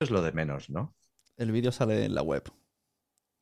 [0.00, 0.94] Es lo de menos, ¿no?
[1.36, 2.42] El vídeo sale en la web.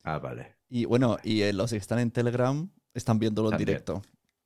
[0.03, 0.57] Ah, vale.
[0.67, 3.65] Y bueno, y eh, los que están en Telegram están viéndolo en También.
[3.67, 4.01] directo.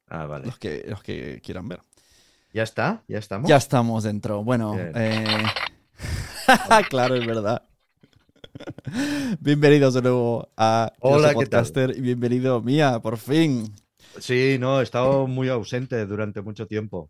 [0.07, 0.45] Ah, vale.
[0.45, 1.81] Los que, los que quieran ver.
[2.53, 3.03] ¿Ya está?
[3.07, 3.49] ¿Ya estamos?
[3.49, 4.43] Ya estamos dentro.
[4.43, 5.43] Bueno, eh...
[6.91, 7.63] claro, es verdad.
[9.39, 11.97] Bienvenidos de nuevo a Hola, ¿qué tal?
[11.97, 13.73] Y bienvenido Mía, por fin.
[14.19, 17.09] Sí, no, he estado muy ausente durante mucho tiempo.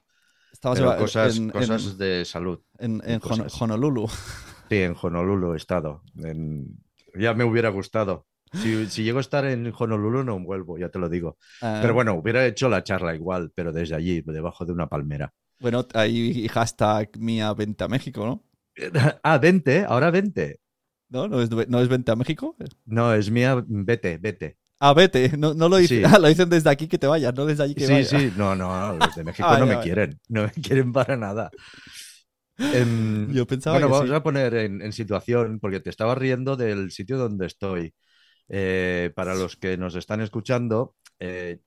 [0.63, 2.61] Eva- cosas, en, cosas en- de salud.
[2.77, 3.19] en- en.
[3.59, 4.07] Honolulu.
[4.73, 6.01] Sí, en Honolulu he estado.
[6.17, 6.67] En-
[7.15, 8.25] Ya me hubiera gustado.
[8.51, 11.37] Si, si llego a estar en Honolulu no vuelvo, ya te lo digo.
[11.61, 15.31] Ah, Pero bueno, hubiera hecho la charla igual, pero desde allí, debajo de una palmera.
[15.59, 18.43] Bueno, ahí hashtag Mía vente a México, ¿no?
[19.23, 20.59] Ah, vente, ahora vente.
[21.09, 21.27] ¿No?
[21.27, 22.55] ¿No es, no es vente a México?
[22.85, 24.57] No, es mía, vete, vete.
[24.79, 25.37] Ah, vete.
[25.37, 25.99] No, no lo dicen.
[25.99, 26.03] Sí.
[26.05, 28.09] Ah, lo dicen desde aquí que te vayas, no desde allí que Sí, vayas.
[28.09, 29.81] sí, no, no, los de México Ah, no me ya.
[29.83, 31.51] quieren, no me quieren para nada.
[33.33, 34.15] Yo pensaba bueno, que vamos sí.
[34.15, 37.93] a poner en, en situación, porque te estaba riendo del sitio donde estoy.
[38.49, 41.59] Eh, para los que nos están escuchando, eh,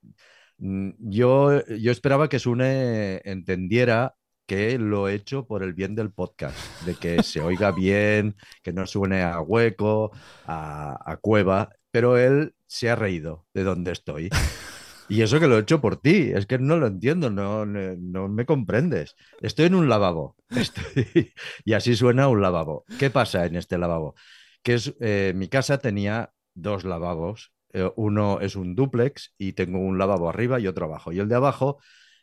[0.58, 4.14] mm, yo, yo esperaba que Sune entendiera
[4.46, 8.72] que lo he hecho por el bien del podcast, de que se oiga bien, que
[8.72, 10.12] no suene a hueco,
[10.46, 14.30] a, a cueva, pero él se ha reído de donde estoy.
[15.08, 18.28] Y eso que lo he hecho por ti, es que no lo entiendo, no, no,
[18.28, 19.14] me comprendes.
[19.40, 20.36] Estoy en un lavabo
[21.64, 22.84] y así suena un lavabo.
[22.98, 24.14] ¿Qué pasa en este lavabo?
[24.62, 29.78] Que es, eh, mi casa tenía dos lavabos, eh, uno es un dúplex y tengo
[29.78, 31.12] un lavabo arriba y otro abajo.
[31.12, 31.78] Y el de abajo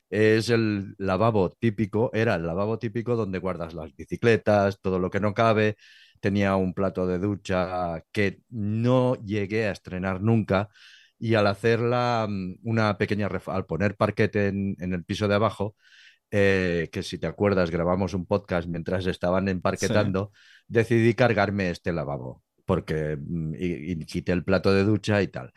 [0.10, 5.20] es el lavabo típico, era el lavabo típico donde guardas las bicicletas, todo lo que
[5.22, 5.78] no cabe.
[6.20, 10.70] Tenía un plato de ducha que no llegué a estrenar nunca
[11.24, 15.36] y al hacer la, mm, una pequeña al poner parquete en, en el piso de
[15.36, 15.76] abajo,
[16.32, 20.32] eh, que si te acuerdas grabamos un podcast mientras estaban emparquetando,
[20.68, 25.52] decidí cargarme este lavabo porque mm, y, y quité el plato de ducha y tal.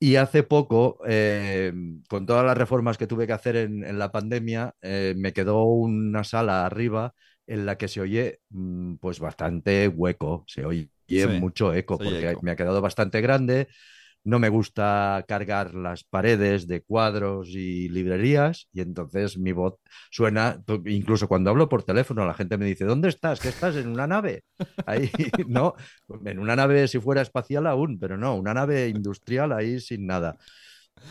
[0.00, 1.72] Y hace poco, eh,
[2.08, 5.64] con todas las reformas que tuve que hacer en, en la pandemia, eh, me quedó
[5.64, 7.14] una sala arriba
[7.46, 12.36] en la que se oye mm, pues bastante hueco, se oye Sí, mucho eco, porque
[12.36, 12.42] eco.
[12.42, 13.68] me ha quedado bastante grande.
[14.24, 19.74] No me gusta cargar las paredes de cuadros y librerías y entonces mi voz
[20.10, 23.38] suena, incluso cuando hablo por teléfono, la gente me dice, ¿dónde estás?
[23.38, 23.76] ¿Qué estás?
[23.76, 24.44] ¿En una nave?
[24.86, 25.10] Ahí,
[25.46, 25.74] no,
[26.24, 30.38] en una nave si fuera espacial aún, pero no, una nave industrial ahí sin nada.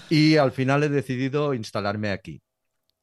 [0.09, 2.42] Y al final he decidido instalarme aquí.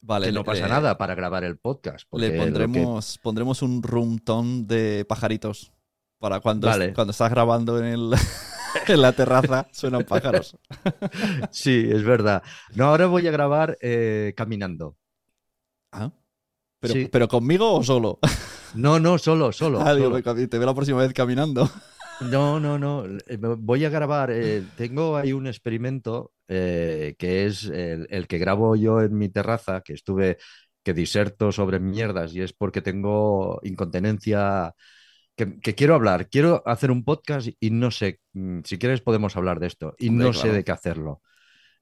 [0.01, 2.05] Vale, que no pasa nada para grabar el podcast.
[2.13, 5.71] Le que- pondremos, pondremos un room tone de pajaritos.
[6.19, 6.93] Para cuando, Vale.
[6.93, 8.11] cuando estás grabando en, el,
[8.87, 10.57] en la terraza suenan pájaros.
[11.51, 12.43] Sí, es verdad.
[12.75, 14.97] No, ahora voy a grabar eh, caminando.
[15.91, 16.11] ¿Ah?
[16.79, 18.19] ¿Pero, ¿Pero conmigo o solo?
[18.73, 19.81] No, no, solo, solo.
[19.81, 21.69] Ah, Te veo la próxima vez caminando.
[22.21, 23.05] No, no, no.
[23.27, 24.31] Eh, voy a grabar.
[24.31, 29.81] Eh, tengo ahí un experimento que es el, el, que grabo yo en mi terraza,
[29.81, 30.37] que estuve,
[30.83, 34.73] que diserto sobre mierdas y es porque tengo incontinencia
[35.35, 39.59] que, quiero hablar, quiero hacer un podcast y no sé, mm, si quieres podemos hablar
[39.59, 41.21] de esto, y no sé de qué hacerlo.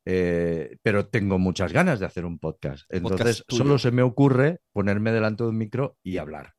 [0.06, 2.86] Eh, pero tengo muchas ganas de hacer un podcast.
[2.90, 6.54] Entonces, solo se me ocurre ponerme delante de un micro y hablar.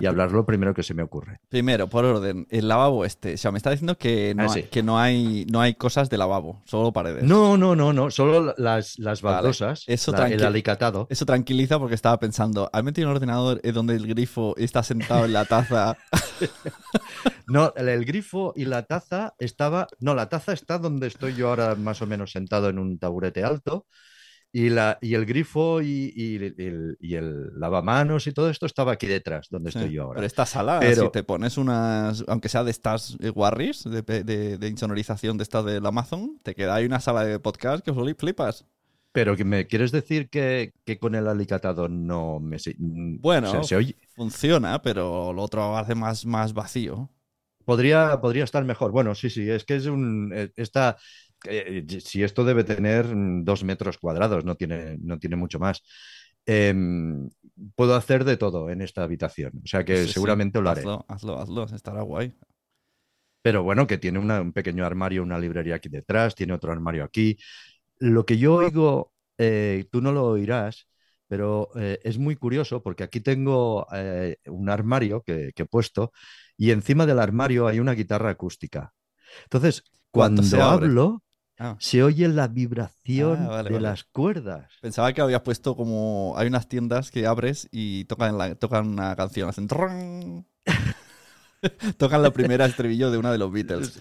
[0.00, 1.40] Y hablar lo primero que se me ocurre.
[1.48, 3.34] Primero, por orden, el lavabo este.
[3.34, 4.42] O sea, me está diciendo que ah,
[4.82, 7.22] no, hay, no, hay, cosas de lavabo, solo paredes.
[7.22, 11.06] No, no, no, no, solo las, las baldosas, eso la, el alicatado.
[11.08, 15.32] Eso tranquiliza porque estaba pensando, ¿han metido un ordenador donde el grifo está sentado en
[15.32, 15.96] la taza?
[17.46, 19.86] no, el, el, grifo y la taza estaba...
[20.00, 23.44] No, la taza está donde estoy yo ahora más o menos sentado en un taburete
[23.44, 23.86] alto.
[24.52, 28.92] Y, la, y el grifo y, y, el, y, el, lavamanos y todo esto estaba
[28.92, 30.16] aquí detrás, donde estoy yo ahora.
[30.16, 34.02] Pero esta sala, pero, si te pones unas, aunque sea de estas eh, Warriors, de,
[34.02, 37.92] de, de, insonorización de estas del Amazon, te queda ahí una sala de podcast que
[38.14, 38.66] flipas.
[39.12, 42.56] Pero que me quieres decir que, que, con el alicatado no me...
[42.56, 43.62] Mm, bueno,
[44.14, 47.10] funciona, pero lo otro hace más, más vacío.
[47.64, 48.92] Podría, podría estar mejor.
[48.92, 50.32] Bueno, sí, sí, es que es un...
[50.32, 50.96] Eh, esta,
[51.48, 55.58] eh, eh, si esto debe tener mm, dos metros cuadrados, no tiene, no tiene mucho
[55.58, 55.82] más.
[56.46, 57.30] Em,
[57.74, 59.52] puedo hacer de todo en esta habitación.
[59.62, 60.80] O sea que seguramente lo haré.
[60.80, 62.36] Hazlo, hazlo, hazlo, estará guay.
[63.42, 67.38] Pero bueno, que tiene un pequeño armario, una librería aquí detrás, tiene otro armario aquí.
[67.98, 70.88] Lo que yo oigo, eh, tú no lo oirás,
[71.26, 73.86] pero eh, es muy curioso porque aquí tengo
[74.46, 76.12] un armario que, he puesto
[76.56, 78.92] y encima del armario hay una guitarra acústica.
[79.44, 81.22] Entonces, cuando hablo,
[81.62, 81.76] Ah.
[81.78, 84.72] Se oye la vibración ah, de las cuerdas.
[84.80, 86.32] Pensaba que habías puesto como.
[86.38, 89.68] Hay unas tiendas que abres y tocan, la, tocan una canción, hacen.
[91.98, 94.00] tocan la primera estribillo de una de los Beatles.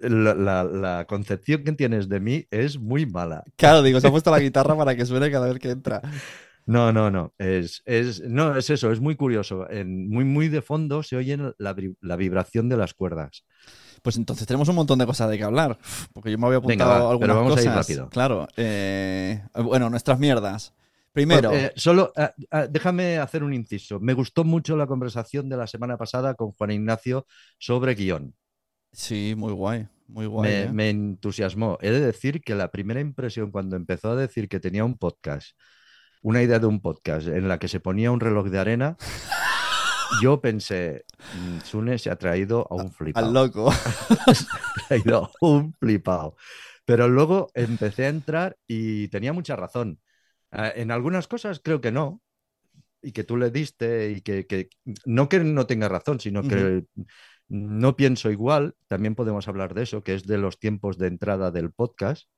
[0.00, 3.44] La, concepción que tienes de mí es muy mala.
[3.54, 6.02] Claro, digo, se ha puesto la guitarra para que suene cada vez que entra.
[6.66, 7.32] No, no, no.
[7.38, 9.70] Es, es, no, es eso, es muy curioso.
[9.70, 13.44] En, muy, muy de fondo se oye la vibración de las cuerdas.
[14.02, 15.78] Pues entonces tenemos un montón de cosas de que hablar.
[16.12, 17.66] Porque yo me había apuntado Venga, va, algunas pero vamos cosas.
[17.66, 18.08] a ir rápido.
[18.10, 18.48] Claro.
[18.56, 20.74] eh, bueno, nuestras mierdas.
[21.12, 23.98] Primero, Eh, solo ah, ah, déjame hacer un inciso.
[23.98, 27.26] Me gustó mucho la conversación de la semana pasada con Juan Ignacio
[27.58, 28.34] sobre guion.
[28.92, 29.88] sí, muy guay.
[30.06, 30.50] Muy guay.
[30.50, 30.68] me, ¿eh?
[30.72, 31.76] me entusiasmó.
[31.80, 35.50] He de decir que la primera impresión cuando empezó a decir que tenía un podcast,
[36.22, 38.96] una idea de un podcast en la que se ponía un reloj de arena,
[40.22, 43.26] yo pensé, "Mm, Sune se ha traído a un flipado.
[43.26, 43.70] Al loco.
[44.34, 46.36] Se ha traído a un flipado.
[46.84, 50.00] Pero luego empecé a entrar y tenía mucha razón.
[50.50, 52.22] Ah, En algunas cosas creo que no,
[53.02, 54.70] y que tú le diste, y que, que-
[55.04, 56.84] no que no tenga razón, sino que
[57.48, 58.74] no pienso igual.
[58.86, 62.28] También podemos hablar de eso, que es de los tiempos de entrada del podcast,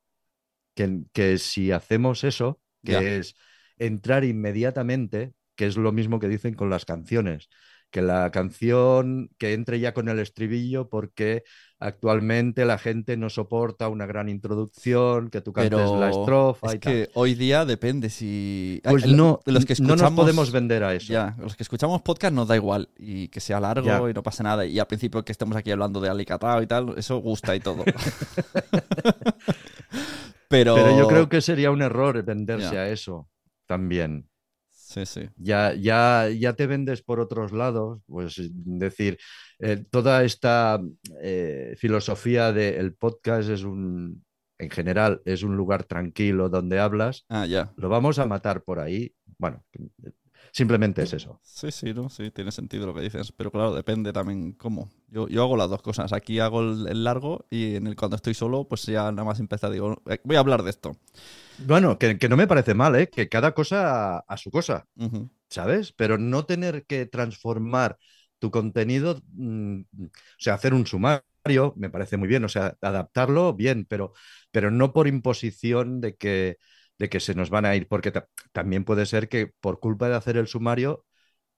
[0.74, 3.00] que, que si hacemos eso, que Ya.
[3.02, 3.34] es
[3.78, 7.50] entrar inmediatamente, que es lo mismo que dicen con las canciones,
[7.90, 11.42] que la canción que entre ya con el estribillo porque
[11.78, 16.74] actualmente la gente no soporta una gran introducción, que tú cantes Pero la estrofa es
[16.76, 16.92] y tal.
[16.94, 18.80] que hoy día depende si...
[18.84, 21.12] Pues Ay, no, los que no nos escuchamos- podemos vender a eso.
[21.12, 24.00] Ya, los que escuchamos podcast nos da igual y que sea largo Ya.
[24.10, 24.64] y no pase nada.
[24.64, 27.84] Y al principio que estemos aquí hablando de Alicatao y tal, eso gusta y todo.
[30.48, 30.74] Pero...
[30.74, 32.80] Pero yo creo que sería un error venderse Ya.
[32.82, 33.28] a eso
[33.66, 34.29] también.
[34.90, 35.28] Sí, sí.
[35.36, 39.18] Ya, ya, ya te vendes por otros lados, pues es decir,
[39.60, 40.80] eh, toda esta
[41.22, 44.24] eh, filosofía del podcast es un,
[44.58, 47.72] en general, es un lugar tranquilo donde hablas, Ah, ya.
[47.76, 49.14] lo vamos a matar por ahí.
[49.38, 49.62] Bueno,
[50.52, 51.40] simplemente es eso.
[51.42, 52.08] Sí, sí, ¿no?
[52.10, 53.32] Sí, tiene sentido lo que dices.
[53.32, 54.90] Pero claro, depende también cómo.
[55.08, 56.12] Yo, yo hago las dos cosas.
[56.12, 59.40] Aquí hago el, el largo y en el cuando estoy solo, pues ya nada más
[59.40, 60.96] empezar, digo, "Eh, voy a hablar de esto.
[61.56, 63.08] Bueno, que, que no me parece mal, ¿eh?
[63.10, 64.86] Que cada cosa a, a su cosa.
[65.50, 65.92] ¿sabes?
[65.92, 67.98] Pero no tener que transformar
[68.38, 73.54] tu contenido, mm, o sea, hacer un sumario, me parece muy bien, o sea, adaptarlo
[73.54, 74.12] bien, pero,
[74.50, 76.58] pero no por imposición de que,
[77.00, 80.08] de que se nos van a ir, porque ta- también puede ser que por culpa
[80.08, 81.04] de hacer el sumario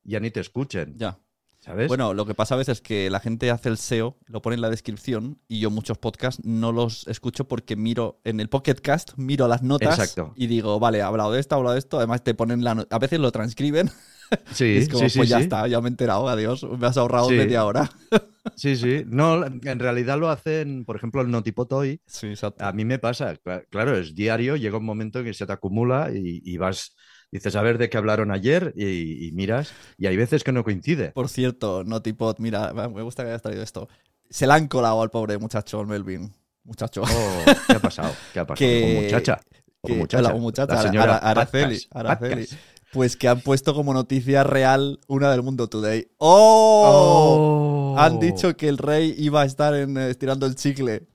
[0.05, 1.19] ya ni te escuchen, Ya.
[1.61, 1.89] ¿sabes?
[1.89, 4.55] Bueno, lo que pasa a veces es que la gente hace el SEO, lo pone
[4.55, 8.77] en la descripción y yo muchos podcasts no los escucho porque miro en el Pocket
[8.77, 10.33] Cast, miro las notas Exacto.
[10.37, 11.99] y digo, vale, he hablado de esto, he hablado de esto.
[11.99, 13.91] Además te ponen la a veces lo transcriben.
[14.53, 15.45] sí, es como, sí, sí, pues ya sí.
[15.45, 17.91] está, ya me he enterado, adiós, me has ahorrado media hora.
[18.57, 19.05] Sí, sí.
[19.07, 22.01] No, en realidad lo hacen, por ejemplo, el Notipotoy.
[22.07, 22.65] Sí, exacto.
[22.65, 25.53] A mí me pasa, cla- claro, es diario, llega un momento en que se te
[25.53, 26.97] acumula y, y vas,
[27.31, 30.65] dices a ver de qué hablaron ayer y, y miras, y hay veces que no
[30.65, 31.13] coincide.
[31.13, 33.89] Por cierto, Notipod, mira, me gusta que hayas traído esto.
[34.29, 36.33] se le han colado al pobre muchacho Melvin.
[36.65, 37.03] Muchacho.
[37.03, 38.13] Oh, ¿Qué ha pasado?
[38.33, 38.59] ¿Qué ha pasado?
[38.69, 39.41] Que- muchacha.
[39.83, 40.23] o que- muchacha.
[40.23, 42.47] la muchacha, La señora Ara- Araceli, Patcas, Araceli.
[42.93, 46.09] Pues que han puesto como noticia real una del mundo today.
[46.19, 47.95] ¡Oh!
[47.95, 47.99] Oh.
[47.99, 51.07] Han dicho que el rey iba a estar en, eh, estirando el chicle.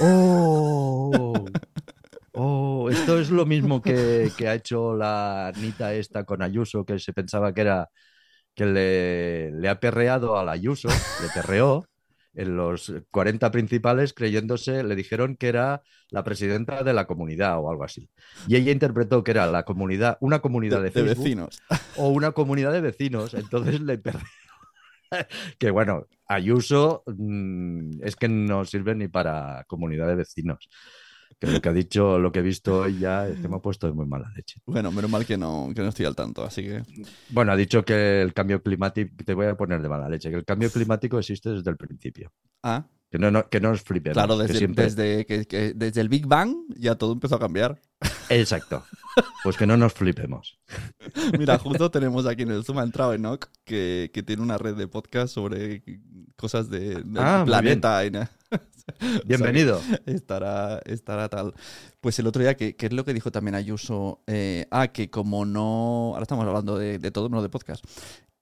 [0.00, 1.32] Oh.
[2.36, 6.98] Oh, esto es lo mismo que, que ha hecho la Anita esta con Ayuso, que
[6.98, 7.90] se pensaba que era
[8.56, 11.86] que le, le ha perreado a la Ayuso, le perreó
[12.34, 17.70] en los 40 principales creyéndose, le dijeron que era la presidenta de la comunidad o
[17.70, 18.08] algo así.
[18.46, 21.62] Y ella interpretó que era la comunidad, una comunidad de, de, vecinos.
[21.96, 23.34] o una comunidad de vecinos.
[23.34, 24.22] Entonces le perreó.
[25.58, 30.68] que bueno, Ayuso mm, es que no sirve ni para comunidad de vecinos.
[31.40, 33.58] Que lo que ha dicho, lo que he visto hoy ya es que me ha
[33.58, 34.60] puesto de muy mala leche.
[34.66, 36.82] Bueno, menos mal que no, que no estoy al tanto, así que.
[37.30, 40.36] Bueno, ha dicho que el cambio climático, te voy a poner de mala leche, que
[40.36, 42.32] el cambio climático existe desde el principio.
[42.62, 44.14] Ah, Que no, no- que no os flipemos.
[44.14, 47.40] claro, que desde, siempre- desde, que- que desde el Big Bang ya todo empezó a
[47.40, 47.80] cambiar.
[48.30, 48.84] Exacto.
[49.42, 50.58] Pues que no nos flipemos.
[51.38, 54.74] Mira, justo tenemos aquí en el Zoom ha entrado Enoch, que, que tiene una red
[54.74, 55.82] de podcast sobre
[56.36, 58.02] cosas de, del Ah, planeta.
[59.26, 59.80] Bienvenido.
[60.06, 61.54] estará, estará tal.
[62.00, 65.10] Pues el otro día, que, que es lo que dijo también Ayuso, eh, ah, que
[65.10, 67.84] como no, ahora estamos hablando de, de todo, no de podcast,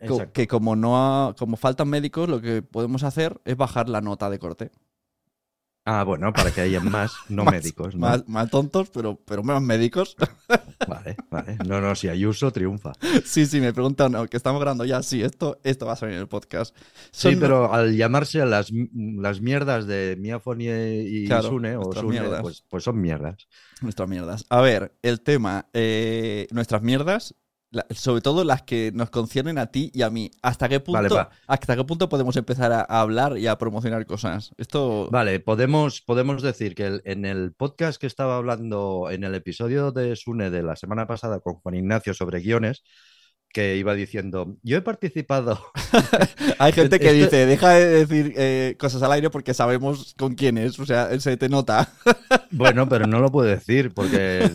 [0.00, 0.32] Exacto.
[0.32, 0.96] que como no
[1.28, 4.70] ha- como faltan médicos, lo que podemos hacer es bajar la nota de corte.
[5.84, 7.94] Ah, bueno, para que haya más no Más- médicos.
[7.94, 8.00] ¿no?
[8.02, 10.16] Más, más tontos, pero, pero más médicos.
[10.88, 11.58] Vale, vale.
[11.66, 12.92] No, no, si Ayuso triunfa.
[13.24, 16.16] sí, sí, me preguntan, no, que estamos grabando ya, sí, esto, esto va a salir
[16.16, 16.76] en el podcast.
[17.12, 22.20] Sí, pero al llamarse a las, las mierdas de Miafoni y Claro, Sune, o Sune,
[22.40, 23.46] pues, pues son mierdas.
[23.80, 24.44] Nuestras mierdas.
[24.50, 25.68] A ver, el tema.
[25.72, 27.36] eh, nuestras mierdas,
[27.72, 30.30] la- sobre todo las que nos conciernen a ti y a mí.
[30.42, 31.28] ¿Hasta qué punto, Vale.
[31.48, 34.52] ¿hasta qué punto podemos empezar a, a hablar y a promocionar cosas?
[34.58, 35.08] Esto.
[35.10, 39.90] Vale, podemos, podemos decir que el- en el podcast que estaba hablando, en el episodio
[39.90, 42.84] de Sune de la semana pasada con Juan Ignacio sobre guiones,
[43.52, 45.58] que iba diciendo, yo he participado
[46.58, 50.58] Hay gente que dice, deja de decir eh, cosas al aire porque sabemos con quién
[50.58, 50.78] es.
[50.78, 51.88] O sea, se te nota.
[52.50, 54.50] Bueno, pero no lo puedo decir porque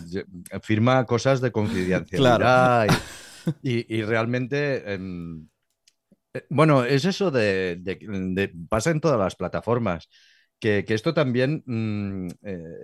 [0.62, 2.88] firma cosas de confidencialidad
[3.64, 5.48] y, y- y realmente, em,
[6.34, 10.10] eh, bueno, es eso de, de- de- pasa en todas las plataformas,
[10.60, 12.28] que, que esto también mm,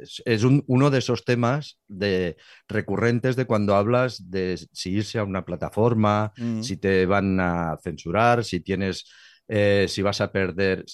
[0.01, 2.37] es, es un- uno de esos temas de,
[2.67, 6.61] recurrentes de cuando hablas de si irse a una plataforma, Mm.
[6.61, 9.05] si te van a censurar, si tienes,
[9.47, 10.85] eh, si vas a perder,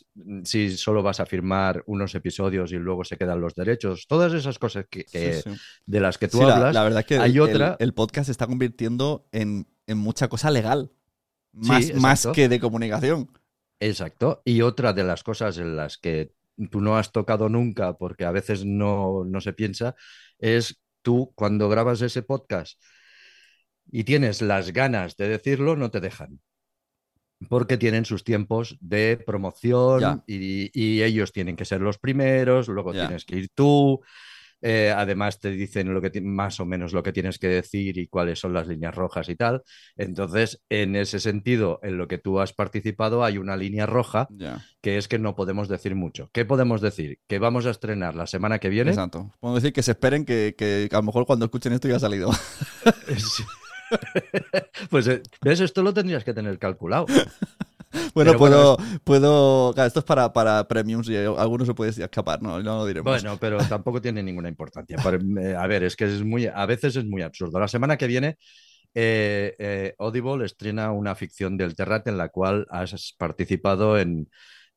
[0.44, 4.58] si solo vas a firmar unos episodios y luego se quedan los derechos, todas esas
[4.58, 5.58] cosas que, que- Sí, sí.
[5.86, 6.74] de las que tú Sí, hablas.
[6.74, 10.28] la, verdad es que hay el, otra- el- podcast se está convirtiendo en, en mucha
[10.30, 10.92] cosa legal.
[11.52, 13.30] Más, que de comunicación.
[13.80, 14.42] Exacto.
[14.46, 16.32] Y otra de las cosas en las que
[16.72, 19.96] tú no has tocado nunca, porque a veces no, no se piensa,
[20.40, 22.80] es tú cuando grabas ese podcast
[23.92, 26.40] y tienes las ganas de decirlo, no te dejan.
[27.48, 32.94] Porque tienen sus tiempos de promoción y, y ellos tienen que ser los primeros, luego
[32.94, 33.08] Ya.
[33.08, 34.02] tienes que ir tú.
[34.62, 38.08] Eh, además te dicen lo que más o menos lo que tienes que decir y
[38.08, 39.64] cuáles son las líneas rojas y tal.
[39.96, 44.28] Entonces, en ese sentido, en lo que tú has participado, hay una línea roja
[44.82, 46.30] que es que no podemos decir mucho.
[46.34, 47.20] ¿Qué podemos decir?
[47.28, 48.92] Que vamos a estrenar la semana que viene.
[48.92, 49.32] Exacto.
[49.40, 52.00] Podemos decir que se esperen que, que a lo mejor cuando escuchen esto ya ha
[52.00, 52.32] salido.
[53.18, 53.44] Sí.
[54.90, 55.60] pues, eh, ¿ves?
[55.60, 57.06] Esto lo tendrías que tener calculado.
[58.14, 59.74] bueno, Pero puedo, bueno, puedo.
[59.74, 63.26] claro, esto es para, para premiums y algunos se puede escapar, no, no lo diremos.
[63.26, 64.98] Bueno, pero tampoco tiene ninguna importancia.
[65.42, 67.60] Eh, a ver, es que es muy, a veces es muy absurdo.
[67.60, 68.38] La semana que viene,
[68.96, 74.30] eh, eh, Audible estrena una ficción del Terrat en la cual has participado en,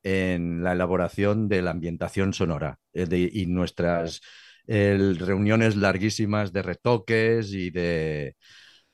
[0.02, 4.21] en la elaboración de la ambientación sonora eh, de- y nuestras
[4.66, 8.37] reuniones larguísimas de retoques y de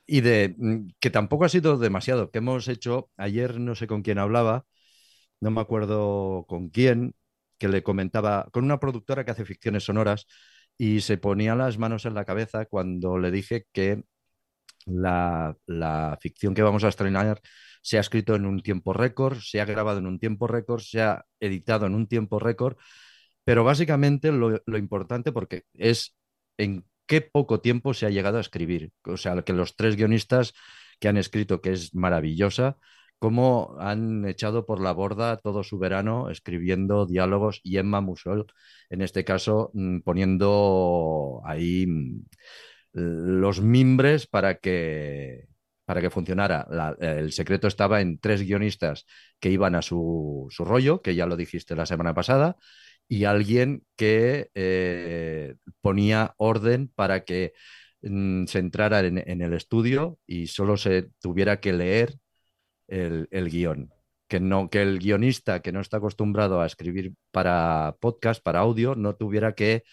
[0.09, 4.01] y de mm, que tampoco ha sido demasiado, que hemos hecho ayer, no sé con
[4.01, 4.65] quién hablaba,
[5.41, 7.15] no me acuerdo con quién,
[7.57, 10.27] que le comentaba, con una productora que hace ficciones sonoras,
[10.77, 14.03] y se ponía las manos en la cabeza cuando le dije que
[14.85, 17.41] la, la ficción que vamos a estrenar
[17.81, 21.01] se ha escrito en un tiempo récord, se ha grabado en un tiempo récord, se
[21.01, 22.77] ha editado en un tiempo récord,
[23.43, 26.15] pero básicamente lo, lo importante porque es
[26.57, 28.91] en qué poco tiempo se ha llegado a escribir.
[29.03, 30.53] O sea, que los tres guionistas
[30.99, 32.77] que han escrito, que es maravillosa,
[33.19, 38.45] cómo han echado por la borda todo su verano escribiendo diálogos y Emma Musol,
[38.89, 42.25] en este caso, mm, poniendo ahí mm,
[42.93, 45.47] los mimbres para que,
[45.85, 46.67] para que funcionara.
[46.99, 49.05] El secreto estaba en tres guionistas
[49.39, 52.57] que iban a su, su, rollo, que ya lo dijiste la semana pasada,
[53.09, 57.53] y alguien que eh, ponía orden para que
[58.03, 62.15] mm, se entrara en, el estudio y solo se tuviera que leer
[62.87, 63.91] el, el guion.
[64.27, 68.95] Que, no, que el guionista que no está acostumbrado a escribir para podcast, para audio,
[68.95, 69.83] no tuviera que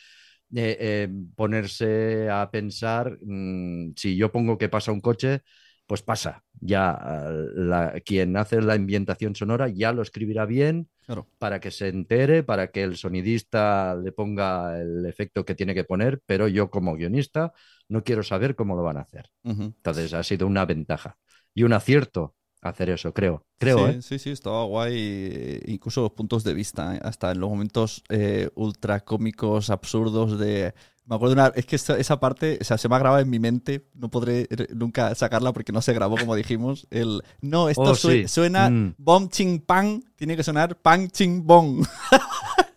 [0.54, 5.42] eh, eh, ponerse a pensar mmm, si yo pongo que pasa un coche,
[5.86, 6.42] pues pasa.
[6.60, 11.28] Ya la, quien hace la ambientación sonora ya lo escribirá bien Claro.
[11.38, 15.84] para que se entere, para que el sonidista le ponga el efecto que tiene que
[15.84, 17.52] poner, pero yo como guionista
[17.88, 19.30] no quiero saber cómo lo van a hacer.
[19.44, 21.16] Entonces ha sido una ventaja
[21.54, 23.46] y un acierto hacer eso, creo.
[23.58, 24.02] Creo, sí, ¿eh?
[24.02, 24.94] sí, sí, estaba guay.
[24.96, 27.00] eh, Incluso los puntos de vista, ¿eh?
[27.02, 30.74] hasta en los momentos eh, ultra cómicos, absurdos de.
[31.08, 31.52] Me acuerdo de una.
[31.54, 33.86] Es que esa, esa parte, o sea, se me ha grabado en mi mente.
[33.94, 36.86] No podré nunca sacarla porque no se grabó, como dijimos.
[36.90, 37.22] El.
[37.40, 38.26] No, esto Oh, sí.
[38.28, 38.94] suena Mm.
[38.98, 40.02] bom ching pang.
[40.16, 41.86] Tiene que sonar pang ching bong.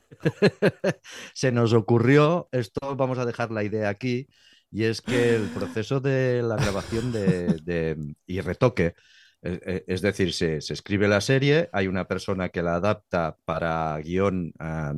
[1.34, 4.28] se nos ocurrió, esto vamos a dejar la idea aquí,
[4.72, 8.94] y es que el proceso de la grabación de, de- y retoque,
[9.42, 13.38] eh, eh, es decir, se, se escribe la serie, hay una persona que la adapta
[13.46, 14.94] para guion ah,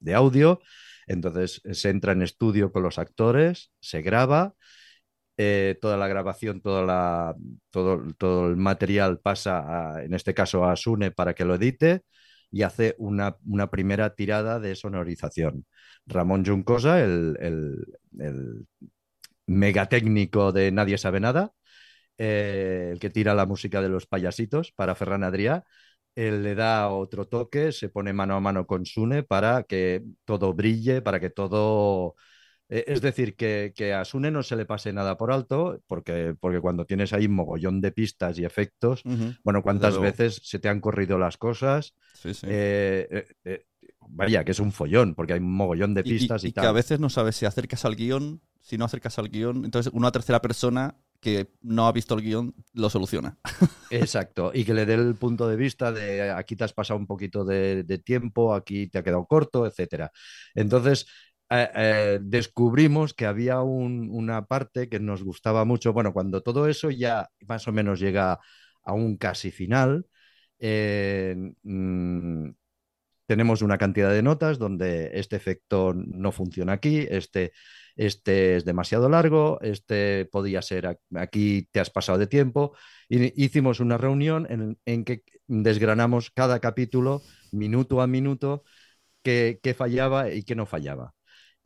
[0.00, 0.60] de audio,
[1.06, 4.54] entonces se entra en estudio con los actores, se graba.
[5.36, 6.60] eh, toda la grabación,
[7.70, 12.02] todo, todo el material pasa, en este caso, a Sune para que lo edite
[12.50, 15.66] y hace una, una primera tirada de sonorización.
[16.06, 17.76] Ramón Juncosa, el, el,
[18.20, 18.66] el
[19.46, 21.52] megatécnico de Nadie sabe nada,
[22.18, 25.64] eh, el que tira la música de los payasitos para Ferran Adrià,
[26.14, 30.52] él le da otro toque, se pone mano a mano con Sune para que todo
[30.54, 32.14] brille, para que todo...
[32.68, 36.34] eh, Es decir, que, que a Sune no se le pase nada por alto, porque,
[36.40, 39.06] porque cuando tienes ahí un mogollón de pistas y efectos,
[39.44, 41.94] bueno, ¿cuántas veces se te han corrido las cosas?
[42.12, 42.46] Sí, sí.
[42.46, 43.66] Eh, eh,
[44.00, 46.52] vaya, que es un follón, porque hay un mogollón de Y- y- pistas y, y
[46.52, 49.64] que a veces no sabes si acercas al guion, si no acercas al guion.
[49.64, 53.38] Entonces, una tercera persona que no ha visto el guion lo soluciona.
[53.90, 57.06] Exacto, y que le dé el punto de vista de aquí te has pasado un
[57.06, 60.10] poquito de, tiempo, aquí te ha quedado corto, etcétera.
[60.54, 61.06] Entonces,
[61.50, 65.92] eh, eh, descubrimos que había un- una parte que nos gustaba mucho.
[65.92, 68.40] Bueno, cuando todo eso ya más o menos llega
[68.82, 70.06] a un casi final,
[70.58, 72.50] eh, mm,
[73.26, 77.52] tenemos una cantidad de notas donde este efecto no funciona aquí, este,
[77.96, 82.74] este es demasiado largo, este podía ser aquí te has pasado de tiempo.
[83.08, 88.64] Y hicimos una reunión en, en que desgranamos cada capítulo, minuto a minuto,
[89.22, 91.14] qué, qué fallaba y qué no fallaba.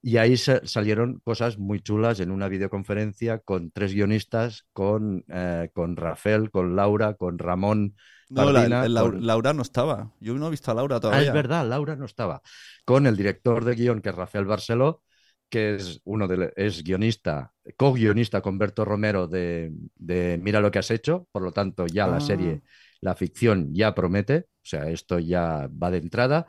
[0.03, 5.71] Y ahí sa- salieron cosas muy chulas en una videoconferencia con tres guionistas, con, eh,
[5.73, 7.97] con Rafael, con Laura, con Ramón.
[8.29, 10.13] No, la- Pardina, la- con- Laura no estaba.
[10.21, 11.29] Yo no he visto a Laura Ah, todavía.
[11.29, 12.41] es verdad, Laura no estaba.
[12.85, 15.03] Con el director de guion, que es Rafael Barceló,
[15.49, 20.79] que es uno de, es guionista, co-guionista con Berto Romero de, de Mira lo que
[20.81, 21.29] has hecho.
[21.33, 22.21] Por lo tanto, ya la Ah.
[22.21, 22.63] serie,
[23.01, 24.47] la ficción ya promete.
[24.63, 26.47] O sea, esto ya va de entrada.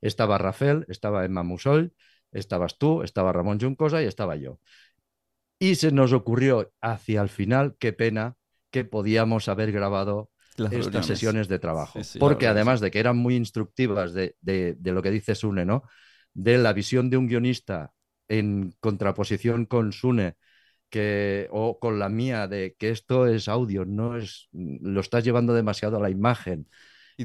[0.00, 1.92] Estaba Rafael, estaba Emma Musol,
[2.32, 4.58] estabas tú, estaba Ramón Juncosa y estaba yo.
[5.58, 8.36] Y se nos ocurrió hacia el final, qué pena,
[8.70, 11.06] que podíamos haber grabado Las estas reuniones.
[11.06, 11.98] sesiones de trabajo.
[11.98, 15.10] Sí, sí, la Porque además de que eran muy instructivas de, de- de lo que
[15.10, 15.82] dice Sune, ¿no?
[16.32, 17.92] De la visión de un guionista
[18.30, 20.36] en contraposición con Sune,
[20.90, 25.54] que, o con la mía, de que esto es audio, no es, lo estás llevando
[25.54, 26.68] demasiado a la imagen.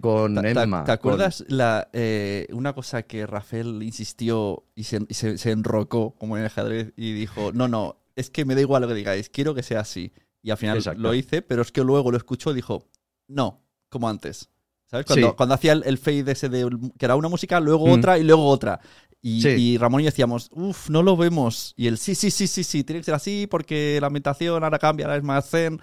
[0.01, 4.99] Con ta- Emma, ¿Te con- acuerdas la, eh, una cosa que Rafael insistió y se,
[5.07, 8.55] y se- se enrocó como en el ajedrez y dijo, no, no, es que me
[8.55, 10.13] da igual lo que digáis, quiero que sea así.
[10.43, 11.01] Y al final Exacto.
[11.01, 12.89] lo hice, pero es que luego lo escuchó y dijo,
[13.27, 14.49] no, como antes.
[14.87, 15.07] ¿Sabes?
[15.07, 15.35] Cuando, Sí.
[15.35, 17.93] cuando hacía el, el fade ese de que era una música, luego Mm.
[17.93, 18.79] otra y luego otra.
[19.27, 19.49] Y, Sí.
[19.49, 21.73] y Ramón y yo decíamos, uff, no lo vemos.
[21.75, 24.77] Y él, sí, sí, sí, sí, sí, tiene que ser así porque la ambientación ahora
[24.77, 25.79] cambia, ahora es más zen.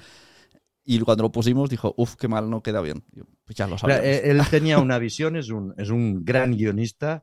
[0.84, 3.04] Y cuando lo pusimos dijo, uff, qué mal, no queda bien.
[3.12, 4.06] Yo, pues ya lo Claro, sabíamos.
[4.24, 7.22] eh, él tenía una visión, es un, es un gran guionista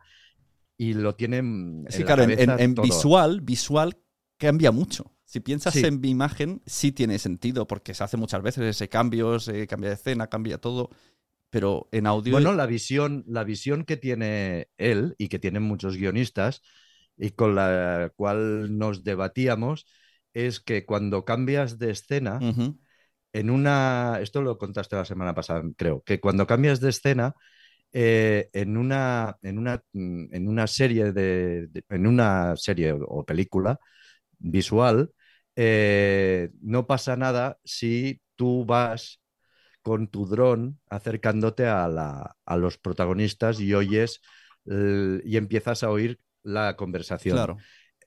[0.78, 3.98] y lo tiene mm, Sí, en la claro, en, cabeza en- en visual, visual
[4.38, 5.14] cambia mucho.
[5.26, 5.86] Si piensas Sí.
[5.86, 9.90] en mi imagen, sí tiene sentido, porque se hace muchas veces ese cambio, se cambia
[9.90, 10.90] de escena, cambia todo.
[11.50, 12.34] Pero en audio.
[12.34, 16.62] Bueno, la visión, la visión que tiene él y que tienen muchos guionistas
[17.18, 19.86] y con la cual nos debatíamos
[20.34, 22.40] es que cuando cambias de escena,
[23.34, 27.36] en una, esto lo contaste la semana pasada, creo, que cuando cambias de escena,
[27.94, 33.06] eh, en una, en una, mm, en una serie de, de- en una serie o,
[33.06, 33.80] o película
[34.40, 35.12] visual,
[35.56, 39.20] eh, no pasa nada si tú vas
[39.82, 44.22] con tu dron acercándote a, la- a los protagonistas y oyes
[44.66, 47.36] y empiezas a oír la conversación.
[47.36, 47.58] Claro.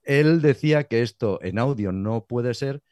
[0.04, 2.82] Él decía que esto en audio no puede ser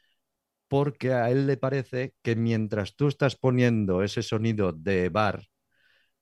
[0.68, 5.46] porque a él le parece que mientras tú estás poniendo ese sonido de bar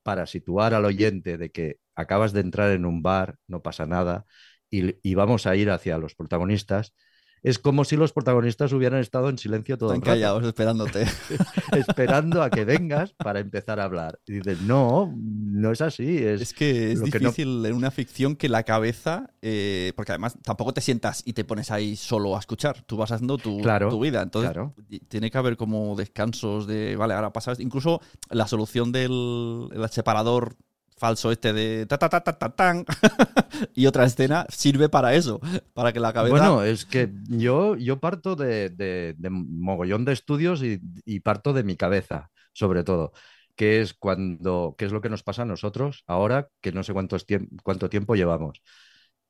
[0.03, 4.25] para situar al oyente de que acabas de entrar en un bar, no pasa nada,
[4.71, 6.95] y, y vamos a ir hacia los protagonistas,
[7.43, 11.07] es como si los protagonistas hubieran estado en silencio todo Están el rato, callados esperándote.
[11.73, 14.19] esperando a que vengas para empezar a hablar.
[14.27, 16.19] Y dices, no, no es así.
[16.19, 19.93] Es, Es que es lo que no- difícil en una ficción que la cabeza, eh,
[19.97, 23.39] porque además tampoco te sientas y te pones ahí solo a escuchar, tú vas haciendo
[23.39, 24.75] tu, Claro, tu vida, entonces claro.
[25.09, 30.57] tiene que haber como descansos de, vale, ahora pasas, incluso la solución del el separador
[30.99, 32.85] falso este de ta ta ta ta ta tan
[33.75, 35.41] y otra escena sirve para eso,
[35.75, 40.13] para que la cabeza Bueno, es que yo, yo parto de, de- de mogollón de
[40.13, 43.13] estudios y, y parto de mi cabeza, sobre todo,
[43.57, 46.93] que es cuando, que es lo que nos pasa a nosotros ahora, que no sé
[46.93, 48.61] cuántos tiemp- cuánto tiempo llevamos.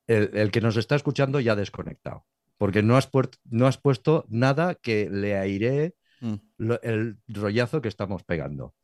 [0.07, 2.25] El, el que nos está escuchando ya ha desconectado,
[2.57, 3.09] porque no has,
[3.51, 6.35] no has puesto nada que le airee Mm.
[6.57, 8.75] lo- el rollazo que estamos pegando.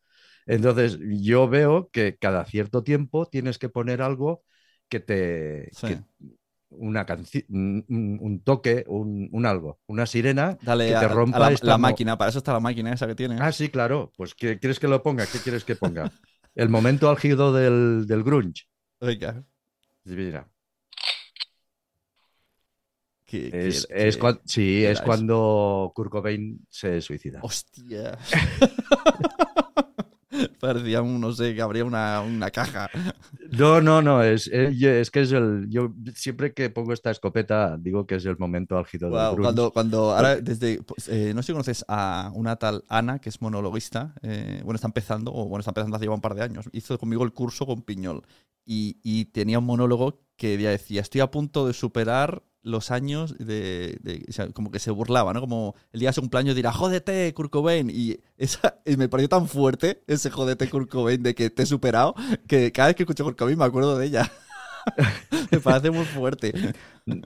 [0.47, 4.43] Entonces, yo veo que cada cierto tiempo tienes que poner algo
[4.89, 5.71] que te...
[5.73, 5.89] Sí.
[5.89, 5.99] que-
[6.77, 11.39] una canción, un, toque, un, un algo, una sirena Dale que a, te a rompa
[11.39, 13.41] la, esta la máquina, para eso está la máquina esa que tienes.
[13.41, 14.13] Ah, sí, claro.
[14.17, 15.25] Pues ¿qué quieres que lo ponga?
[15.27, 16.11] ¿Qué quieres que ponga?
[16.57, 18.65] El momento álgido del, del grunge.
[19.01, 19.45] Venga,
[20.05, 20.49] Mira,
[23.33, 27.41] es, es sí, es cuando Kurt Cobain se suicida.
[27.43, 28.19] Hostia.
[30.61, 32.91] Parecía, un, no sé, que habría una, una caja.
[33.51, 35.67] No, no, no, es, es, es que es el.
[35.69, 39.43] Yo siempre que pongo esta escopeta digo que es el momento álgido del Guau, grunge.
[39.47, 43.29] cuando, cuando ahora desde pues, eh, no sé si conoces a una tal Ana que
[43.29, 46.43] es monologuista eh, bueno está empezando o bueno está empezando hace ya un par de
[46.43, 48.23] años hizo conmigo el curso con Piñol
[48.65, 53.99] y, y tenía un monólogo que decía estoy a punto de superar los años de,
[54.55, 57.91] como que se burlaba no como el día de su cumpleaños dirá jódete Kurt Cobain
[57.91, 61.67] y esa y me pareció tan fuerte ese jódete Kurt Cobain de que te he
[61.67, 62.15] superado
[62.49, 64.31] que cada vez que escucho Kurt Cobain me acuerdo de ella.
[65.51, 66.53] Me parece muy fuerte.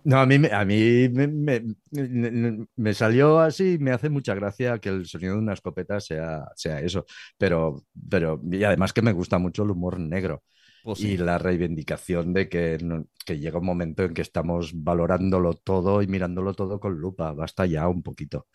[0.04, 5.06] No, a mí, a mí me- me salió así, me hace mucha gracia que el
[5.06, 7.04] sonido de una escopeta sea, sea eso,
[7.36, 10.42] pero, pero y además que me gusta mucho el humor negro
[10.82, 12.78] Pues y la reivindicación de que,
[13.24, 17.66] que llega un momento en que estamos valorándolo todo y mirándolo todo con lupa, basta
[17.66, 18.46] ya un poquito.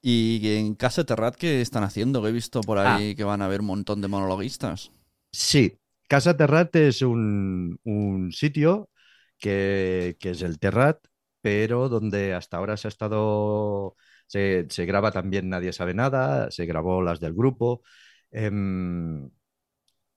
[0.00, 2.22] Y en Casa Terrat, ¿qué están haciendo?
[2.22, 2.96] Que he visto por Ah.
[2.96, 4.90] ahí que van a haber un montón de monologuistas.
[5.32, 8.88] Sí, Casa Terrat es un, un sitio
[9.38, 10.98] que, que es el Terrat,
[11.40, 16.66] pero donde hasta ahora se ha estado, se, se graba también Nadie sabe nada, se
[16.66, 17.82] grabó las del grupo,
[18.30, 19.30] em,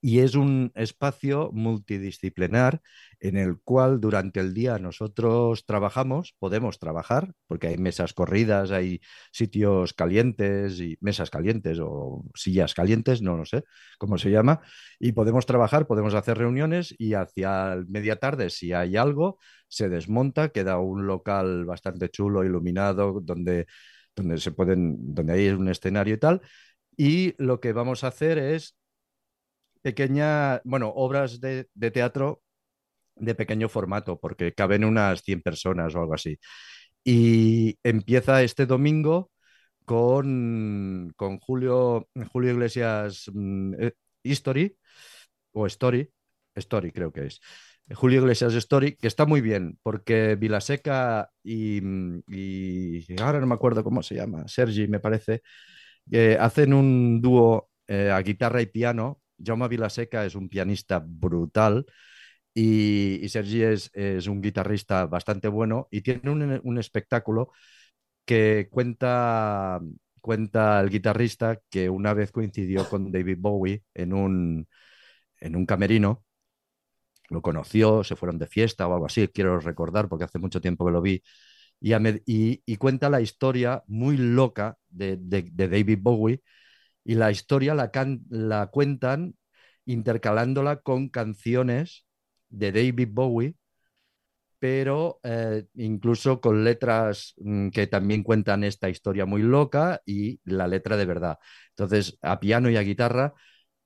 [0.04, 2.82] y es un espacio multidisciplinar
[3.20, 9.00] en el cual durante el día nosotros trabajamos, podemos trabajar, porque hay mesas corridas, hay
[9.30, 13.62] sitios calientes y mesas calientes o sillas calientes, no lo sé
[13.96, 14.60] cómo se llama,
[14.98, 19.38] y podemos trabajar, podemos hacer reuniones y hacia media tarde, si hay algo,
[19.68, 23.66] se desmonta, queda un local bastante chulo, iluminado, donde,
[24.16, 26.40] donde se pueden, donde hay un escenario y tal.
[26.96, 28.76] Y lo que vamos a hacer es
[29.82, 32.42] pequeñas, bueno, obras de, de teatro
[33.16, 36.38] de pequeño formato, porque caben unas 100 personas o algo así.
[37.04, 39.30] Y empieza este domingo
[39.86, 43.92] con, con Julio, Julio Iglesias mm, eh,
[44.24, 44.76] History,
[45.52, 46.10] o Story,
[46.56, 47.40] Story creo que es.
[47.94, 53.54] Julio Iglesias Story, que está muy bien, porque Vilaseca y, mm, y ahora no me
[53.54, 55.42] acuerdo cómo se llama, Sergi me parece,
[56.12, 59.21] eh, hacen un dúo eh, a guitarra y piano.
[59.44, 61.86] Jaume Vilaseca es un pianista brutal
[62.54, 63.90] y, Sergi es,
[64.26, 67.52] un guitarrista bastante bueno y tiene un, espectáculo
[68.24, 69.80] que cuenta,
[70.20, 74.68] cuenta el guitarrista que una vez coincidió con David Bowie en un,
[75.40, 76.24] en un camerino,
[77.30, 80.84] lo conoció, se fueron de fiesta o algo así, quiero recordar porque hace mucho tiempo
[80.86, 81.22] que lo vi,
[81.80, 86.42] y, cuenta la historia muy loca de David Bowie
[87.04, 89.36] y la historia la, can- la cuentan
[89.86, 92.06] intercalándola con canciones
[92.50, 93.54] de David Bowie
[94.58, 100.68] pero eh, incluso con letras mm, que también cuentan esta historia muy loca y la
[100.68, 101.38] letra de verdad.
[101.70, 103.34] Entonces, a piano y a guitarra,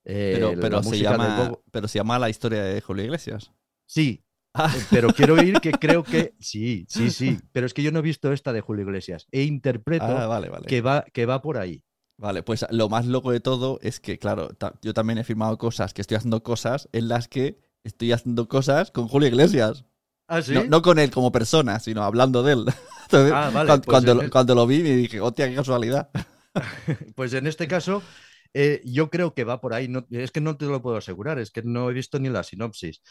[0.05, 3.51] eh, Pero, se llama, pero se llama la historia de Julio Iglesias.
[3.85, 4.69] Sí, Ah.
[4.71, 7.99] eh, pero quiero oír que creo que sí, sí, sí, pero es que yo no
[7.99, 10.65] he visto esta de Julio Iglesias e interpreto Ah, vale, vale.
[10.67, 11.83] que va, que va por ahí.
[12.17, 15.57] Vale, pues lo más loco de todo es que, claro, ta- yo también he firmado
[15.59, 19.85] cosas, que estoy haciendo cosas en las que estoy haciendo cosas con Julio Iglesias.
[20.27, 20.53] ¿Ah, sí?
[20.53, 22.65] No, no con él como persona, sino hablando de él.
[23.03, 25.55] Entonces, Ah, vale, pues cuando, en lo- el- cuando lo vi me dije, hostia, qué
[25.55, 26.09] casualidad.
[27.15, 28.05] Pues en este caso,
[28.53, 29.87] eh, yo creo que va por ahí.
[29.87, 32.43] No, es que no te lo puedo asegurar, es que no he visto ni la
[32.43, 33.01] sinopsis.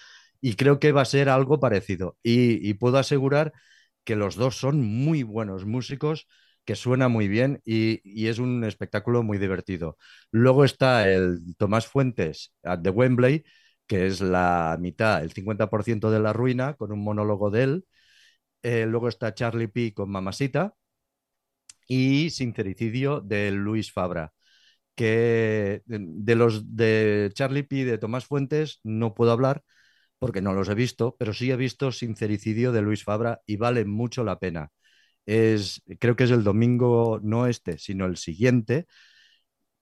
[0.41, 2.17] Y creo que va a ser algo parecido.
[2.23, 3.53] Y, y puedo asegurar
[4.05, 6.27] que los dos son muy buenos músicos,
[6.67, 9.97] que suena muy bien y, es un espectáculo muy divertido.
[10.31, 13.45] Luego está el Tomás Fuentes at the Wembley,
[13.87, 17.87] que es la mitad, el 50% de la ruina, con un monólogo de él.
[18.63, 20.75] Eh, luego está Charlie P con Mamasita
[21.89, 24.33] y Sincericidio de Luis Fabra.
[24.95, 29.63] Que de, de los de Charlie P de Tomás Fuentes no puedo hablar
[30.19, 33.85] porque no los he visto, pero sí he visto Sincericidio de Luis Fabra y vale
[33.85, 34.73] mucho la pena.
[35.27, 38.87] Es, creo que es el domingo, no este, sino el siguiente.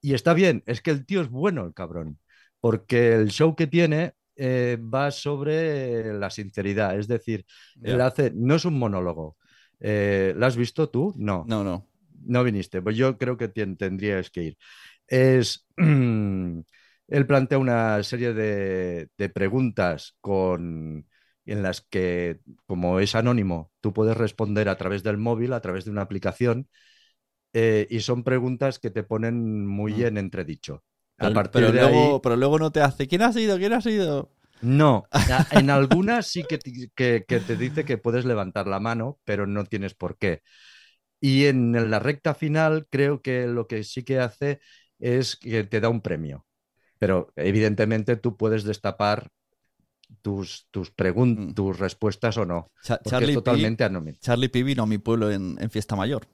[0.00, 2.18] Y está bien, es que el tío es bueno, el cabrón,
[2.60, 7.46] porque el show que tiene eh, va sobre la sinceridad, es decir,
[7.82, 9.36] él hace, no es un monólogo.
[9.80, 11.14] Eh, ¿Lo has visto tú?
[11.16, 11.88] No, No, no.
[12.24, 12.82] no viniste.
[12.82, 14.58] Pues yo creo que tendrías que ir.
[15.06, 21.06] Es, él plantea una serie de, de preguntas con,
[21.46, 25.84] en las que, como es anónimo, tú puedes responder a través del móvil, a través
[25.84, 26.68] de una aplicación,
[27.54, 30.04] eh, y son preguntas que te ponen muy Mm.
[30.04, 30.84] en entredicho.
[31.18, 33.56] A Pero, partir pero de luego, ahí, pero luego no te hace, ¿quién ha sido?
[33.58, 34.30] ¿Quién ha sido?
[34.60, 35.10] no,
[35.50, 36.58] en algunas sí que,
[36.94, 40.42] que- que te dice que puedes levantar la mano, pero no tienes por qué.
[41.20, 44.60] Y en la recta final creo que lo que sí que hace
[45.00, 46.46] es que te da un premio.
[46.98, 49.30] Pero evidentemente tú puedes destapar
[50.22, 51.54] tus, tus, pregun- Mm.
[51.54, 54.16] tus respuestas o no, Charlie es P- totalmente anónimo.
[54.20, 56.26] Charlie P vino a mi pueblo en, en Fiesta Mayor.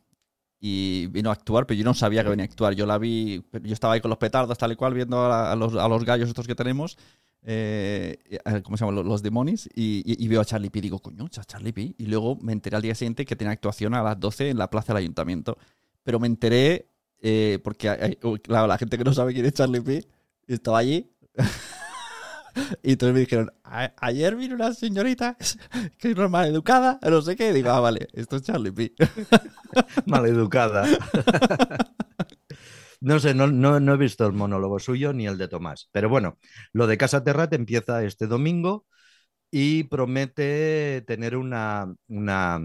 [0.62, 2.74] Y vino a actuar, pero yo no sabía que venía a actuar.
[2.74, 5.56] Yo la vi, yo estaba ahí con los petardos, tal y cual, viendo a, a
[5.56, 6.98] los, a los gallos estos que tenemos.
[7.42, 8.96] eh, eh, ¿Cómo se llaman?
[8.96, 9.66] Los, los demonios.
[9.74, 10.80] Y, y- y veo a Charlie P.
[10.80, 11.94] y digo, coño, Cha- Charlie P.
[11.96, 14.68] Y luego me enteré al día siguiente que tenía actuación a las 12 en la
[14.68, 15.56] plaza del ayuntamiento.
[16.02, 16.88] Pero me enteré,
[17.22, 20.04] eh, porque hay- hay- claro, la gente que no sabe quién es Charlie P.
[20.46, 21.10] estaba allí.
[22.82, 25.36] Y entonces me dijeron, "A- ayer vino una señorita
[25.98, 27.50] que es mal educada, no sé qué.
[27.50, 28.94] Y digo, ah, vale, esto es Charlie P.
[30.06, 30.86] Maleducada.
[33.00, 35.88] No sé, no, no, no he visto el monólogo suyo ni el de Tomás.
[35.92, 36.38] Pero bueno,
[36.72, 38.86] lo de Casa Terrat empieza este domingo
[39.50, 42.60] y promete tener una, una,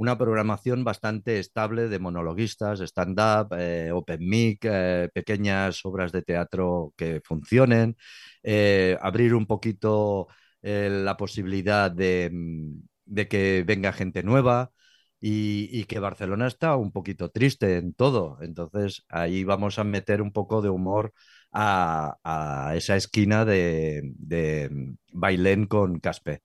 [0.00, 6.94] una programación bastante estable de monologuistas, stand-up, eh, open mic, eh, pequeñas obras de teatro
[6.96, 7.96] que funcionen,
[8.42, 10.28] eh, abrir un poquito
[10.62, 14.72] la posibilidad de, mm, de que venga gente nueva
[15.20, 18.38] y, que Barcelona está un poquito triste en todo.
[18.42, 21.12] Entonces ahí vamos a meter un poco de humor
[21.52, 26.42] a, esa esquina de, de Bailén con Caspe.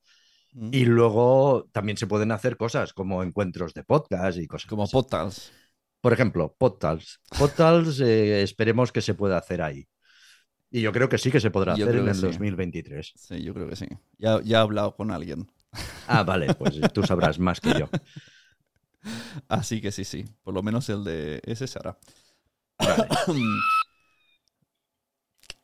[0.71, 4.93] Y luego también se pueden hacer cosas como encuentros de podcast y cosas Como así.
[4.93, 5.51] Potals.
[5.99, 7.19] Por ejemplo, Podtals.
[7.37, 9.87] Podtals eh, esperemos que se pueda hacer ahí.
[10.69, 12.21] Y yo creo que sí que se podrá Yo hacer en el sí.
[12.21, 13.13] 2023.
[13.15, 13.87] Sí, yo creo que sí.
[14.17, 15.51] Ya, ya he hablado con alguien.
[16.07, 17.89] Ah, vale, pues tú sabrás más que yo.
[19.49, 20.25] Así que sí, sí.
[20.43, 21.97] Por lo menos el de ese se hará.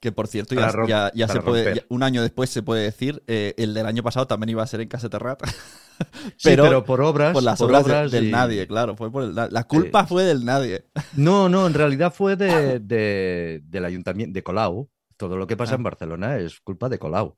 [0.02, 0.54] que por cierto,
[0.88, 4.04] ya, ya- se puede, ya- un año después se puede decir, eh, el del año
[4.04, 5.42] pasado también iba a ser en Casa Terrat.
[6.36, 7.32] Sí, Pero por obras.
[7.32, 8.96] por las por obras, de- obras del y- nadie, claro.
[8.98, 10.86] Fue por el la culpa fue del nadie.
[11.16, 14.90] No, no, en realidad fue de, de- del ayuntamiento de Colau.
[15.16, 15.78] Todo lo que pasa Ah.
[15.78, 17.38] en Barcelona es culpa de Colau.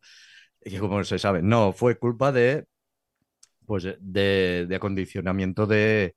[0.64, 2.64] Y como se sabe, no, fue culpa de,
[3.66, 6.16] pues, de, de acondicionamiento de,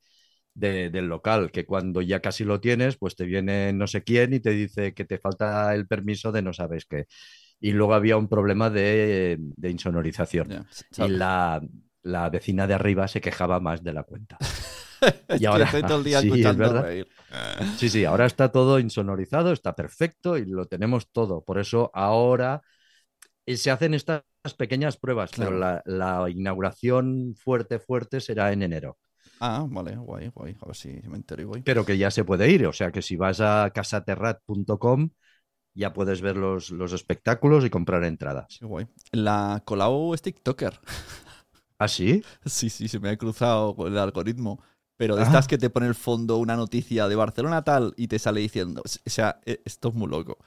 [0.57, 4.33] de- del local, que cuando ya casi lo tienes, pues te viene no sé quién
[4.35, 7.07] y te dice que te falta el permiso de no sabes qué.
[7.61, 10.49] Y luego había un problema de, de insonorización.
[10.97, 11.63] Y la,
[12.03, 14.39] la vecina de arriba se quejaba más de la cuenta.
[15.29, 16.87] Que ahora- estoy todo el día sí, es.
[17.75, 21.45] Sí, sí, ahora está todo insonorizado, está perfecto y lo tenemos todo.
[21.45, 22.63] Por eso ahora
[23.47, 24.23] eh, se hacen estas
[24.59, 28.99] pequeñas pruebas, pero la, la inauguración fuerte, fuerte será en enero.
[29.41, 30.57] Ah, vale, guay, guay.
[30.61, 31.63] A ver si me entero y voy.
[31.63, 35.11] Pero que ya se puede ir, o sea que si vas a casaterrat.com
[35.75, 38.57] ya puedes ver los, los espectáculos y comprar entradas.
[38.59, 38.87] Qué guay.
[39.13, 40.81] La Colau es TikToker.
[41.79, 42.23] ¿Ah, sí?
[42.47, 44.63] Sí, sí, se me ha cruzado el algoritmo.
[44.97, 45.27] Pero de Ah.
[45.27, 48.83] estas que te pone el fondo una noticia de Barcelona tal y te sale diciendo.
[48.85, 50.39] O sea, e- esto es muy loco.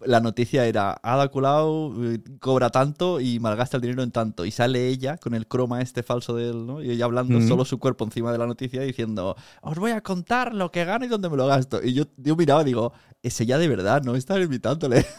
[0.00, 4.44] La noticia era, Ada Colau eh, cobra tanto y malgasta el dinero en tanto.
[4.44, 6.82] Y sale ella con el croma este falso de él, ¿no?
[6.82, 10.54] Y ella hablando solo su cuerpo encima de la noticia diciendo, os voy a contar
[10.54, 11.82] lo que gano y dónde me lo gasto.
[11.82, 15.04] Y yo, yo miraba y digo, es ella de verdad, no están invitándole.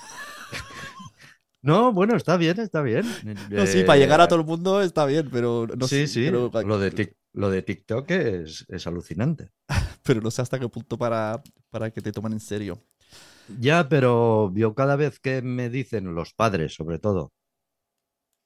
[1.61, 3.03] No, bueno, está bien, está bien.
[3.49, 6.07] No, sí, Eh, para llegar a todo el mundo está bien, pero no sí, sé.
[6.07, 6.21] sí.
[6.25, 9.49] Pero, Lo de, lo de TikTok es, es alucinante.
[10.03, 12.81] pero no sé hasta qué punto para, para que te tomen en serio.
[13.59, 17.31] Ya, pero yo cada vez que me dicen los padres, sobre todo,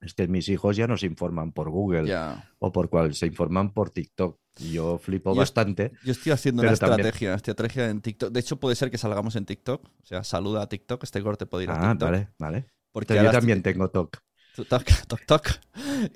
[0.01, 2.49] es que mis hijos ya no se informan por Google Ya.
[2.59, 4.37] o por cuál, se informan por TikTok.
[4.59, 5.93] Y yo flipo Yo- bastante.
[6.03, 8.31] Yo estoy haciendo una también- estrategia, una estrategia en TikTok.
[8.31, 9.83] De hecho, puede ser que salgamos en TikTok.
[9.85, 11.03] O sea, saluda a TikTok.
[11.03, 12.09] Este corte puede ir a Ah, TikTok.
[12.11, 12.67] vale, vale.
[12.91, 14.17] Porque Yo también estoy- tengo TOC.
[14.55, 15.47] Toc, toc, toc.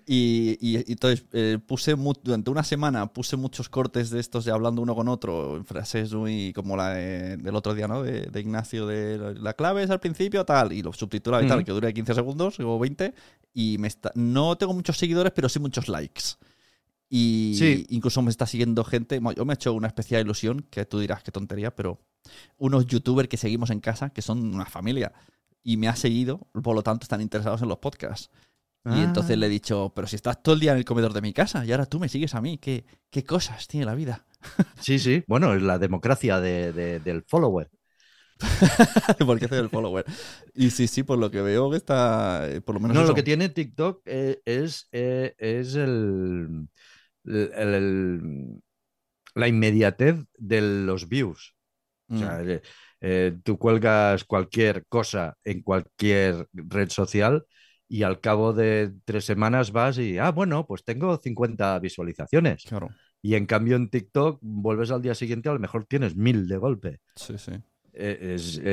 [0.05, 4.45] Y, y- y entonces eh, puse mu- durante una semana puse muchos cortes de estos
[4.45, 8.03] de hablando uno con otro, en frases muy como la de- del otro día, ¿no?
[8.03, 11.63] De, de Ignacio, de la clave es al principio, tal, y lo subtitulaba y tal,
[11.65, 13.13] que dura 15 segundos o 20,
[13.53, 16.21] y me está, no tengo muchos seguidores, pero sí muchos likes.
[17.09, 17.85] Y Sí.
[17.89, 19.19] incluso me está siguiendo gente.
[19.35, 21.99] Yo me he hecho una especial ilusión, que tú dirás qué tontería, pero
[22.57, 25.13] unos youtubers que seguimos en casa, que son una familia,
[25.67, 28.29] y me ha seguido, por lo tanto están interesados en los podcasts.
[28.85, 29.39] Y entonces Ah.
[29.39, 31.65] le he dicho, pero si estás todo el día en el comedor de mi casa
[31.65, 34.25] y ahora tú me sigues a mí, ¿qué, qué cosas tiene la vida?
[34.79, 35.25] Sí, sí.
[35.27, 37.69] Bueno, es la democracia de- de- del follower.
[39.25, 40.05] Porque soy el follower.
[40.53, 43.09] Y sí, sí, por lo que veo que está, eh, por lo menos No, eso.
[43.11, 46.69] lo que tiene TikTok eh, es, eh, es el,
[47.25, 48.61] el- el-
[49.35, 51.55] la inmediatez de los views.
[52.13, 52.61] O Mm, sea, eh,
[53.01, 57.45] eh, tú cuelgas cualquier cosa en cualquier red social
[57.87, 62.69] y al cabo de tres semanas vas y, ah, bueno, pues tengo 50 visualizaciones.
[62.69, 66.47] claro, Y en cambio en TikTok vuelves al día siguiente, a lo mejor tienes mil
[66.47, 66.99] de golpe.
[67.15, 67.51] sí, sí.
[67.93, 68.63] Eh,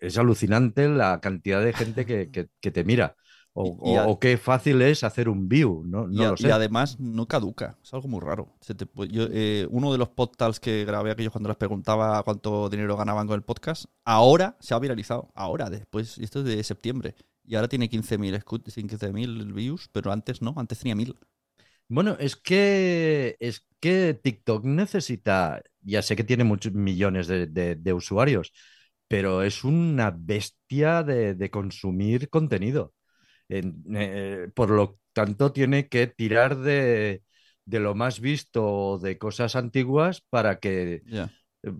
[0.00, 3.16] Es, alucinante la cantidad de gente que, que- que te mira.
[3.60, 6.28] O, Y- y o- a- o qué fácil es hacer un view, no, Y, a-
[6.28, 6.52] lo y sé.
[6.52, 8.54] además no caduca, es algo muy raro.
[8.60, 12.22] Se te pu- yo, eh, uno de los podcasts que grabé aquellos cuando les preguntaba
[12.22, 16.44] cuánto dinero ganaban con el podcast, ahora se ha viralizado, ahora, después, y esto es
[16.44, 21.16] de septiembre, y ahora tiene 15.000 escu- 15.000 views, pero antes no, antes tenía 1.000.
[21.88, 27.74] Bueno, es que, es que TikTok necesita, ya sé que tiene muchos millones de, de-
[27.76, 28.52] de usuarios,
[29.08, 32.92] pero es una bestia de, de consumir contenido.
[33.48, 37.22] Eh, por lo tanto, tiene que tirar de,
[37.64, 41.30] de lo más visto de cosas antiguas para que, Ya.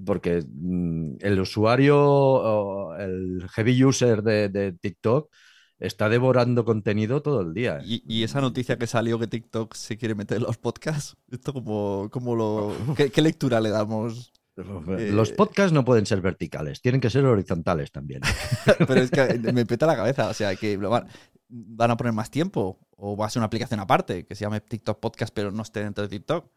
[0.05, 5.31] porque mm, el usuario, o el heavy user de, de TikTok
[5.79, 7.81] está devorando contenido todo el día.
[7.85, 11.53] Y, y esa noticia que salió que TikTok se quiere meter en los podcasts, ¿esto
[11.53, 14.33] como, como lo, qué, qué lectura le damos?
[14.99, 18.23] Eh, Los podcasts no pueden ser verticales, tienen que ser horizontales también.
[18.79, 21.07] Pero es que me peta la cabeza, o sea, que van,
[21.49, 24.61] van a poner más tiempo o va a ser una aplicación aparte que se llame
[24.61, 26.51] TikTok Podcast pero no esté dentro de TikTok.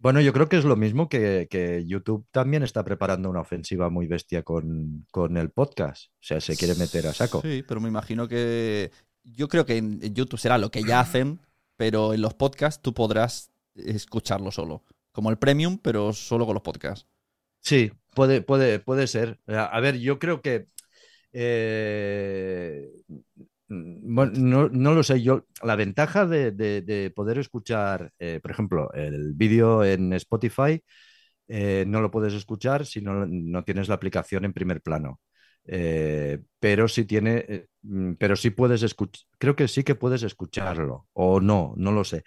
[0.00, 3.90] Bueno, yo creo que es lo mismo que, que YouTube también está preparando una ofensiva
[3.90, 6.12] muy bestia con, con el podcast.
[6.12, 7.42] O sea, se quiere meter a saco.
[7.42, 8.92] Sí, pero me imagino que
[9.24, 11.40] yo creo que en YouTube será lo que ya hacen,
[11.76, 16.62] pero en los podcasts tú podrás escucharlo solo, como el premium, pero solo con los
[16.62, 17.08] podcasts.
[17.60, 19.38] Sí, puede, puede, puede ser.
[19.46, 20.66] A ver, yo creo que.
[21.32, 22.88] eh,
[23.68, 25.22] bueno, no, lo sé.
[25.22, 30.82] Yo, la ventaja de, de- de poder escuchar, eh, por ejemplo, el vídeo en Spotify,
[31.48, 35.20] eh, no lo puedes escuchar si no, no tienes la aplicación en primer plano.
[35.66, 40.22] Eh, pero sí tiene, eh, mm, pero sí puedes escuchar, creo que sí que puedes
[40.24, 42.24] escucharlo, o no, no lo sé.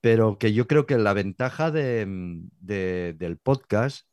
[0.00, 4.06] Pero que yo creo que la ventaja de, mm, de- del podcast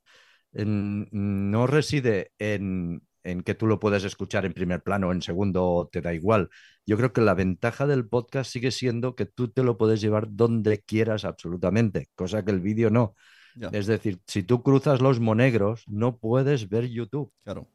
[0.54, 5.90] no reside en, en que tú lo puedes escuchar en primer plano o en segundo,
[5.92, 6.50] te da igual.
[6.86, 10.28] Yo creo que la ventaja del podcast sigue siendo que tú te lo puedes llevar
[10.30, 13.16] donde quieras absolutamente, cosa que el vídeo no.
[13.56, 17.32] Ya, Es decir, si tú cruzas los monegros, no puedes ver YouTube.
[17.44, 17.68] claro.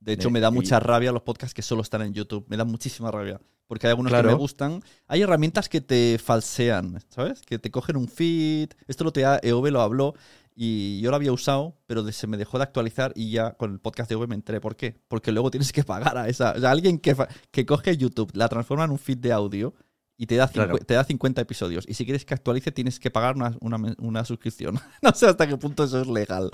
[0.00, 2.44] De hecho, me da mucha rabia los podcasts que solo están en YouTube.
[2.48, 3.40] Me da muchísima rabia.
[3.68, 4.82] Porque hay algunos que me gustan.
[5.06, 7.42] Hay herramientas que te falsean, ¿sabes?
[7.42, 8.70] Que te cogen un feed.
[8.88, 10.14] Esto lo te EOB lo habló
[10.54, 13.80] y yo lo había usado, pero se me dejó de actualizar y ya con el
[13.80, 15.00] podcast de EOB me enteré por qué.
[15.08, 16.52] Porque luego tienes que pagar a esa.
[16.56, 17.16] O sea, alguien que,
[17.50, 19.74] que coge YouTube, la transforma en un feed de audio
[20.16, 20.78] y te da, Claro.
[20.78, 21.84] te da 50 episodios.
[21.88, 24.78] Y si quieres que actualice, tienes que pagar una, una, una suscripción.
[25.02, 26.50] no sé hasta qué punto eso es legal.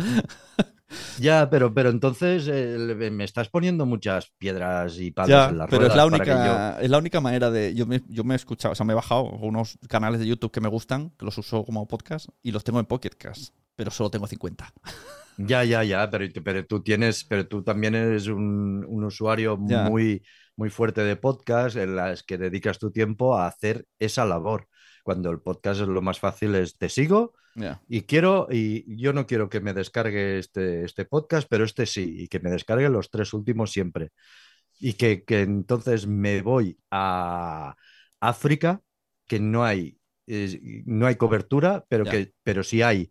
[1.18, 5.68] Ya, pero, pero entonces eh, me estás poniendo muchas piedras y palos Ya, en las
[5.70, 7.74] pero es la única, es la única manera de.
[7.74, 10.51] Yo me, yo me he escuchado, o sea, me he bajado unos canales de YouTube
[10.53, 13.91] que me gustan, que los uso como podcast, y los tengo en Pocket Cast, pero
[13.91, 14.72] solo tengo 50.
[15.36, 19.59] yo- Ya, ya, ya, pero, pero tú tienes, pero tú también eres un, un usuario
[19.66, 19.84] Ya.
[19.89, 20.22] muy,
[20.57, 24.66] muy fuerte de podcast en las que dedicas tu tiempo a hacer esa labor.
[25.09, 27.32] Cuando el podcast es lo más fácil es te sigo
[27.88, 32.16] y quiero, y yo no quiero que me descargue este, este podcast, pero este sí,
[32.18, 34.11] y que me descargue los tres últimos siempre.
[34.78, 37.74] Y que, que entonces me voy a
[38.20, 38.82] África,
[39.26, 43.11] que no hay, eh, no hay cobertura, pero, que, pero si hay,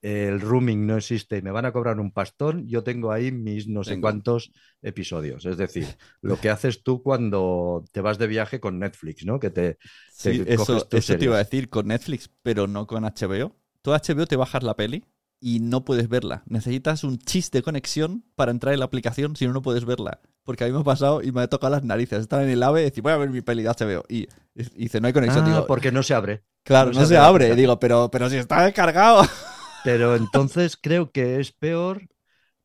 [0.00, 3.66] el rooming no existe y me van a cobrar un pastón, yo tengo ahí mis
[3.68, 5.44] no sé cuántos episodios.
[5.44, 5.86] Es decir,
[6.22, 9.40] lo que haces tú cuando te vas de viaje con Netflix, ¿no?
[9.40, 9.78] Que te,
[10.10, 13.56] Sí, te eso, eso te iba a decir con Netflix, pero no con HBO.
[13.82, 15.04] Tú a HBO te bajas la peli
[15.40, 16.42] y no puedes verla.
[16.46, 20.20] Necesitas un chis de conexión para entrar en la aplicación, si no, no puedes verla.
[20.44, 22.20] Porque a mí me ha pasado y me ha tocado las narices.
[22.20, 24.04] Estar en el AVE y decir, voy a ver mi peli de HBO.
[24.08, 25.44] Y, y dice, no hay conexión.
[25.44, 26.44] Ah, Digo, porque no se abre.
[26.64, 27.54] claro, no no, se se abre abre.
[27.54, 29.22] Digo, pero, pero si está descargado.
[29.82, 32.06] Pero entonces creo que es peor,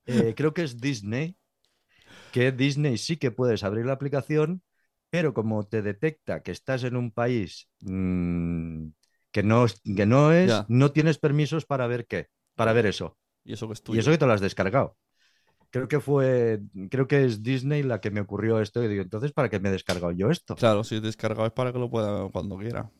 [0.07, 1.37] eh, creo que es Disney,
[2.31, 4.63] que Disney sí que puedes abrir la aplicación,
[5.09, 8.87] pero como te detecta que estás en un país mm,
[9.31, 10.67] que, no, es- que no es, Ya.
[10.67, 13.17] no tienes permisos para ver qué, para ver eso.
[13.45, 13.99] Y eso que es Y tuyo.
[13.99, 14.97] eso que te lo has descargado.
[15.71, 16.61] Creo que fue,
[16.91, 19.69] creo que es Disney la que me ocurrió esto y digo, entonces, ¿para qué me
[19.69, 20.61] he descargado yo esto?
[20.61, 22.91] Claro, si es descargado es para que lo pueda cuando quiera.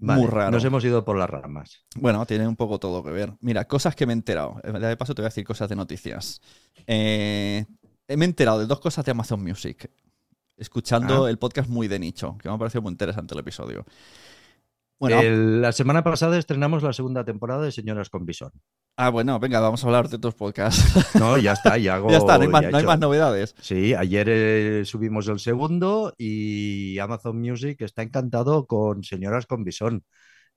[0.00, 0.50] Vale, Muy raro.
[0.52, 1.84] Nos hemos ido por las ramas.
[1.96, 3.32] Bueno, tiene un poco todo que ver.
[3.40, 4.60] Mira, cosas que me he enterado.
[4.62, 6.40] Eh, De paso te voy a decir cosas de noticias.
[6.86, 7.66] Eh,
[8.08, 9.90] me he enterado de dos cosas de Amazon Music.
[10.56, 11.30] Escuchando Ah.
[11.30, 13.84] el podcast muy de nicho, que me ha parecido muy interesante el episodio.
[15.00, 18.52] Bueno, El- la semana pasada estrenamos la segunda temporada de Señoras con Bisón.
[18.98, 21.14] Ah, bueno, venga, vamos a hablar de otros podcasts.
[21.14, 22.10] No, ya está, ya hago.
[22.10, 23.54] ya está, no hay más, no hay novedades.
[23.60, 30.04] Sí, ayer eh, subimos el segundo y Amazon Music está encantado con Señoras con Bisón.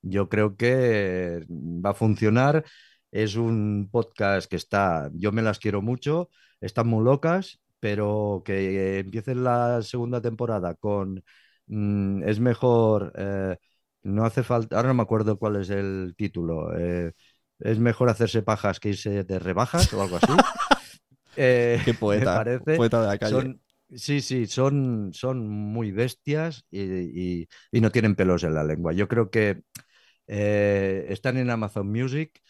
[0.01, 2.65] Yo creo que va a funcionar.
[3.11, 6.29] Es un podcast que está, yo me las quiero mucho,
[6.61, 11.23] están muy locas, pero que empiecen la segunda temporada con
[11.67, 13.57] mm, es mejor, eh,
[14.03, 17.13] no hace falta, ahora no me acuerdo cuál es el título, eh,
[17.61, 20.27] es mejor hacerse pajas que irse de rebajas o algo así.
[21.37, 22.75] Eh, Qué me poeta, parece.
[22.75, 23.31] poeta de la calle.
[23.31, 23.61] Son,
[23.95, 28.91] sí, sí, son, son muy bestias y, y- y no tienen pelos en la lengua.
[28.93, 29.61] Yo creo que
[30.27, 32.41] eh, están en Amazon Music.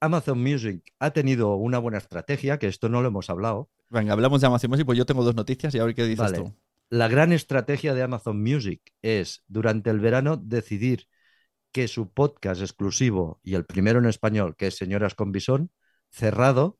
[0.00, 3.70] Amazon Music ha tenido una buena estrategia, que esto no lo hemos hablado.
[3.88, 6.32] Venga, hablamos de Amazon Music, pues yo tengo dos noticias y a ver qué dices
[6.32, 6.38] Vale.
[6.38, 6.54] tú.
[6.90, 11.08] La gran estrategia de Amazon Music es durante el verano decidir
[11.76, 15.70] que su podcast exclusivo y el primero en español, que es Señoras con Bisón,
[16.10, 16.78] cerrado,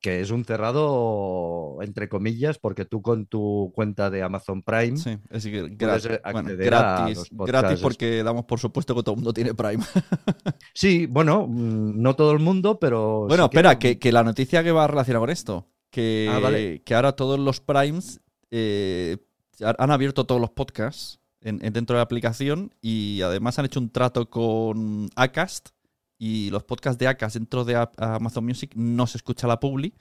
[0.00, 5.18] que es un cerrado entre comillas, porque tú con tu cuenta de Amazon Prime Sí,
[5.30, 9.82] es que gratis, bueno, gratis, porque damos por supuesto que todo el mundo tiene Prime.
[10.74, 13.26] Sí, bueno, mm, no todo el mundo, pero.
[13.26, 16.82] Bueno, sí espera, que, que la noticia que va relacionada con esto, que, Ah, vale.
[16.82, 19.16] que ahora todos los Primes eh,
[19.60, 23.66] ha- han abierto todos los podcasts en- en- dentro de la aplicación y además han
[23.66, 25.68] hecho un trato con Acast
[26.18, 29.94] y los podcasts de Acast dentro de Amazon Music no se escucha la publi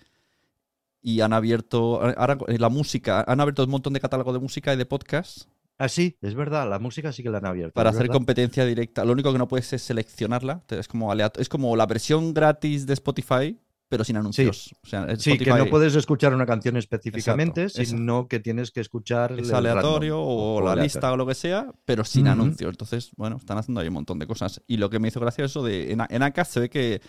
[1.02, 4.74] y han abierto ahora eh, la música, han abierto un montón de catálogo de música
[4.74, 5.48] y de podcasts
[5.80, 7.74] Ah, sí, es verdad, la música sí que la han abierto.
[7.74, 8.14] para hacer verdad.
[8.14, 9.04] competencia directa.
[9.04, 12.86] Lo único que no puedes es seleccionarla, es como aleato- es como la versión gratis
[12.86, 13.58] de Spotify,
[13.90, 14.74] pero sin anuncios.
[14.84, 18.82] O sea, Sí, que no puedes escuchar una canción específicamente, Exacto, sino que tienes que
[18.82, 19.34] escuchar.
[19.40, 20.84] es aleatorio random, o, la aleatorio.
[20.84, 22.32] lista o lo que sea, pero sin Ujú.
[22.32, 22.70] anuncios.
[22.72, 24.62] Entonces, bueno, están haciendo ahí un montón de cosas.
[24.68, 27.02] Y lo que me hizo gracia es eso de en, en Acast se ve que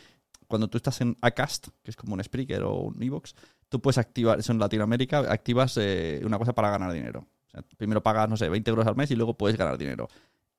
[0.46, 3.34] cuando tú estás en Acast, que es como un Spreaker o un Evox,
[3.70, 7.26] tú puedes activar, eso en Latinoamérica, activas eh, una cosa para ganar dinero.
[7.46, 10.06] O sea, primero pagas, no sé, 20 euros al mes y luego puedes ganar dinero.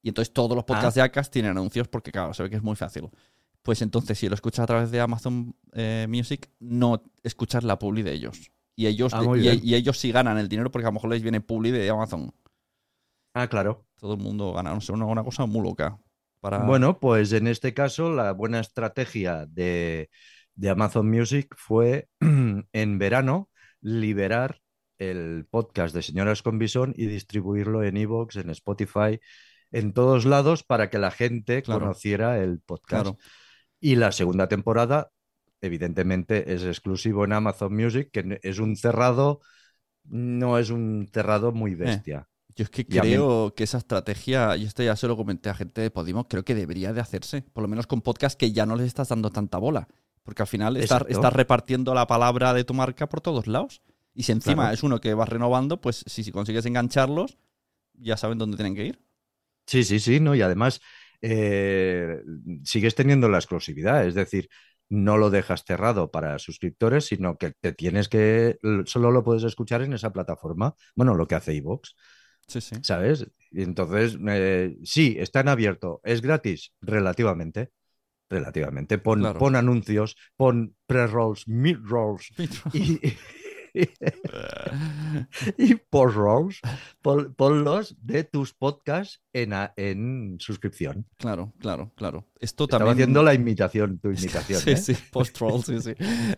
[0.01, 1.01] Y entonces todos los podcasts Ah.
[1.01, 3.09] de Acast tienen anuncios porque, claro, se ve que es muy fácil.
[3.65, 8.03] Pues entonces, si lo escuchas a través de Amazon eh, Music, no escuchas la publi
[8.03, 8.51] de ellos.
[8.75, 11.41] Y ellos, Ah, y, ellos sí ganan el dinero porque a lo mejor les viene
[11.41, 12.31] publi de Amazon.
[13.33, 13.87] Ah, claro.
[13.99, 14.71] Todo el mundo gana.
[14.71, 15.97] No sé, una, una cosa muy loca.
[16.41, 16.59] Para...
[16.59, 20.11] Bueno, pues en este caso, la buena estrategia de,
[20.53, 23.49] de Amazon Music fue en verano
[23.81, 24.61] liberar
[24.99, 29.19] el podcast de Señoras con Bisón y distribuirlo en Evox, en Spotify,
[29.71, 31.79] en todos lados para que la gente Claro.
[31.81, 33.05] conociera el podcast.
[33.05, 33.17] Claro.
[33.85, 35.11] Y la segunda temporada,
[35.61, 39.41] evidentemente, es exclusivo en Amazon Music, que es un cerrado,
[40.05, 42.27] no es un cerrado muy bestia.
[42.55, 45.15] Yo es que Y a mí- creo que esa estrategia, y esto ya se lo
[45.15, 47.43] comenté a gente de Podimo, creo que debería de hacerse.
[47.43, 49.87] Por lo menos con podcast que ya no les estás dando tanta bola.
[50.23, 53.83] Porque al final estás, repartiendo la palabra de tu marca por todos lados.
[54.15, 54.73] Y si encima Claro.
[54.73, 57.37] es uno que vas renovando, pues si, si consigues engancharlos,
[57.93, 58.99] ya saben dónde tienen que ir.
[59.67, 60.33] Sí, sí, sí, ¿no?
[60.33, 60.81] Y además
[61.21, 62.21] eh,
[62.63, 64.49] sigues teniendo la exclusividad, es decir,
[64.89, 69.81] no lo dejas cerrado para suscriptores, sino que te tienes que, solo lo puedes escuchar
[69.81, 71.91] en esa plataforma, bueno, lo que hace iVoox,
[72.47, 72.75] Sí, sí.
[72.83, 73.25] ¿sabes?
[73.51, 77.71] Entonces, eh, sí, está en abierto, es gratis, relativamente,
[78.29, 79.39] relativamente, pon, Claro.
[79.39, 82.29] pon anuncios, pon pre-rolls, mid-rolls
[82.73, 82.99] y,
[85.57, 86.61] y post-rolls,
[87.01, 91.05] pon- ponlos de tus podcasts en, en suscripción.
[91.17, 92.25] Claro, claro, claro.
[92.39, 93.03] Esto Estaba también.
[93.05, 94.61] haciendo la imitación, tu imitación.
[94.61, 94.77] Sí, ¿eh?
[94.77, 95.93] sí, post-roll, sí, sí.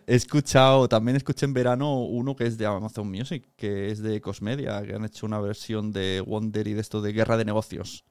[0.06, 4.20] He escuchado, también escuché en verano uno que es de Amazon Music, que es de
[4.20, 8.04] Cosmedia, que han hecho una versión de Wonder y de esto de Guerra de Negocios.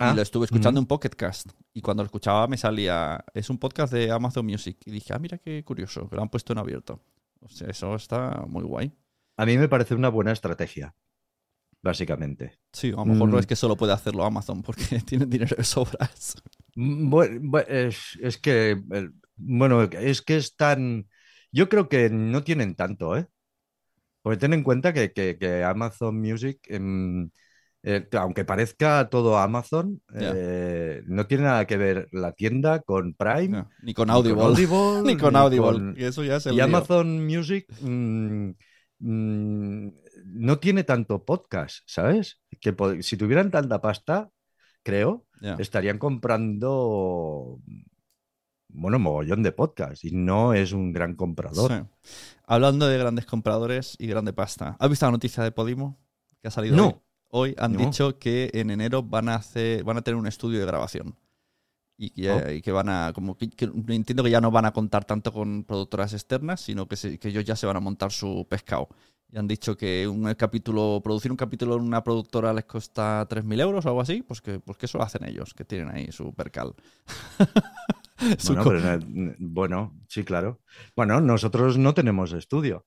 [0.00, 0.84] Ah, y lo estuve escuchando ujú.
[0.84, 1.50] en Pocket Cast.
[1.74, 4.78] Y cuando lo escuchaba me salía, es un podcast de Amazon Music.
[4.86, 7.00] Y dije, ah, mira qué curioso, que lo han puesto en abierto.
[7.40, 8.92] O sea, eso está muy guay.
[9.36, 10.94] A mí me parece una buena estrategia,
[11.82, 12.58] básicamente.
[12.72, 13.40] Sí, a lo mejor no Mm.
[13.40, 16.36] es que solo puede hacerlo Amazon porque tienen dinero de sobras.
[16.74, 18.80] Bueno, es, es que,
[19.36, 21.08] bueno, es que es tan...
[21.50, 23.26] Yo creo que no tienen tanto, ¿eh?
[24.22, 27.30] Porque ten en cuenta que, que- que Amazon Music, em,
[27.90, 33.48] eh, aunque parezca todo Amazon, eh, no tiene nada que ver la tienda con Prime,
[33.48, 34.42] No, ni con ni Audible.
[34.42, 35.72] Audible, Ni con ni Audible.
[35.72, 36.60] con- Y eso ya es el Y.
[36.60, 38.50] Amazon Music mm,
[38.98, 39.88] mm,
[40.26, 42.40] no tiene tanto podcast, ¿sabes?
[42.60, 44.30] Que si tuvieran tanta pasta,
[44.82, 45.24] creo,
[45.58, 47.58] estarían comprando,
[48.68, 51.70] bueno, mogollón de podcast y no es un gran comprador.
[52.02, 52.08] Sí.
[52.46, 54.76] Hablando de grandes compradores y grande pasta.
[54.78, 55.98] ¿Has visto la noticia de Podimo?
[56.42, 56.86] Que ha salido No.
[56.88, 56.94] hoy.
[57.30, 57.78] Hoy han No.
[57.80, 61.14] dicho que en enero van a hacer, van a tener un estudio de grabación.
[62.00, 62.50] Y que, Oh.
[62.50, 65.32] y que van a, como que, que entiendo que ya no van a contar tanto
[65.32, 68.88] con productoras externas, sino que, se- que ellos ya se van a montar su pescado.
[69.30, 73.60] Y han dicho que un capítulo, producir un capítulo en una productora les cuesta 3.000
[73.60, 76.10] euros o algo así, pues que, pues que eso lo hacen ellos, que tienen ahí
[76.12, 76.74] su percal.
[78.46, 78.98] Bueno, co- pero,
[79.38, 80.58] bueno, sí, claro.
[80.96, 82.84] Bueno, nosotros no tenemos estudio.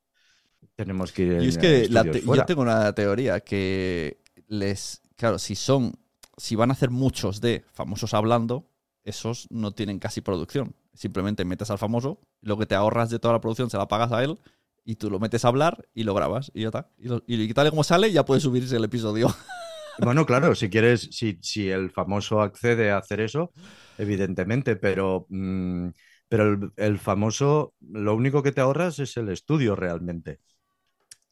[0.75, 2.41] Tenemos que ir Y es en que la estudios te- fuera.
[2.43, 4.20] yo tengo una teoría que
[4.51, 5.01] les.
[5.17, 5.95] Claro, si son.
[6.37, 8.65] Si van a hacer muchos de famosos hablando,
[9.03, 10.75] esos no tienen casi producción.
[10.93, 14.11] Simplemente metes al famoso, lo que te ahorras de toda la producción se la pagas
[14.11, 14.39] a él
[14.85, 16.89] y tú lo metes a hablar y lo grabas y ya está.
[16.97, 17.21] Y, lo-
[17.55, 19.33] tal y como sale, ya puede subirse el episodio.
[19.97, 23.53] Bueno, claro, si quieres, si, si el famoso accede a hacer eso,
[23.97, 25.89] evidentemente, pero, mm,
[26.27, 30.39] pero el, el famoso, lo único que te ahorras es el estudio realmente.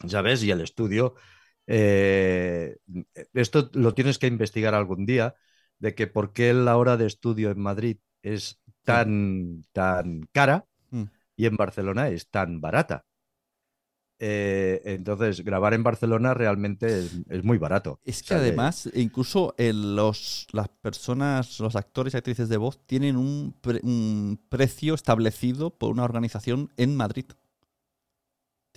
[0.07, 0.43] ¿Sabes?
[0.43, 1.15] Y el estudio,
[1.69, 2.77] eh,
[3.33, 5.35] esto lo tienes que investigar algún día,
[5.79, 11.09] de que por qué la hora de estudio en Madrid es tan, tan cara Mm.
[11.35, 13.05] y en Barcelona es tan barata.
[14.21, 18.01] Eh, entonces, grabar en Barcelona realmente es, es muy barato.
[18.03, 22.57] Es O que sea, además, incluso en los, las personas, los actores y actrices de
[22.57, 27.25] voz tienen un, pre- un precio establecido por una organización en Madrid.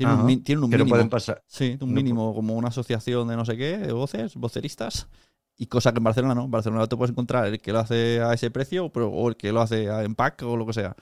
[0.05, 0.89] Tienen un, Ajá, tienen mínimo.
[0.89, 1.43] pueden pasar.
[1.47, 5.09] Sí, un no mínimo, como una asociación de no sé qué, de voces, voceristas.
[5.57, 6.45] Y cosa que en Barcelona no.
[6.45, 9.37] En Barcelona te puedes encontrar el que lo hace a ese precio pero, o el
[9.37, 10.97] que lo hace en pack o lo que sea.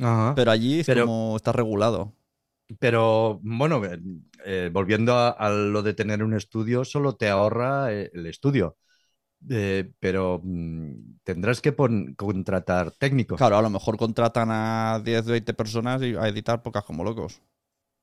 [0.00, 0.34] Ajá.
[0.34, 2.12] Pero allí es Pero- como está regulado.
[2.78, 4.00] Pero bueno, eh,
[4.46, 8.78] eh, volviendo a, a lo de tener un estudio, solo te ahorra eh, el estudio.
[9.50, 11.74] Eh, pero mm, tendrás que
[12.16, 13.36] contratar técnicos.
[13.38, 17.42] Claro, a lo mejor contratan a 10, 20 personas y a editar pocas como locos.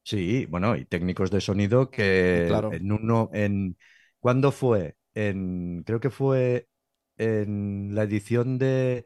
[0.10, 2.74] Sí, bueno, y técnicos de sonido que Claro.
[2.74, 3.78] en uno, en
[4.20, 4.96] ¿cuándo fue?
[5.14, 6.68] En, creo que fue
[7.18, 9.06] en la edición de,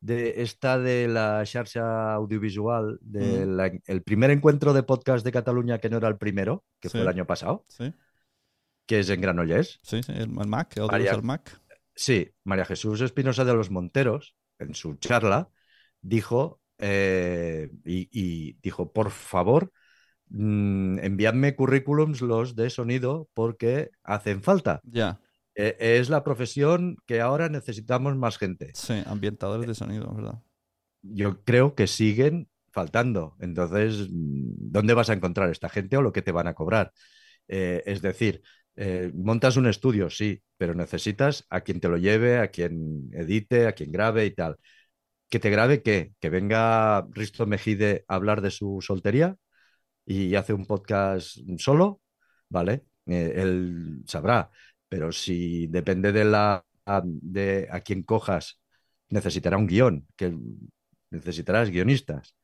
[0.00, 3.56] de esta de la Xarxa Audiovisual, de Mm.
[3.56, 7.02] la- el primer encuentro de podcast de Cataluña, que no era el primero, que fue
[7.02, 7.92] el año pasado, Sí,
[8.86, 9.78] que es en Granollers.
[9.82, 11.60] sí, sí, el, el Mac, el, María- el Mac.
[11.94, 15.50] Sí, María Jesús Espinosa de los Monteros, en su charla,
[16.00, 19.72] dijo, eh, y, y dijo, por favor,
[20.30, 24.80] mm, enviadme currículums los de sonido porque hacen falta.
[24.84, 25.18] Ya,
[25.54, 28.70] Eh, es la profesión que ahora necesitamos más gente.
[28.74, 30.40] sí, ambientadores de sonido, ¿verdad?
[31.02, 33.36] Yo creo que siguen faltando.
[33.40, 36.92] Entonces, mm, ¿dónde vas a encontrar esta gente o lo que te van a cobrar?
[37.48, 38.42] Eh, es decir,
[38.76, 43.66] eh, montas un estudio, sí, pero necesitas a quien te lo lleve, a quien edite,
[43.66, 44.56] a quien grabe y tal.
[45.30, 46.12] ¿Que te grabe qué?
[46.20, 49.36] ¿Que venga Risto Mejide a hablar de su soltería
[50.08, 52.00] y hace un podcast solo?
[52.48, 54.50] Vale, eh, él sabrá.
[54.88, 56.64] Pero si depende de la
[57.04, 58.60] de a quien cojas,
[59.10, 60.34] necesitará un guion, que
[61.10, 62.34] necesitarás guionistas.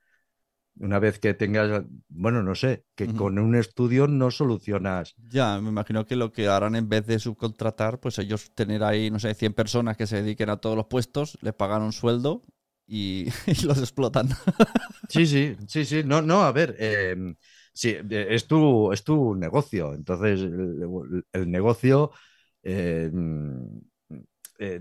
[0.76, 5.14] una vez que tengas, bueno, no sé, que con un estudio no solucionas.
[5.30, 9.10] Ya, me imagino que lo que harán en vez de subcontratar, pues ellos tener ahí,
[9.10, 12.42] no sé, 100 personas que se dediquen a todos los puestos, les pagan un sueldo
[12.86, 14.28] y, y los explotan.
[15.08, 16.02] Sí, sí, sí, sí.
[16.04, 17.16] No, no, a ver, eh,
[17.74, 19.94] sí, es tu, es tu negocio.
[19.94, 22.12] Entonces, el, el negocio
[22.62, 23.10] eh,
[24.58, 24.80] eh,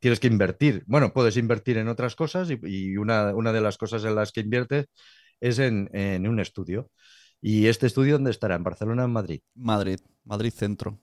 [0.00, 0.84] tienes que invertir.
[0.86, 4.32] Bueno, puedes invertir en otras cosas y, y una, una de las cosas en las
[4.32, 4.86] que inviertes
[5.40, 6.90] es en, en un estudio.
[7.40, 8.54] ¿Y este estudio dónde estará?
[8.56, 9.40] ¿En Barcelona o en Madrid?
[9.56, 11.00] Madrid, Madrid Centro.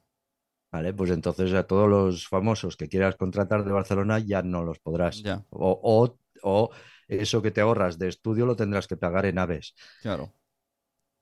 [0.71, 4.79] Vale, pues entonces a todos los famosos que quieras contratar de Barcelona ya no los
[4.79, 5.21] podrás.
[5.23, 6.69] Ya, O, o- o
[7.07, 9.75] eso que te ahorras de estudio lo tendrás que pagar en aves.
[10.01, 10.33] claro.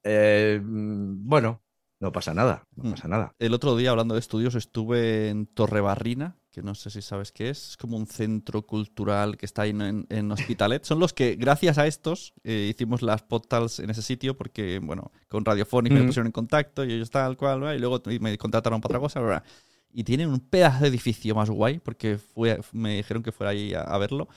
[0.03, 1.61] Eh, mm, bueno,
[1.99, 2.91] no pasa nada, no Mm.
[2.91, 3.35] pasa nada.
[3.39, 7.49] El otro día, hablando de estudios, estuve en Torrebarrina, que no sé si sabes qué
[7.49, 7.69] es.
[7.71, 10.83] Es como un centro cultural que está ahí en, en Hospitalet.
[10.85, 15.11] Son los que, gracias a estos, eh, hicimos las podcasts en ese sitio, porque, bueno,
[15.27, 16.05] con Radiophonic me Mm.
[16.07, 17.75] pusieron en contacto y ellos tal cual, ¿verdad?
[17.75, 19.19] y luego me contrataron para otra cosa.
[19.21, 19.43] ¿verdad?
[19.91, 23.73] Y tienen un pedazo de edificio más guay, porque fue, me dijeron que fuera ahí
[23.73, 24.27] a, a verlo,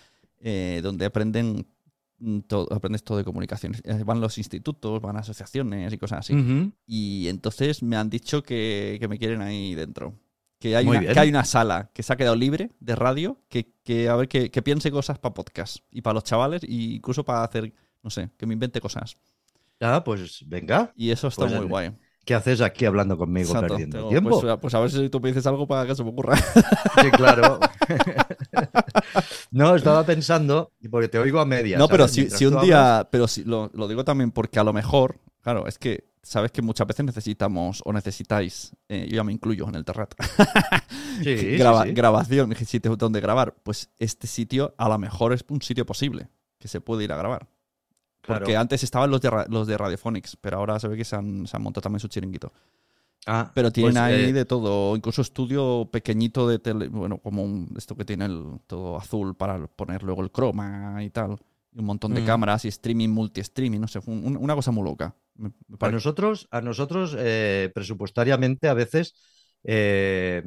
[0.40, 1.66] eh, donde aprenden.
[2.22, 3.82] Mm, todo- aprendes todo de comunicaciones.
[3.84, 6.34] Eh, Van los institutos, van asociaciones y cosas así.
[6.34, 6.72] Ujú.
[6.86, 10.14] Y entonces me han dicho que, que me quieren ahí dentro.
[10.58, 13.72] Que hay, una, que hay una sala que se ha quedado libre de radio que,
[13.82, 17.24] que a ver que, que piense cosas para podcast y para los chavales e incluso
[17.24, 19.16] para hacer, no sé, que me invente cosas.
[19.80, 21.90] Ah, pues venga, Y eso está Pues, muy eh, guay.
[22.24, 23.66] ¿qué haces aquí hablando conmigo Exacto.
[23.74, 24.40] perdiendo Tengo- tiempo?
[24.40, 26.36] Pues, pues a ver si tú me dices algo para que se me ocurra.
[26.36, 27.58] Sí, claro.
[29.50, 31.78] no, estaba pensando, y porque te oigo a medias.
[31.78, 34.72] no, pero si, un hablas- día, pero si, lo, lo digo también porque a lo
[34.72, 39.32] mejor, claro, es que sabes que muchas veces necesitamos o necesitáis, eh, yo ya me
[39.32, 40.14] incluyo en el terrat,
[41.22, 41.92] Sí, sí, graba- sí.
[41.92, 46.28] grabación, sitio donde grabar, pues este sitio a lo mejor es un sitio posible
[46.58, 47.48] que se puede ir a grabar.
[48.20, 48.40] Claro.
[48.44, 51.44] Porque antes estaban los de, los de Radiophonics, pero ahora se ve que se han,
[51.48, 52.52] se han montado también su chiringuito.
[53.26, 57.44] Ah, Pero tienen pues, ahí eh, de todo, incluso estudio pequeñito de tele, bueno, como
[57.44, 61.38] un- esto que tiene el todo azul para poner luego el croma y tal.
[61.72, 62.24] Y un montón de Mm.
[62.24, 65.14] cámaras y streaming, multi-streaming, no sé, un- una cosa muy loca.
[65.80, 69.14] A nosotros, a nosotros eh, presupuestariamente a veces
[69.64, 70.42] eh,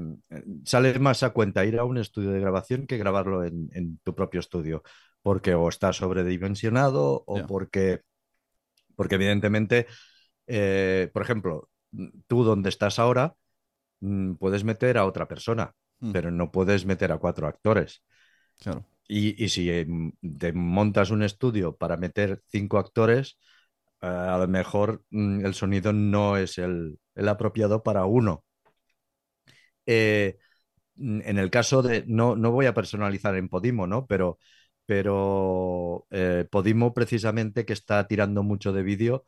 [0.65, 4.13] sale más a cuenta ir a un estudio de grabación que grabarlo en, en tu
[4.13, 4.83] propio estudio,
[5.21, 8.01] porque o está sobredimensionado o porque,
[8.95, 9.87] porque evidentemente,
[11.13, 11.69] por ejemplo,
[12.27, 13.35] tú donde estás ahora
[14.01, 16.11] mm, puedes meter a otra persona, Mm.
[16.11, 18.03] pero no puedes meter a cuatro actores.
[18.61, 18.85] Claro.
[19.07, 19.85] Y, y si eh,
[20.39, 23.37] te montas un estudio para meter cinco actores,
[24.01, 28.43] eh, a lo mejor mm, el sonido no es el, el apropiado para uno.
[29.85, 30.37] Eh,
[30.97, 34.05] en el caso de, no, no voy a personalizar en Podimo, ¿no?
[34.07, 34.39] Pero,
[34.85, 39.25] pero eh, Podimo precisamente que está tirando mucho de vídeo,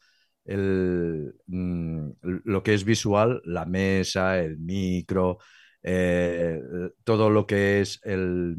[0.47, 5.39] el, mm, lo que es visual, la mesa, el micro,
[5.83, 6.61] eh,
[7.03, 8.55] todo lo que es el,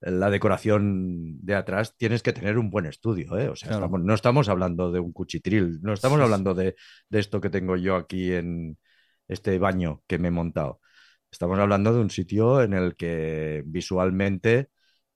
[0.00, 3.48] la decoración de atrás, tienes que tener un buen estudio, ¿eh?
[3.48, 3.86] O sea, Claro.
[3.86, 6.76] estamos- no estamos hablando de un cuchitril, no estamos hablando de,
[7.08, 8.78] de esto que tengo yo aquí en
[9.28, 10.80] este baño que me he montado.
[11.30, 14.70] Estamos hablando de un sitio en el que visualmente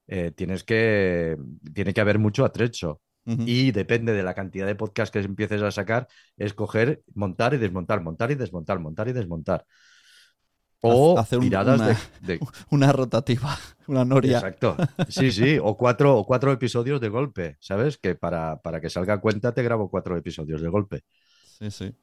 [0.09, 1.37] eh, tienes que,
[1.75, 3.01] tiene que haber mucho atrecho.
[3.25, 7.59] Y depende de la cantidad de podcasts que empieces a sacar, es coger, montar y
[7.59, 9.65] desmontar, montar y desmontar, montar y desmontar.
[10.85, 11.97] O Hacer un- tiradas una- de,
[12.39, 13.57] de- Una rotativa,
[13.87, 14.39] una noria.
[14.39, 14.77] Exacto.
[15.09, 15.57] Sí, sí.
[15.63, 17.99] O cuatro, o cuatro episodios de golpe, ¿sabes?
[17.99, 21.05] Que para, para que salga cuenta te grabo cuatro episodios de golpe.
[21.45, 21.95] Sí, sí.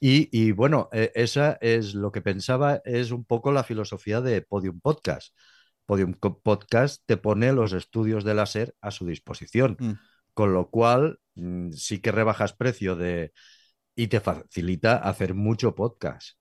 [0.00, 4.42] Y, y bueno, eh, esa es lo que pensaba, es un poco la filosofía de
[4.42, 5.36] Podium Podcast.
[5.86, 9.92] Podium Podcast te pone los estudios de láser a su disposición, Mm.
[10.34, 13.32] Con lo cual mm, sí que rebajas precio de
[13.94, 16.38] y te facilita hacer mucho podcast.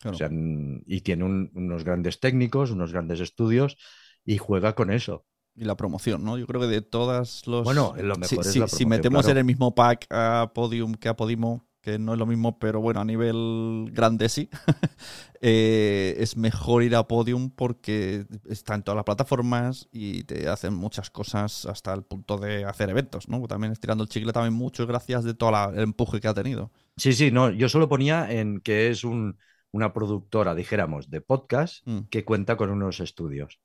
[0.00, 0.14] Claro.
[0.14, 3.76] O sea, mm, y tiene un- unos grandes técnicos, unos grandes estudios
[4.24, 5.26] y juega con eso.
[5.54, 6.38] Y la promoción, ¿no?
[6.38, 7.64] Yo creo que de todas los.
[7.64, 9.32] Bueno, lo mejor si, es si- la si promoción, metemos claro.
[9.32, 12.80] en el mismo pack a Podium que a Podimo, que no es lo mismo, pero
[12.80, 14.50] bueno, a nivel grande sí,
[15.40, 20.74] eh, es mejor ir a Podium porque está en todas las plataformas y te hacen
[20.74, 23.40] muchas cosas hasta el punto de hacer eventos, ¿no?
[23.46, 26.70] También estirando el chicle también mucho gracias de todo el empuje que ha tenido.
[26.96, 29.38] Sí, sí, no, yo solo ponía en que es un-
[29.72, 32.00] una productora, dijéramos, de podcast Mm.
[32.10, 33.60] que cuenta con unos estudios,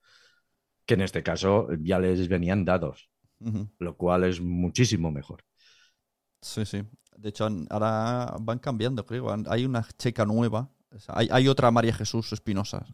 [0.86, 3.10] que en este caso ya les venían dados,
[3.80, 5.44] lo cual es muchísimo mejor.
[6.42, 6.84] Sí, sí.
[7.18, 9.34] De hecho, ahora van cambiando, creo.
[9.48, 10.70] Hay una chica nueva.
[10.92, 12.86] O sea, hay, hay otra María Jesús Espinosa.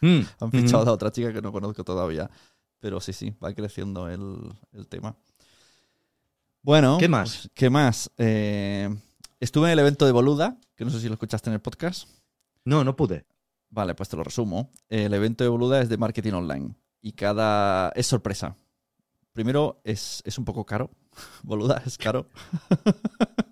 [0.00, 0.88] Mm, Han fichado mm.
[0.88, 2.30] a otra chica que no conozco todavía.
[2.80, 4.38] Pero sí, sí, va creciendo el,
[4.72, 5.16] el tema.
[6.62, 7.36] Bueno, ¿Qué más?
[7.36, 8.10] pues, ¿qué más?
[8.18, 8.94] Eh,
[9.38, 12.08] estuve en el evento de Boluda, que no sé si lo escuchaste en el podcast.
[12.64, 13.26] No, no pude.
[13.70, 14.72] Vale, pues te lo resumo.
[14.88, 17.90] El evento de Boluda es de marketing online y cada...
[17.90, 18.56] es sorpresa.
[19.32, 20.90] Primero, es, es un poco caro.
[21.42, 22.28] Boluda es caro.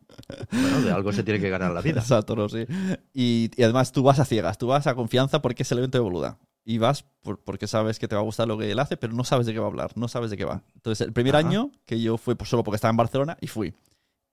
[0.50, 2.00] Bueno, de algo se tiene que ganar la vida.
[2.00, 2.64] Exacto, no, sí.
[3.12, 5.98] Y, y además tú vas a ciegas, tú vas a confianza porque es el evento
[5.98, 6.38] de Boluda.
[6.64, 9.12] Y vas por- porque sabes que te va a gustar lo que él hace, pero
[9.14, 10.62] no sabes de qué va a hablar, no sabes de qué va.
[10.74, 11.48] Entonces, el primer Ajá.
[11.48, 13.74] año que yo fui pues, solo porque estaba en Barcelona y fui.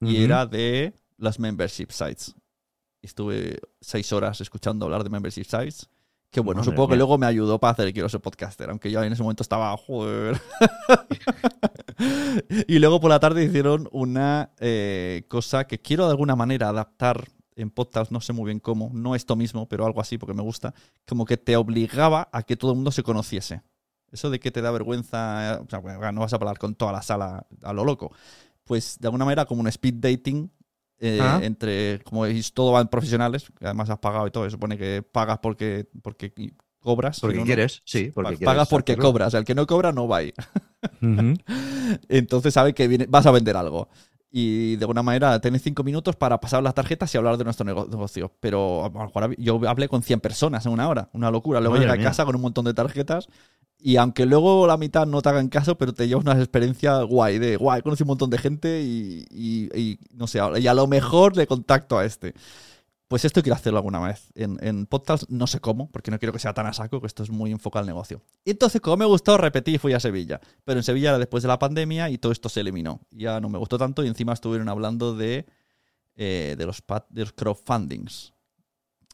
[0.01, 0.23] Y Ujú.
[0.25, 2.35] era de las membership sites.
[3.01, 5.87] Estuve seis horas escuchando hablar de membership sites.
[6.35, 9.01] Que bueno, Madre supongo que luego me ayudó para hacer Quiero ser podcaster, aunque yo
[9.01, 10.37] en ese momento estaba, joder.
[12.67, 17.29] y luego por la tarde hicieron una eh, cosa que quiero de alguna manera adaptar
[17.55, 20.41] en podcast, no sé muy bien cómo, no esto mismo, pero algo así porque me
[20.41, 20.73] gusta,
[21.07, 23.61] como que te obligaba a que todo el mundo se conociese.
[24.11, 26.91] Eso de que te da vergüenza, o sea, bueno, no vas a hablar con toda
[26.91, 28.11] la sala a lo loco.
[28.65, 30.51] Pues de alguna manera como un speed dating
[30.99, 31.39] eh, Ah.
[31.43, 35.03] entre, como veis, todo van profesionales, que además has pagado y todo, se supone que
[35.03, 36.33] pagas porque, porque
[36.79, 37.19] cobras.
[37.19, 39.09] Porque no, quieres, sí, porque pagas porque hacerlo.
[39.11, 40.33] cobras, el que no cobra no va ahí.
[41.01, 41.33] Ujú.
[42.09, 43.89] Entonces sabe que viene- vas a vender algo.
[44.37, 47.65] Y de alguna manera tenés cinco minutos para pasar las tarjetas y hablar de nuestro
[47.65, 48.33] nego- negocio.
[48.41, 51.61] Pero a lo mejor hab- yo hablé con 100 personas en una hora, una locura.
[51.61, 53.29] Luego Madre llegué a casa con un montón de tarjetas
[53.79, 57.37] y aunque luego la mitad no te hagan caso, pero te llevas una experiencia guay,
[57.39, 60.87] de guay, conocí un montón de gente y, y- y no sé, y a lo
[60.87, 62.33] mejor le contacto a este.
[63.07, 64.31] Pues esto quiero hacerlo alguna vez.
[64.33, 67.05] En, en podcast no sé cómo, porque no quiero que sea tan a saco, que
[67.05, 68.23] esto es muy enfocado al negocio.
[68.43, 70.41] Y entonces, como me gustó, repetí y fui a Sevilla.
[70.63, 73.01] Pero en Sevilla era después de la pandemia y todo esto se eliminó.
[73.11, 75.45] Ya no me gustó tanto y encima estuvieron hablando de,
[76.15, 78.33] eh, de, los, de los crowdfundings.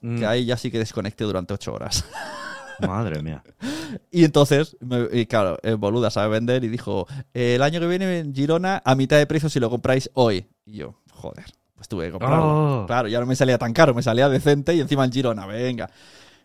[0.02, 2.06] Mm, Que ahí ya sí que desconecté durante ocho horas.
[2.88, 3.44] Madre mía.
[4.10, 7.88] Y entonces, me- y claro, el boluda sabe vender y dijo, "Eh, el año que
[7.88, 10.48] viene en Girona a mitad de precio si lo compráis hoy.
[10.66, 11.44] Y yo, joder,
[11.76, 12.84] pues tuve que comprarlo.
[12.84, 12.86] Oh.
[12.88, 15.90] Claro, ya no me salía tan caro, me salía decente y encima en Girona, venga.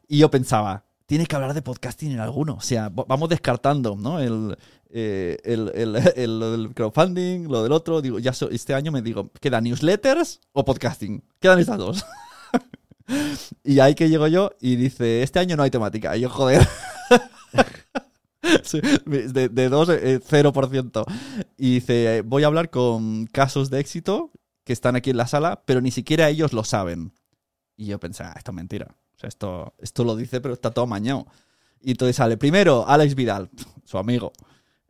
[0.09, 2.55] Y yo pensaba, tiene que hablar de podcasting en alguno.
[2.55, 4.19] O sea, v- vamos descartando, ¿no?
[4.19, 4.57] El,
[4.91, 8.01] eh, el, el- el- lo del crowdfunding, lo del otro.
[8.03, 11.23] Digo, ya so- este año me digo, ¿quedan newsletters o podcasting?
[11.39, 12.05] Quedan estas dos.
[13.65, 16.17] y ahí que llego yo y dice, este año no hay temática.
[16.17, 16.67] Y yo, joder.
[19.07, 21.05] De, de dos, eh, 0%.
[21.57, 24.31] Y dice, voy a hablar con casos de éxito
[24.65, 27.13] que están aquí en la sala, pero ni siquiera ellos lo saben.
[27.77, 28.97] Y yo pensé, ah, esto es mentira.
[29.17, 31.27] O sea, esto, esto lo dice, pero está todo mañado.
[31.81, 33.51] Y entonces sale, primero, Alex Vidal,
[33.85, 34.33] su amigo.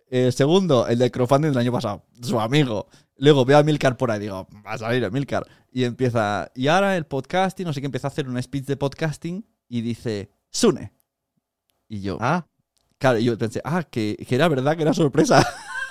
[0.09, 2.89] El segundo, el del crowdfunding del año pasado, su amigo.
[3.19, 5.47] Luego veo a Milcar por ahí, digo, va a salir Milcar.
[5.73, 8.77] Y empieza, y ahora el podcasting, no sé qué, empieza a hacer un speech de
[8.77, 10.93] podcasting y dice, Sune.
[11.89, 12.47] Y yo, Ah,
[12.99, 15.47] Claro, yo pensé, ah, que, que era verdad, que era sorpresa.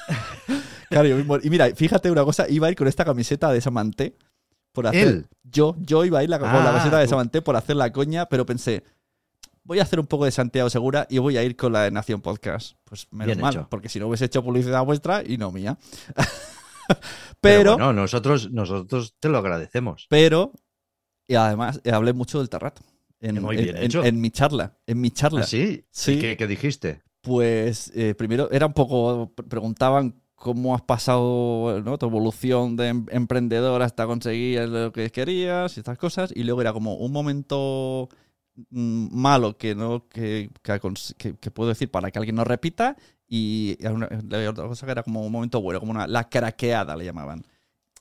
[0.89, 3.61] claro, yo mismo- y mira, fíjate una cosa, iba a ir con esta camiseta de
[3.61, 4.17] Samanté
[4.71, 5.07] por hacer.
[5.07, 5.27] Él.
[5.43, 7.07] Yo, yo iba a ir la- con la Ah, camiseta de.
[7.07, 8.83] Samanté por hacer la coña, pero pensé,
[9.63, 11.91] voy a hacer un poco de Santiago Segura y voy a ir con la de
[11.91, 12.75] Nación Podcast.
[12.85, 13.67] Pues menos Bien mal, hecho.
[13.69, 15.77] porque si no hubiese hecho publicidad vuestra y no mía.
[17.41, 20.07] pero, pero, bueno, nosotros, nosotros te lo agradecemos.
[20.09, 20.51] pero,
[21.27, 22.79] y además eh, hablé mucho del Terrat.
[23.21, 24.03] En, Muy en- bien en- hecho.
[24.03, 25.41] en mi charla, en mi charla.
[25.41, 25.85] ¿Ah, sí?
[25.89, 26.13] Sí.
[26.13, 27.01] ¿Y ¿Qué, qué dijiste?
[27.21, 31.97] Pues eh, primero era un poco, pre- preguntaban cómo has pasado ¿no?
[31.97, 36.61] tu evolución de em- emprendedor hasta conseguir lo que querías y estas cosas, y luego
[36.61, 38.09] era como un momento
[38.71, 42.95] malo que no que, que, puedo decir para que alguien no repita,
[43.27, 46.95] y una- la otra cosa que era como un momento bueno, como una, la craqueada
[46.95, 47.43] le llamaban.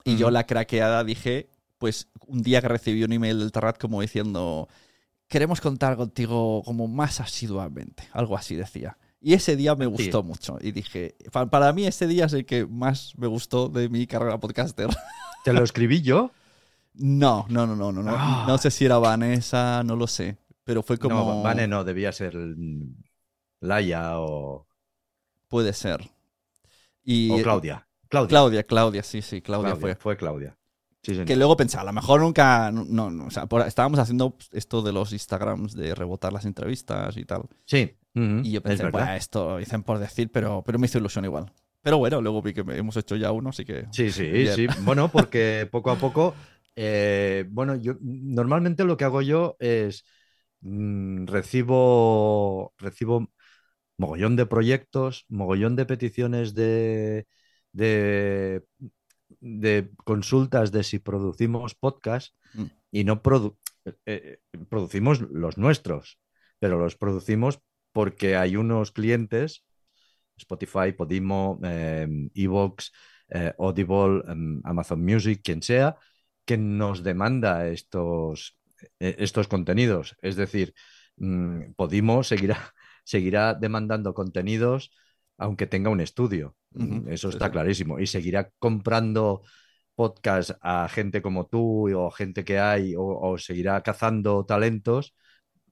[0.05, 1.49] Y yo la craqueada dije,
[1.79, 4.69] pues un día que recibí un email del Terrat como diciendo,
[5.29, 8.99] queremos contar contigo como más asiduamente, algo así decía.
[9.21, 12.45] Y ese día me gustó mucho y dije, pa- para mí ese día es el
[12.45, 14.89] que más me gustó de mi carrera podcaster.
[15.45, 16.31] ¿Te lo escribí yo?
[16.97, 18.13] No, no, no, no, no, no.
[18.15, 18.45] Ah.
[18.47, 20.37] No sé si era Vanessa, no lo sé.
[20.65, 21.15] Pero fue como...
[21.15, 22.95] No, Vane no, debía ser mm,
[23.61, 24.67] Laia o,
[25.49, 26.11] Puede ser.
[27.05, 27.87] Y, o Claudia.
[28.09, 28.29] Claudia.
[28.29, 29.95] Claudia, Claudia, sí, sí, Claudia, Claudia, fue.
[29.97, 30.57] fue Claudia.
[31.03, 31.23] Sí.
[31.25, 32.71] Que luego pensaba, a lo mejor nunca.
[32.73, 37.17] No, no, o sea, por- estábamos haciendo esto de los Instagrams, de rebotar las entrevistas
[37.19, 37.43] y tal.
[37.67, 37.95] Sí.
[38.15, 41.53] Y yo pensé, bueno, esto lo dicen por decir, pero, pero me hizo ilusión igual.
[41.83, 43.87] Pero bueno, luego vi que hemos hecho ya uno, así que.
[43.91, 44.55] Sí, sí, Bien.
[44.55, 44.67] sí.
[44.83, 46.35] Bueno, porque poco a poco,
[46.75, 50.05] eh, bueno, yo normalmente lo que hago yo es
[50.65, 53.31] mm, recibo, recibo
[53.97, 57.27] mogollón de proyectos, mogollón de peticiones de,
[57.73, 58.65] de,
[59.41, 62.65] de consultas de si producimos podcast Mm.
[62.93, 64.39] y no produ- eh, eh,
[64.69, 66.19] producimos los nuestros,
[66.61, 67.61] pero los producimos
[67.93, 69.65] porque hay unos clientes
[70.37, 72.93] Spotify, Podimo, eh, Evox,
[73.29, 75.97] eh, Audible, em, Amazon Music, quien sea,
[76.45, 78.59] que nos demanda estos,
[78.99, 80.17] estos contenidos.
[80.23, 80.75] Es decir,
[81.17, 82.59] mm, Podimo seguirá,
[83.05, 84.91] seguirá demandando contenidos
[85.39, 86.57] aunque tenga un estudio.
[86.75, 87.99] Ujú, Eso está clarísimo.
[88.01, 89.43] Y seguirá comprando
[89.95, 95.15] podcast a gente como tú o gente que hay o, o seguirá cazando talentos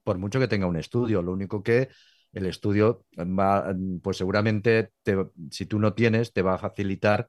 [0.05, 1.23] por mucho que tenga un estudio.
[1.23, 1.89] Lo único que
[2.33, 5.17] el estudio va, pues seguramente te-
[5.51, 7.29] si tú no tienes, te va a facilitar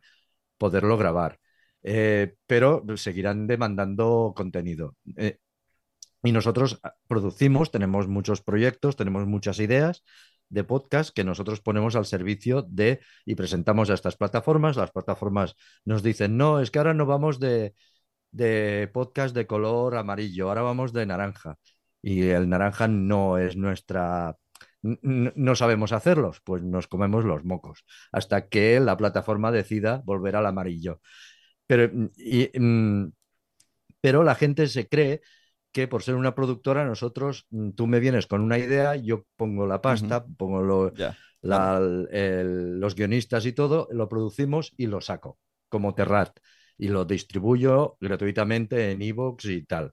[0.58, 1.40] poderlo grabar.
[1.84, 4.96] Eh, pero seguirán demandando contenido.
[5.18, 5.38] Eh,
[6.24, 10.04] y nosotros ah, producimos, tenemos muchos proyectos, tenemos muchas ideas
[10.50, 14.78] de podcast que nosotros ponemos al servicio de y presentamos a estas plataformas.
[14.78, 15.56] Las plataformas
[15.86, 17.74] nos dicen, no, es que ahora no vamos de,
[18.32, 21.58] de podcast de color amarillo, ahora vamos de naranja.
[22.02, 24.38] Y el naranja no es nuestra...
[24.82, 30.46] No sabemos hacerlos, pues nos comemos los mocos hasta que la plataforma decida volver al
[30.46, 31.00] amarillo.
[31.68, 33.12] Pero, y, mm,
[34.02, 35.22] pero la gente se cree
[35.74, 39.68] que por ser una productora, nosotros, mm, tú me vienes con una idea, yo pongo
[39.68, 41.18] la pasta, pongo lo- Ya.
[41.42, 41.78] la-
[42.12, 46.40] el- los guionistas y todo, lo producimos y lo saco como Terrat
[46.78, 49.92] y lo distribuyo gratuitamente en iVoox y tal.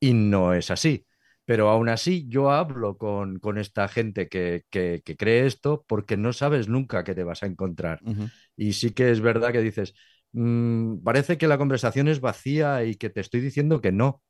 [0.00, 1.06] Y no es así.
[1.46, 6.16] Pero aún así yo hablo con, con esta gente que, que- que cree esto porque
[6.16, 8.02] no sabes nunca qué te vas a encontrar.
[8.56, 9.94] Y sí que es verdad que dices,
[10.32, 14.22] "Mm, parece que la conversación es vacía y que te estoy diciendo que no,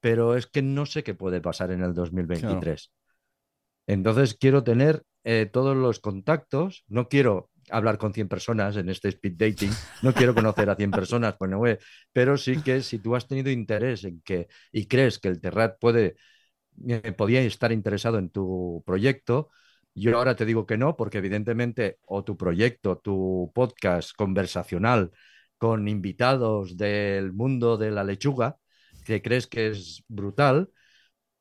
[0.00, 2.90] pero es que no sé qué puede pasar en el 2023.
[3.86, 9.08] Entonces quiero tener eh, todos los contactos, no quiero hablar con 100 personas en este
[9.08, 9.70] speed dating,
[10.02, 11.76] no quiero conocer a 100 personas, pues no voy,
[12.12, 15.76] pero sí que si tú has tenido interés en que y crees que el Terrat
[15.78, 16.16] puede,
[16.88, 19.50] eh, podía estar interesado en tu proyecto,
[19.94, 25.10] yo ahora te digo que no, porque evidentemente o tu proyecto, tu podcast conversacional
[25.58, 28.56] con invitados del mundo de la lechuga,
[29.10, 30.70] que crees que es brutal,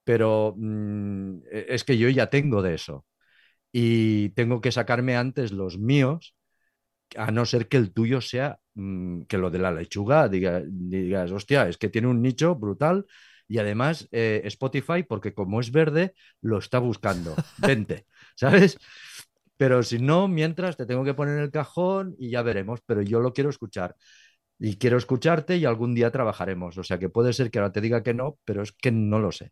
[0.04, 3.06] pero mm, es que yo ya tengo de eso
[3.72, 6.36] y tengo que sacarme antes los míos,
[7.18, 11.32] a no ser que el tuyo sea mm, que lo de la lechuga diga- digas,
[11.32, 13.06] hostia, es que tiene un nicho brutal
[13.48, 17.42] y además eh, Spotify, porque como es verde, lo está buscando.
[17.58, 18.06] Vente,
[18.36, 18.80] ¿sabes?
[19.58, 23.02] Pero si no, mientras te tengo que poner en el cajón y ya veremos, pero
[23.02, 23.96] yo lo quiero escuchar.
[24.60, 26.78] Y quiero escucharte y algún día trabajaremos.
[26.78, 29.20] O sea que puede ser que ahora te diga que no, pero es que no
[29.20, 29.52] lo sé.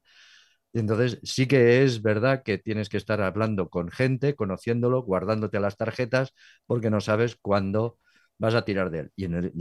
[0.74, 5.78] Entonces sí que es verdad que tienes que estar hablando con gente, conociéndolo, guardándote las
[5.78, 6.34] tarjetas,
[6.66, 8.00] porque no sabes cuándo
[8.38, 9.12] vas a tirar de él.
[9.16, 9.52] Y en, el-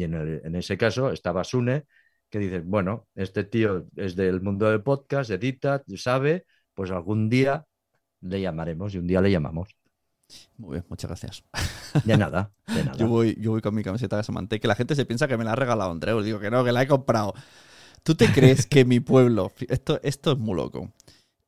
[0.44, 1.84] en, ese caso estaba Sune,
[2.30, 6.44] que dices, bueno, este tío es del mundo del podcast, edita, sabe,
[6.74, 7.64] pues algún día
[8.22, 9.76] le llamaremos y un día le llamamos.
[10.58, 11.44] Muy bien, muchas gracias.
[12.04, 12.96] De nada, de nada.
[12.98, 15.36] Yo voy, yo voy con mi camiseta de Samantha, que la gente se piensa que
[15.36, 16.20] me la ha regalado Andreu.
[16.22, 17.34] Digo que no, que la he comprado.
[18.02, 20.90] ¿Tú te crees que mi pueblo, esto, esto es muy loco,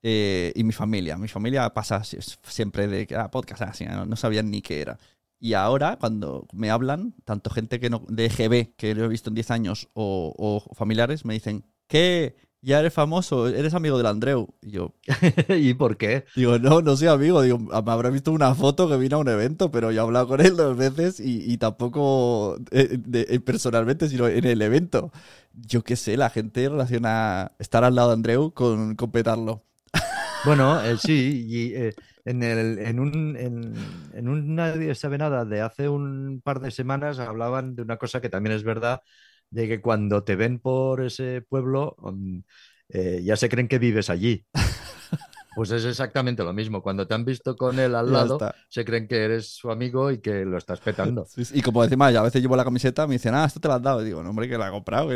[0.03, 4.07] Eh, y mi familia, mi familia pasa si- siempre de que ah, podcast, así, no,
[4.07, 4.97] no sabían ni qué era.
[5.41, 9.31] Y ahora, cuando me hablan, tanto gente que no, de EGB, que lo he visto
[9.31, 12.37] en 10 años, o, o familiares, me dicen, ¿qué?
[12.61, 14.49] Ya eres famoso, eres amigo del Andreu.
[14.63, 14.95] Y yo,
[15.49, 16.25] ¿Y por qué?
[16.35, 17.43] Digo, no, no soy amigo.
[17.43, 20.29] Digo, me habrá visto una foto que vino a un evento, pero yo he hablado
[20.29, 25.11] con él dos veces y, y tampoco eh, de- eh, personalmente, sino en el evento.
[25.55, 29.65] Yo qué sé, la gente relaciona estar al lado de Andreu con, con petarlo.
[30.43, 35.45] Bueno, eh, sí, y eh, en, el, en, un, en, en un Nadie sabe nada
[35.45, 39.03] de hace un par de semanas hablaban de una cosa que también es verdad,
[39.51, 42.39] de que cuando te ven por ese pueblo mm,
[42.91, 44.47] eh, ya se creen que vives allí.
[45.55, 46.83] Pues es exactamente lo mismo.
[46.83, 48.39] Cuando te han visto con él al lado,
[48.69, 51.27] se creen que eres su amigo y que lo estás petando.
[51.29, 51.59] Sí, sí.
[51.59, 53.83] Y como encima, a veces llevo la camiseta, me dicen, ah, esto te lo has
[53.83, 54.01] dado.
[54.03, 55.11] Y digo, no, hombre, que la he comprado.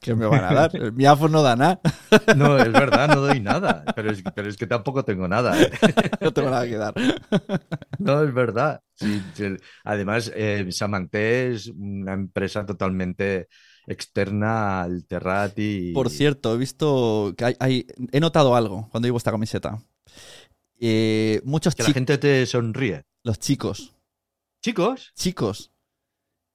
[0.00, 0.92] Que, me van a dar.
[0.92, 1.80] Mi iPhone no da nada.
[2.36, 5.60] No, es verdad, no doy nada, pero es, pero es que tampoco tengo nada.
[5.60, 5.70] ¿eh?
[6.20, 6.94] No tengo nada que dar.
[7.98, 8.80] No, es verdad.
[8.94, 9.44] Sí, sí.
[9.84, 13.48] Además, eh, Samanté es una empresa totalmente
[13.86, 15.92] externa al Terrat y...
[15.92, 19.78] Por cierto, he visto que hay, hay- he notado algo cuando llevo esta camiseta.
[20.80, 23.04] Eh, muchos que la gente te sonríe.
[23.24, 23.94] los chicos,
[24.62, 25.70] Chicos, chicos.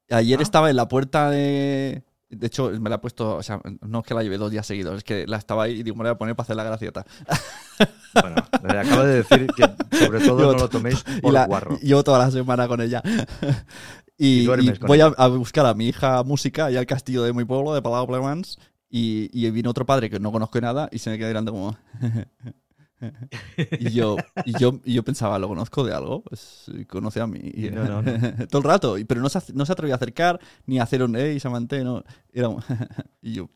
[0.10, 0.44] Ayer Ah.
[0.44, 2.04] estaba en la puerta de.
[2.36, 3.36] De hecho, me la he puesto.
[3.38, 5.80] O sea, no es que la lleve dos días seguidos, es que la estaba ahí
[5.80, 7.06] y digo, me la voy a poner para hacer la gracieta.
[8.14, 8.36] bueno,
[8.68, 11.78] le acabo de decir que sobre todo Yo- no lo toméis Y por la, guarro.
[11.80, 13.02] llevo toda la semana con ella.
[14.18, 17.24] y, Y duermes y con voy a buscar a mi hija música y al castillo
[17.24, 18.60] de mi pueblo, de Palau Plemans.
[18.96, 21.76] Y, y vino otro padre que no conozco nada y se me queda mirando como.
[23.80, 26.24] Y yo, y yo, y yo pensaba, ¿lo conozco de algo?
[26.24, 27.40] Pues conoce a mí.
[27.44, 28.12] Y- No, no, no.
[28.50, 28.96] Todo el rato.
[29.08, 32.04] Pero no se, no se atrevía a acercar ni a hacer un hey, Samante, no.
[32.32, 32.64] Era un-
[33.22, 33.50] y yo.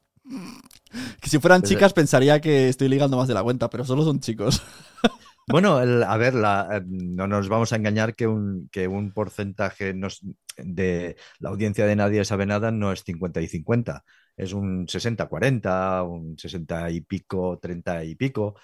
[1.22, 4.04] Que si fueran Pues, chicas pensaría que estoy ligando más de la cuenta, pero solo
[4.04, 4.62] son chicos.
[5.50, 9.14] Bueno, el- a ver, la- eh, no nos vamos a engañar que un, que un
[9.14, 10.20] porcentaje nos-
[10.58, 14.04] de la audiencia de Nadie sabe nada no es 50 y 50,
[14.36, 18.56] es un 60-40, un 60 y pico, 30 y pico.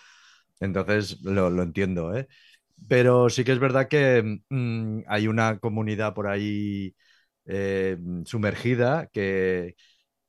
[0.59, 2.27] Entonces, lo, lo entiendo, ¿eh?
[2.89, 6.95] Pero sí que es verdad que mm, hay una comunidad por ahí
[7.45, 9.75] eh, sumergida que,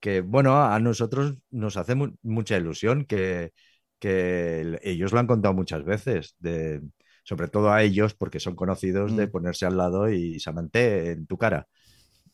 [0.00, 3.52] que, bueno, a nosotros nos hace mu- mucha ilusión que,
[3.98, 6.82] que el- ellos lo han contado muchas veces, de,
[7.24, 9.28] sobre todo a ellos, porque son conocidos de Mm.
[9.28, 11.68] ponerse al lado y Samanté en tu cara.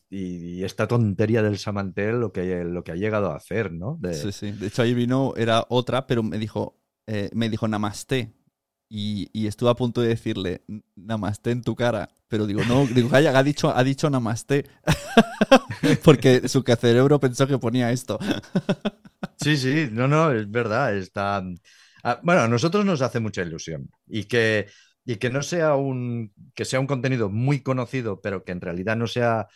[0.09, 3.97] Y, y esta tontería del Samanté lo que, lo que ha llegado a hacer, ¿no?
[4.01, 4.51] De- Sí, sí.
[4.51, 6.77] De hecho, ahí vino, era otra, pero me dijo,
[7.07, 8.33] eh, me dijo namaste.
[8.93, 10.63] Y, y estuve a punto de decirle
[10.95, 12.09] namaste en tu cara.
[12.27, 14.65] Pero digo, no, digo, calla, ha dicho, ha dicho namaste.
[16.03, 18.19] Porque su cerebro pensó que ponía esto.
[19.35, 20.95] Sí, sí, no, no, es verdad.
[20.95, 21.43] Está...
[22.03, 24.67] ah, bueno, a nosotros nos hace mucha ilusión y que,
[25.03, 28.95] y que no sea un, que sea un contenido muy conocido, pero que en realidad
[28.97, 29.47] no sea,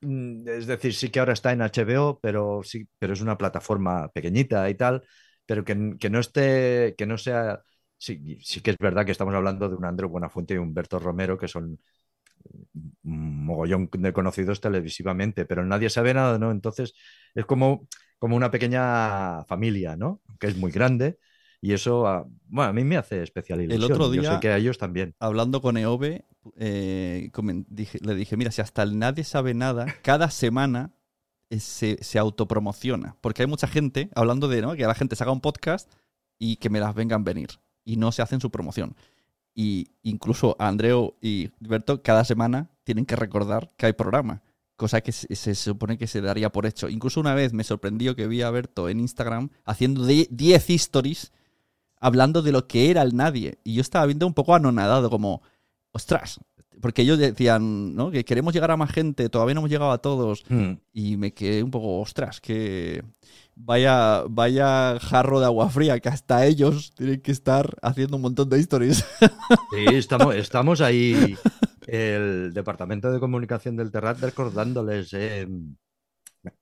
[0.00, 4.08] mm, es decir, sí que ahora está en HBO, pero sí, pero es una plataforma
[4.08, 5.02] pequeñita y tal,
[5.46, 7.62] pero que, que no esté, que no sea,
[7.98, 11.38] sí, sí que es verdad que estamos hablando de un Andreu Buenafuente y Humberto Romero,
[11.38, 11.78] que son
[13.04, 16.50] un mogollón de conocidos televisivamente, pero nadie sabe nada, ¿no?
[16.50, 16.94] Entonces
[17.34, 17.86] es como,
[18.18, 20.20] como una pequeña familia, ¿no?
[20.38, 21.18] Que es muy grande
[21.60, 23.98] y eso, ah, bueno, a mí me hace especial ilusión.
[23.98, 25.14] otro Yo día- sé que a ellos también.
[25.18, 26.24] Hablando con Eove,
[26.58, 27.30] eh,
[28.02, 30.92] le dije, mira, si hasta el nadie sabe nada, cada semana
[31.50, 33.16] se, se autopromociona.
[33.20, 34.74] Porque hay mucha gente hablando de ¿no?
[34.74, 35.92] que la gente se haga un podcast
[36.38, 37.48] y que me las vengan venir.
[37.84, 38.96] Y no se hacen su promoción.
[39.54, 40.74] Y incluso a
[41.20, 44.42] y Berto cada semana tienen que recordar que hay programa.
[44.76, 46.88] Cosa que se, se supone que se daría por hecho.
[46.90, 51.32] Incluso una vez me sorprendió que vi a Berto en Instagram haciendo de- 10 stories
[51.98, 53.58] hablando de lo que era el nadie.
[53.64, 55.40] Y yo estaba viendo un poco anonadado, como,
[55.92, 56.40] ostras,
[56.86, 58.12] porque ellos decían, ¿no?
[58.12, 60.44] Que queremos llegar a más gente, todavía no hemos llegado a todos.
[60.48, 60.74] Mm.
[60.92, 63.02] Y me quedé un poco, ostras, que
[63.56, 68.48] vaya, vaya jarro de agua fría, que hasta ellos tienen que estar haciendo un montón
[68.48, 69.04] de stories.
[69.72, 71.36] Sí, estamos, estamos ahí,
[71.88, 75.12] el Departamento de Comunicación del Terrat, recordándoles.
[75.12, 75.48] eh,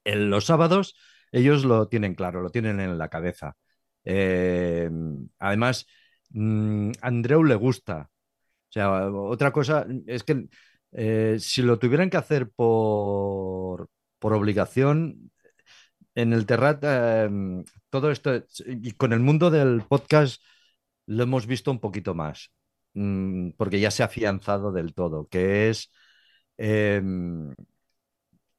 [0.05, 0.95] en los sábados
[1.33, 3.57] ellos lo tienen claro, lo tienen en la cabeza.
[4.05, 4.89] Eh,
[5.39, 5.87] además,
[6.31, 8.09] mm, Andreu le gusta.
[8.75, 10.49] Sea, otra cosa es que
[10.93, 15.31] eh, si lo tuvieran que hacer por, por obligación,
[16.14, 17.29] en el Terrat, eh,
[17.91, 20.43] todo esto, y con el mundo del podcast
[21.07, 22.53] lo hemos visto un poquito más,
[22.95, 25.93] mm, porque ya se ha afianzado del todo, que es
[26.59, 27.03] eh,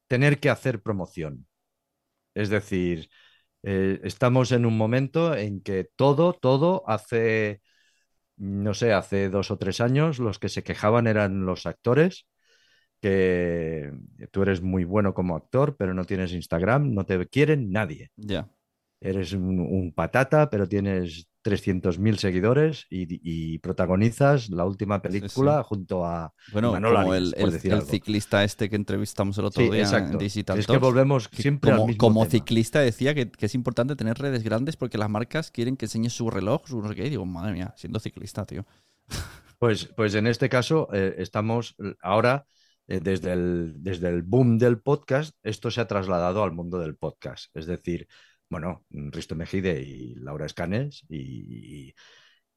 [0.08, 1.48] tener que hacer promoción.
[2.34, 3.10] Es decir,
[3.64, 7.62] eh, estamos en un momento en que todo, todo hace,
[8.38, 12.28] no sé, hace dos o tres años los que se quejaban eran los actores,
[13.02, 13.92] que
[14.32, 18.12] tú eres muy bueno como actor, pero no tienes Instagram, no te quieren nadie.
[18.18, 18.48] ya.
[19.00, 26.04] Eres un, un patata, pero tienes 300.000 seguidores y, y protagonizas la última película junto
[26.04, 30.14] a Bueno, Manolo como Arias, el, ciclista este que entrevistamos el otro Sí, día exacto.
[30.14, 32.32] en Digital Es que volvemos que siempre al como, mismo como tema.
[32.32, 36.14] ciclista decía que, que es importante tener redes grandes porque las marcas quieren que enseñes
[36.14, 37.06] su reloj, su no sé qué.
[37.06, 38.66] Y digo, madre mía, siendo ciclista, tío.
[39.58, 42.46] Pues, pues en este caso eh, estamos ahora,
[42.88, 46.98] eh, desde, el, desde el boom del podcast, esto se ha trasladado al mundo del
[46.98, 47.56] podcast.
[47.56, 48.06] Es decir,
[48.56, 51.94] bueno, Risto Mejide y Laura Escanes y,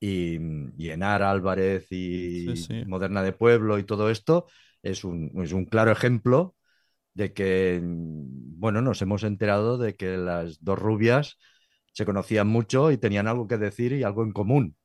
[0.01, 0.39] y,
[0.77, 2.85] y Enar Álvarez y Sí, sí.
[2.87, 4.47] Moderna de Pueblo y todo esto
[4.83, 6.55] es un, es un claro ejemplo
[7.15, 11.39] de que, bueno, nos hemos enterado de que las dos rubias
[11.93, 14.77] se conocían mucho y tenían algo que decir y algo en común.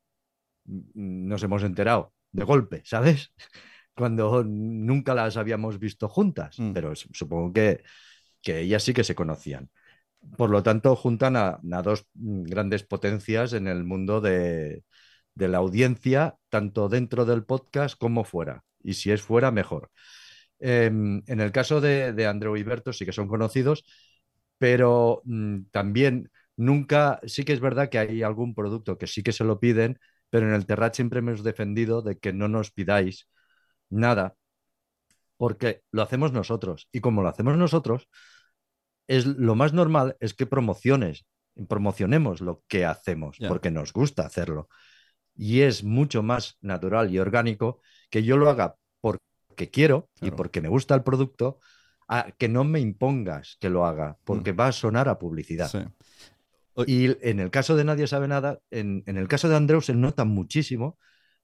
[0.66, 3.34] Nos hemos enterado de golpe, ¿sabes?
[3.96, 6.74] Cuando nunca las habíamos visto juntas, Mm.
[6.74, 7.84] pero supongo que,
[8.42, 9.70] que ellas sí que se conocían.
[10.38, 14.84] Por lo tanto, juntan a, dos mm, grandes potencias en el mundo de,
[15.36, 18.64] de la audiencia, tanto dentro del podcast como fuera.
[18.84, 19.92] Y si es fuera, mejor.
[20.60, 23.86] Em, en el caso de, de Andreu y Berto, sí que son conocidos,
[24.58, 29.34] pero mm, también nunca, sí que es verdad que hay algún producto que sí que
[29.34, 30.00] se lo piden,
[30.30, 33.28] pero en el Terrat siempre hemos defendido de que no nos pidáis
[33.90, 34.36] nada,
[35.38, 36.88] porque lo hacemos nosotros.
[36.92, 38.08] Y como lo hacemos nosotros,
[39.08, 41.26] es lo más normal es que promociones,
[41.68, 44.70] promocionemos lo que hacemos, porque nos gusta hacerlo.
[45.36, 50.62] y es mucho más natural y orgánico que yo lo haga porque quiero y porque
[50.62, 51.60] me gusta el producto,
[52.08, 55.70] a que no me impongas que lo haga, porque va a sonar a publicidad.
[55.70, 55.80] Sí.
[56.88, 59.94] Y en el caso de Nadie sabe nada, en, en el caso de Andreu se
[59.94, 60.98] nota muchísimo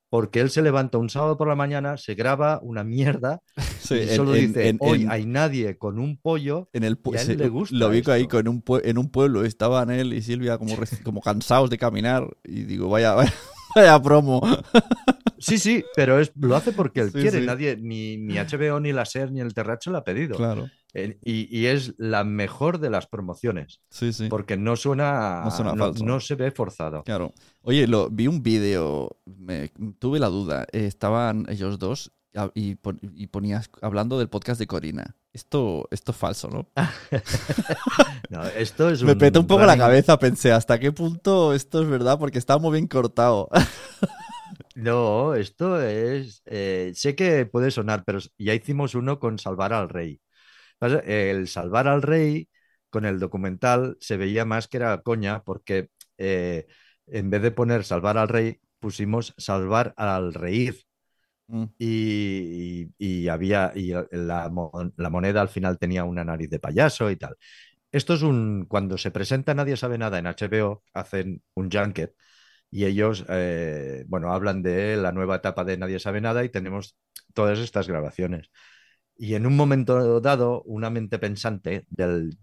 [0.10, 3.42] porque él se levanta un sábado por la mañana, se graba una mierda
[3.80, 6.70] Sí, y solo en- dice, en- hoy en- hay nadie con un pollo.
[6.74, 8.30] En el Y a él le gusta lo vi ahí esto.
[8.30, 10.76] con un en un pueblo, estaban él y Silvia como,
[11.24, 13.34] cansados de caminar y digo, vaya, vaya,
[13.76, 14.42] vaya promo.
[15.38, 17.46] Sí, sí, pero es, lo hace porque él Sí, quiere.
[17.46, 20.36] Nadie, ni, ni HBO, ni la SER, ni el Terracho le ha pedido.
[20.36, 24.28] Claro, y, y es la mejor de las promociones, sí, sí.
[24.30, 26.04] porque no suena, No suena no, falso.
[26.06, 27.04] no se ve forzado.
[27.04, 27.34] Claro.
[27.62, 29.18] Oye, lo, vi un vídeo,
[30.00, 30.66] tuve la duda.
[30.72, 32.12] eh, estaban ellos dos
[32.54, 35.16] y, pon- y ponías hablando del podcast de Corina.
[35.34, 36.68] Esto, esto es falso, ¿no?
[38.30, 41.88] No, esto es Me petó un poco la cabeza, pensé, ¿hasta qué punto esto es
[41.90, 42.18] verdad?
[42.20, 43.50] Porque estaba muy bien cortado.
[44.76, 46.42] No, esto es.
[46.46, 50.22] eh, sé que puede sonar, pero ya hicimos uno con Salvar al Rey.
[50.82, 52.50] El Salvar al Rey,
[52.90, 56.68] con el documental, se veía más que era coña, porque eh,
[57.08, 60.84] en vez de poner Salvar al Rey, pusimos Salvar al Reír.
[61.48, 63.72] Mm, Y, y- y había.
[63.76, 67.36] Y la moneda al final tenía una nariz de payaso y tal.
[67.92, 68.66] Esto es un.
[68.68, 72.16] Cuando se presenta Nadie sabe nada en HBO, hacen un junket
[72.72, 76.98] y ellos, eh, bueno, hablan de la nueva etapa de Nadie sabe nada y tenemos
[77.34, 78.50] todas estas grabaciones.
[79.20, 82.38] Y en un momento dado, una mente pensante del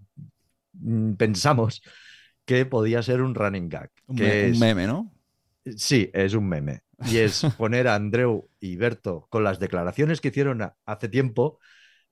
[0.75, 1.83] mm, pensamos
[2.47, 5.13] que podía ser un running gag, un, que me- un es- meme, ¿no?
[5.77, 6.83] sí, es un meme.
[7.03, 11.59] Y es poner a Andreu y Berto con las declaraciones que hicieron a- hace tiempo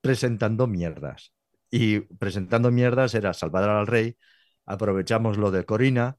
[0.02, 1.34] presentando mierdas.
[1.70, 4.16] Y presentando mierdas era salvar al rey,
[4.66, 6.18] aprovechamos lo de Corina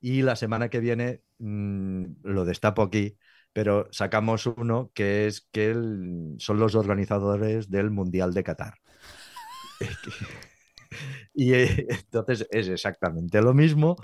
[0.00, 3.18] y la semana que viene mm, lo destapo aquí,
[3.52, 8.74] pero sacamos uno que es que el- son los organizadores del Mundial de Qatar.
[11.34, 13.96] y eh, entonces es exactamente lo mismo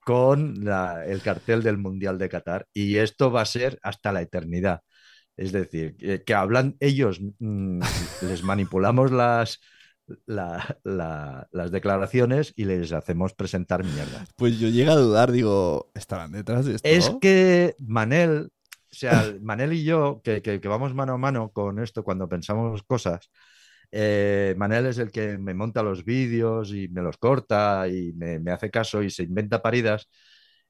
[0.00, 4.22] con la- el cartel del Mundial de Qatar y esto va a ser hasta la
[4.22, 4.80] eternidad.
[5.36, 7.80] Es decir, que, que hablan ellos, mm,
[8.28, 9.60] les manipulamos las,
[10.26, 14.28] la- la- las declaraciones y les hacemos presentar mierdas.
[14.36, 16.88] Pues yo llego a dudar, digo, ¿estarán detrás de esto?
[16.88, 18.50] Es que Manel,
[18.90, 22.28] o sea, Manel y yo, que, que- que vamos mano a mano con esto cuando
[22.28, 23.30] pensamos cosas,
[23.92, 28.38] eh, Manel es el que me monta los vídeos y me los corta y me,
[28.40, 30.08] me hace caso y se inventa paridas.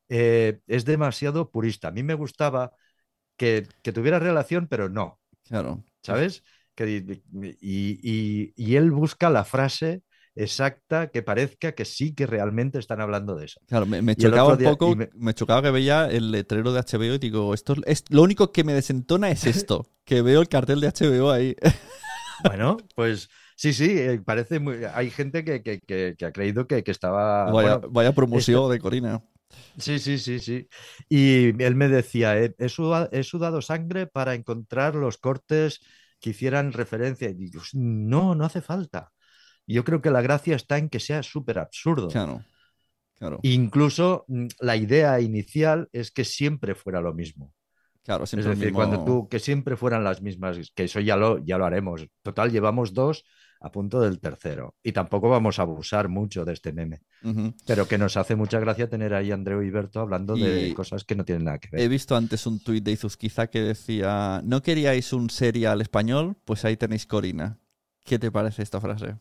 [0.09, 1.89] eh, es demasiado purista.
[1.89, 2.73] A mí me gustaba
[3.37, 5.85] que, que tuviera relación, pero no, Claro.
[6.03, 6.45] ¿sabes?
[6.75, 7.21] Que,
[7.61, 10.03] y- y él busca la frase
[10.45, 13.61] exacta que parezca que sí que realmente están hablando de eso.
[13.67, 15.35] Claro, me, chocaba un poco, me- me...
[15.35, 18.73] chocaba que veía el letrero de HBO y digo, esto es lo único que me
[18.73, 21.55] desentona es esto, que veo el cartel de HBO ahí.
[22.39, 24.85] Bueno, pues sí, sí, eh, parece muy...
[24.85, 27.55] Hay gente que, que- que- que ha creído que, que estaba...
[27.55, 29.21] vaya, bueno, vaya promoción de Corina.
[29.77, 30.69] sí, sí, sí, sí.
[31.09, 32.67] Y él me decía, he, he
[33.13, 35.81] he sudado sangre para encontrar los cortes
[36.21, 37.31] que hicieran referencia.
[37.31, 39.13] Y digo, no, no hace falta.
[39.69, 42.09] Yo creo que la gracia está en que sea súper absurdo.
[42.09, 42.43] Claro,
[43.19, 43.39] claro.
[43.43, 47.53] Incluso mm, la idea inicial es que siempre fuera lo mismo.
[48.03, 51.01] Claro, Es siempre el decir, mismo- cuando tú, que siempre fueran las mismas, que eso
[51.01, 52.07] ya lo, ya lo haremos.
[52.23, 53.25] Total, llevamos dos
[53.61, 54.75] a punto del tercero.
[54.83, 57.03] Y tampoco vamos a abusar mucho de este meme.
[57.67, 61.05] Pero que nos hace mucha gracia tener ahí a Andreu y Berto hablando de cosas
[61.05, 61.83] que no tienen nada que ver.
[61.83, 66.37] He visto antes un tuit de Izuzquiza que decía, ¿no queríais un serial español?
[66.47, 67.59] Pues ahí tenéis Corina.
[68.05, 69.17] ¿Qué te parece esta frase?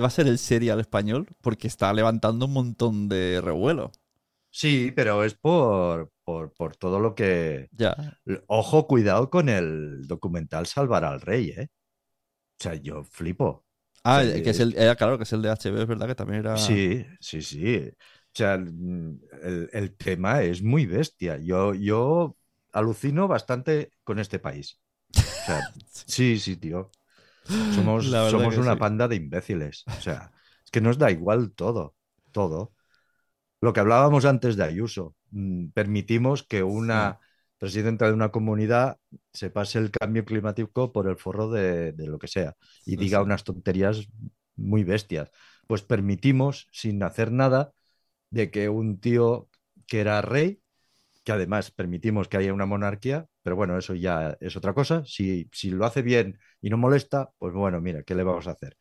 [0.00, 1.28] ¿Va a ser el serial español?
[1.40, 3.90] Porque está levantando un montón de revuelo.
[4.50, 7.70] Sí, pero es por, por, por todo lo que...
[7.78, 8.18] Ya.
[8.46, 11.68] Ojo, cuidado con el documental Salvar al Rey, ¿eh?
[12.60, 13.66] O sea, yo flipo.
[14.04, 14.42] Ah, Sí.
[14.42, 16.56] que es el, era claro que es el de HBO, es verdad que también era...
[16.56, 17.88] Sí, sí, sí.
[17.88, 17.92] O
[18.36, 21.38] sea, mm, el, el tema es muy bestia.
[21.38, 22.36] Yo, yo
[22.72, 24.80] alucino bastante con este país.
[25.42, 25.62] O sea,
[26.06, 26.90] sí, sí, tío.
[27.68, 28.78] Somos, somos una sí.
[28.78, 29.88] panda de imbéciles.
[29.96, 30.32] O sea,
[30.64, 31.94] es que nos da igual todo,
[32.32, 32.72] todo.
[33.60, 37.18] Lo que hablábamos antes de Ayuso, mm, permitimos que una
[37.58, 38.98] presidenta de una comunidad
[39.32, 42.54] se pase el cambio climático por el forro de, de lo que sea
[42.84, 44.08] y Sí, diga unas tonterías
[44.56, 45.30] muy bestias.
[45.66, 47.72] Pues permitimos, sin hacer nada,
[48.30, 49.48] de que un tío
[49.86, 50.62] que era rey,
[51.24, 55.02] que además permitimos que haya una monarquía, pero bueno, eso ya es otra cosa.
[55.06, 58.52] Si, si lo hace bien y no molesta, pues bueno, mira, ¿qué le vamos a
[58.52, 58.76] hacer?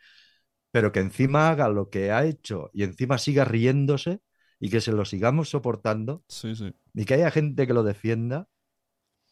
[0.71, 4.21] Pero que encima haga lo que ha hecho y encima siga riéndose
[4.59, 6.73] y que se lo sigamos soportando, Sí, sí.
[6.93, 8.47] ni que haya gente que lo defienda,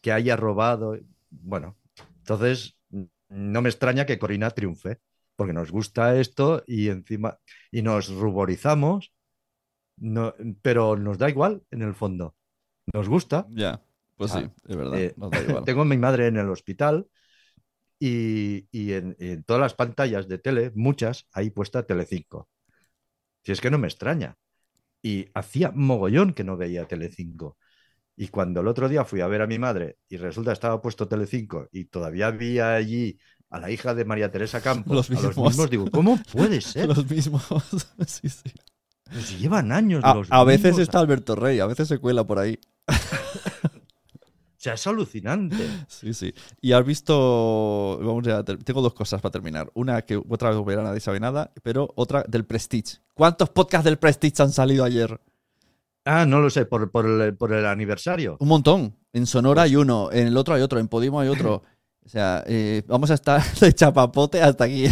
[0.00, 0.98] que haya robado.
[1.30, 1.78] Bueno,
[2.18, 2.76] entonces
[3.28, 5.00] no me extraña que Corina triunfe,
[5.36, 7.38] porque nos gusta esto y encima
[7.70, 9.12] y nos ruborizamos,
[9.96, 12.36] no, pero nos da igual en el fondo.
[12.92, 13.46] Nos gusta.
[13.48, 13.80] Ya,
[14.16, 14.98] pues sí, es verdad.
[14.98, 15.64] eh, nos da igual.
[15.66, 17.06] Tengo a mi madre en el hospital
[17.98, 22.48] y, y en, en todas las pantallas de tele, muchas, hay puesta Telecinco.
[23.44, 24.36] Si es que no me extraña.
[25.02, 27.58] Y hacía mogollón que no veía Telecinco.
[28.16, 30.82] Y cuando el otro día fui a ver a mi madre y resulta que estaba
[30.82, 33.18] puesto Telecinco y todavía había allí
[33.50, 35.44] a la hija de María Teresa Campos, Los a los mismos.
[35.44, 36.88] mismos, digo, ¿cómo puede ser?
[36.88, 37.44] Los mismos.
[38.06, 38.52] sí, sí.
[39.38, 40.82] Llevan años A, los a veces mismos.
[40.82, 42.58] está Alberto Rey, a veces se cuela por ahí.
[44.62, 45.56] O sea, es alucinante.
[45.88, 46.32] Sí, sí.
[46.60, 47.98] Y has visto.
[48.00, 49.68] Vamos a tengo dos cosas para terminar.
[49.74, 52.98] Una que otra vez verá nadie sabe nada, pero otra del Prestige.
[53.12, 55.20] ¿Cuántos podcasts del Prestige han salido ayer?
[56.04, 58.36] Ah, no lo sé, por, por el, por el aniversario.
[58.38, 58.96] Un montón.
[59.12, 61.64] En Sonora Pues hay uno, en el otro hay otro, en Podimo hay otro.
[62.06, 64.86] O sea, eh, vamos a estar de chapapote hasta aquí.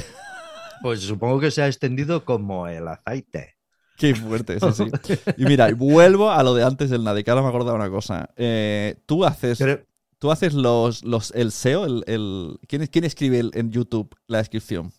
[0.83, 3.57] Pues supongo que se ha extendido como el aceite.
[4.01, 5.15] Qué fuerte, sí, sí.
[5.37, 7.91] Y mira, vuelvo a lo de antes del nada, que ahora me he acordado una
[7.91, 8.31] cosa.
[8.37, 9.81] Eh, tú haces, Pero-
[10.19, 14.39] tú haces los, los, el SEO, el, el- ¿quién, quién escribe el- en YouTube la
[14.39, 14.93] descripción?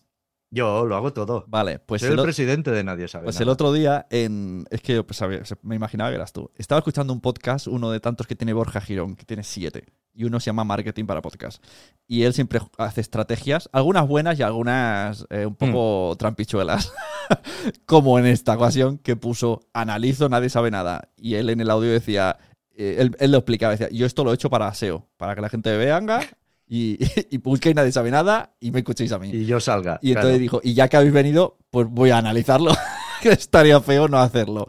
[0.53, 1.45] yo lo hago todo.
[1.47, 3.43] Vale, pues Soy el presidente de Nadie Sabe Pues Nada.
[3.43, 6.51] el otro día, en, es que yo pues, sabía- me imaginaba que eras tú.
[6.57, 9.85] Estaba escuchando un podcast, uno de tantos que tiene Borja Girón, que tiene siete.
[10.13, 11.63] Y uno se llama Marketing para Podcast.
[12.07, 16.91] Y él siempre hace estrategias, algunas buenas y algunas eh, un poco trampichuelas.
[17.85, 21.09] Como en esta ocasión que puso Analizo, nadie sabe nada.
[21.15, 22.37] Y él en el audio decía,
[22.75, 25.41] eh, él, él lo explicaba, decía, yo esto lo he hecho para SEO, para que
[25.41, 26.21] la gente venga
[26.67, 26.97] y,
[27.29, 29.29] y busque y nadie sabe nada y me escuchéis a mí.
[29.29, 29.99] Y yo salga.
[30.01, 30.27] Y claro.
[30.27, 32.71] entonces dijo, y ya que habéis venido, pues voy a analizarlo,
[33.21, 34.67] que estaría feo no hacerlo.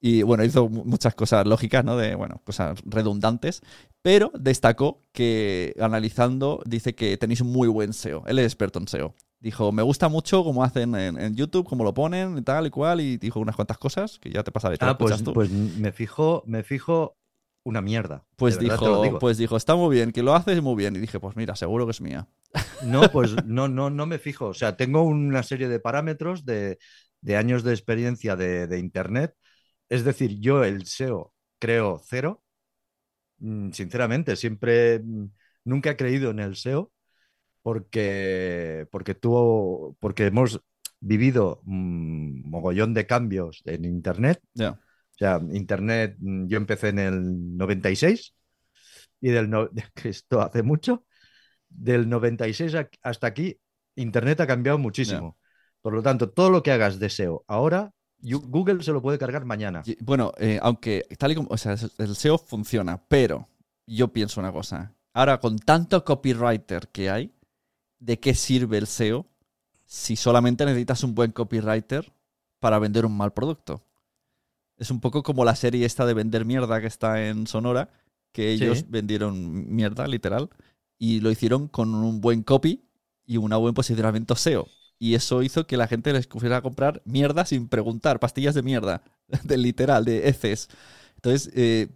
[0.00, 1.96] Y bueno, hizo mu- muchas cosas lógicas, ¿no?
[1.96, 3.60] De, bueno, cosas redundantes,
[4.02, 8.24] pero destacó que analizando dice que tenéis muy buen SEO.
[8.26, 9.14] Él es experto en SEO.
[9.40, 12.70] Dijo, me gusta mucho cómo hacen en, en YouTube, cómo lo ponen y tal y
[12.70, 14.76] cual, y dijo unas cuantas cosas que ya te pasaré.
[14.80, 15.32] Ah, pues, tú.
[15.32, 17.16] pues me fijo, me fijo
[17.64, 18.24] una mierda.
[18.36, 20.96] Pues dijo, pues dijo, está muy bien, que lo haces muy bien.
[20.96, 22.26] Y dije, pues mira, seguro que es mía.
[22.80, 24.46] No, pues no, no, no me fijo.
[24.46, 26.78] O sea, tengo una serie de parámetros de,
[27.20, 29.34] de años de experiencia de, de Internet.
[29.90, 32.42] Es decir, yo el SEO creo cero.
[33.38, 35.26] Mm, Sinceramente, siempre, mm,
[35.64, 36.92] nunca he creído en el SEO
[37.62, 40.60] porque, porque, tuvo, porque hemos
[41.00, 44.40] vivido un mogollón de cambios en Internet.
[45.14, 48.34] O sea, Internet, mm, yo empecé en el 96
[49.20, 49.70] y del no-
[50.04, 51.04] esto hace mucho,
[51.68, 53.58] del 96 a- hasta aquí,
[53.96, 55.38] Internet ha cambiado muchísimo.
[55.82, 57.92] Por lo tanto, todo lo que hagas de SEO ahora,
[58.22, 59.82] Google se lo puede cargar mañana.
[60.00, 63.48] Bueno, eh, aunque tal y como, o sea, el SEO funciona, pero
[63.86, 64.94] yo pienso una cosa.
[65.12, 67.32] Ahora, con tanto copywriter que hay,
[67.98, 69.26] ¿de qué sirve el SEO
[69.86, 72.12] si solamente necesitas un buen copywriter
[72.60, 73.82] para vender un mal producto?
[74.76, 77.90] Es un poco como la serie esta de vender mierda que está en Sonora,
[78.32, 78.64] que Sí.
[78.64, 80.48] ellos vendieron mierda, literal,
[80.98, 82.84] y lo hicieron con un buen copy
[83.26, 84.68] y un buen posicionamiento SEO.
[85.02, 88.62] Y eso hizo que la gente les fuera a comprar mierda sin preguntar, pastillas de
[88.62, 89.02] mierda,
[89.44, 90.68] de literal, de heces.
[91.16, 91.88] Entonces, eh,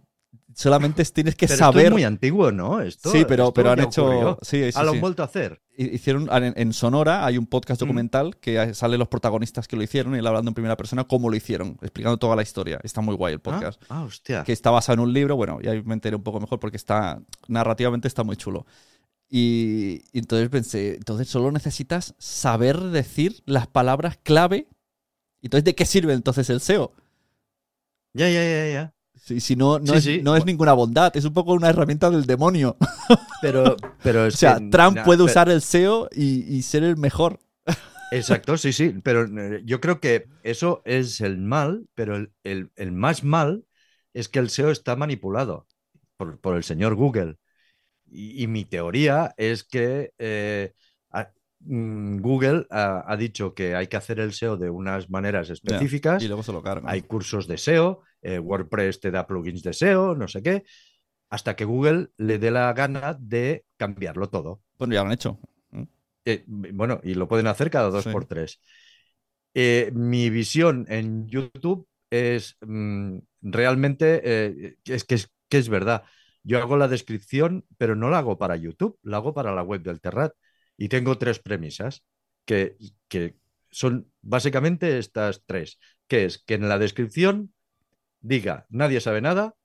[0.55, 1.85] solamente tienes que Pero esto saber.
[1.85, 2.81] es muy antiguo, ¿no?
[2.81, 4.39] Esto, sí, pero, esto pero han hecho.
[4.41, 4.95] Sí, sí, Ah, lo sí.
[4.97, 5.61] han vuelto a hacer.
[5.77, 7.85] Hi- Hicieron en, en Sonora hay un podcast Mm.
[7.85, 11.29] documental que salen los protagonistas que lo hicieron y él hablando en primera persona cómo
[11.29, 12.79] lo hicieron, explicando toda la historia.
[12.83, 13.79] Está muy guay el podcast.
[13.83, 14.43] Ah, ah, hostia.
[14.43, 17.21] Que está basado en un libro, bueno, ya me enteré un poco mejor porque está
[17.47, 18.65] narrativamente está muy chulo.
[19.29, 24.67] Y, y entonces pensé, entonces solo necesitas saber decir las palabras clave.
[25.41, 26.93] Entonces, ¿de qué sirve entonces el SEO?
[28.13, 28.93] Ya, ya, ya, ya.
[29.15, 30.21] Si, si no, no, Sí, es, sí.
[30.23, 32.77] no es ninguna bondad, es un poco una herramienta del demonio.
[33.41, 36.83] Pero, pero O es sea, que- Trump puede pero- usar el SEO y, y ser
[36.83, 37.39] el mejor.
[38.11, 42.71] Exacto, sí, sí, pero eh, yo creo que eso es el mal, pero el, el-
[42.75, 43.65] el más mal
[44.13, 45.67] es que el SEO está manipulado
[46.17, 47.37] por, por el señor Google.
[48.09, 50.73] Y, y mi teoría es que eh,
[51.11, 55.49] a- mm, Google ha, ha dicho que hay que hacer el SEO de unas maneras
[55.49, 56.23] específicas.
[56.23, 56.89] Y luego se lo cargan.
[56.91, 60.63] Hay cursos de SEO, eh, WordPress te da plugins de SEO, no sé qué,
[61.29, 64.61] hasta que Google le dé la gana de cambiarlo todo.
[64.77, 65.39] Bueno, ya lo han hecho.
[66.25, 68.11] Eh, bueno, y lo pueden hacer cada dos Sí.
[68.11, 68.59] por tres.
[69.93, 76.03] Mi visión en YouTube es mm, realmente es que, es que es verdad.
[76.47, 79.81] Yo hago la descripción, pero no la hago para YouTube, la hago para la web
[79.81, 80.33] del Terrat.
[80.77, 82.05] Y tengo tres premisas
[82.45, 82.77] que,
[83.07, 83.35] que
[83.71, 87.51] son básicamente estas tres, que es que en la descripción
[88.21, 89.55] diga nadie sabe nada,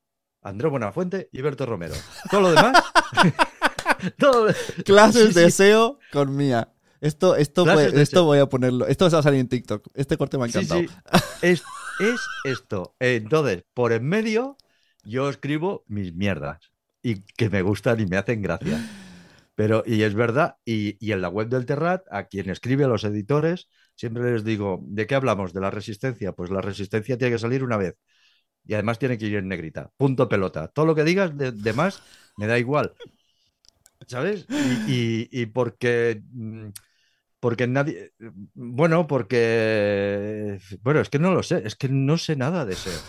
[0.40, 1.94] Andrés Buenafuente y Berto Romero.
[2.30, 2.82] Todo lo demás.
[4.18, 4.48] todo
[4.86, 5.50] Clases Sí, de.
[5.50, 6.72] SEO con Mía.
[7.02, 8.24] Esto, esto, esto SEO.
[8.24, 8.86] voy a ponerlo.
[8.86, 9.86] Esto va a salir en TikTok.
[9.94, 10.80] Este corte me ha encantado.
[10.80, 10.88] sí.
[11.42, 11.62] Es,
[11.98, 12.94] es esto.
[12.98, 14.56] Entonces, por en medio,
[15.04, 16.69] yo escribo mis mierdas
[17.02, 18.78] y que me gustan y me hacen gracia.
[19.54, 22.88] Pero, y es verdad, y, y en la web del Terrat, a quien escribe, a
[22.88, 25.52] los editores, siempre les digo, ¿de qué hablamos?
[25.52, 26.32] ¿De la resistencia?
[26.32, 27.96] Pues la resistencia tiene que salir una vez.
[28.64, 29.90] Y además tiene que ir en negrita.
[29.96, 30.68] Punto pelota.
[30.68, 32.02] Todo lo que digas de, más
[32.36, 32.92] me da igual.
[34.06, 34.46] ¿Sabes?
[34.50, 36.22] Y, y- y porque.
[36.32, 36.68] mm,
[37.40, 38.12] Porque nadie.
[38.54, 40.58] Bueno, porque.
[40.82, 41.62] Bueno, es que no lo sé.
[41.64, 43.00] Es que no sé nada de SEO.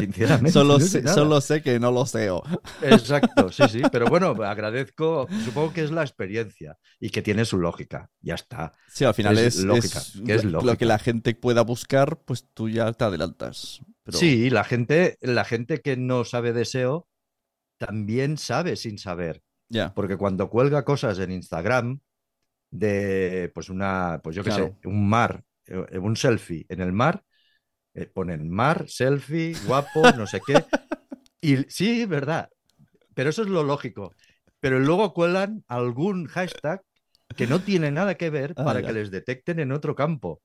[0.00, 0.50] Sinceramente.
[0.52, 2.42] Solo, no sé sé, solo sé que no lo SEO.
[2.82, 3.82] Exacto, sí, sí.
[3.92, 5.26] Pero bueno, agradezco.
[5.44, 8.10] Supongo que es la experiencia y que tiene su lógica.
[8.20, 8.72] Ya está.
[8.88, 12.18] Sí, al final Es es, lógica, es que es lo- que la gente pueda buscar,
[12.24, 13.80] pues tú ya te adelantas.
[14.02, 17.08] Pero- Sí, la gente, la gente que no sabe de SEO
[17.78, 19.42] también sabe sin saber.
[19.68, 19.94] Ya.
[19.94, 22.00] Porque cuando cuelga cosas en Instagram
[22.70, 24.76] de, pues una, pues yo qué Claro.
[24.82, 27.24] sé, un mar, eh, un selfie en el mar,
[27.94, 30.64] eh, ponen mar, selfie, guapo, no sé qué.
[31.40, 32.48] Y sí, verdad.
[33.14, 34.12] Pero eso es lo lógico.
[34.60, 36.82] Pero luego cuelan algún hashtag
[37.36, 38.86] que no tiene nada que ver Ah, para ya.
[38.88, 40.40] que les detecten en otro campo.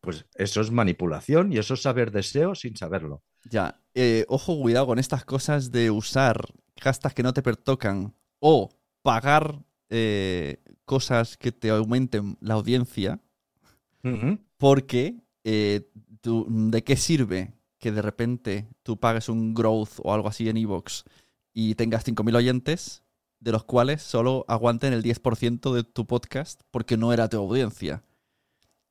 [0.00, 3.22] Pues eso es manipulación y eso es saber de SEO sin saberlo.
[3.48, 6.44] Ya, eh, ojo, cuidado con estas cosas de usar
[6.80, 8.68] hashtags que no te pertocan o
[9.02, 13.20] pagar eh, cosas que te aumenten la audiencia,
[14.56, 15.88] porque eh,
[16.22, 20.56] tú- ¿de qué sirve que de repente tú pagues un growth o algo así en
[20.56, 21.04] Evox
[21.52, 23.02] y tengas 5.000 oyentes,
[23.40, 28.02] de los cuales solo aguanten el 10% de tu podcast porque no era tu audiencia?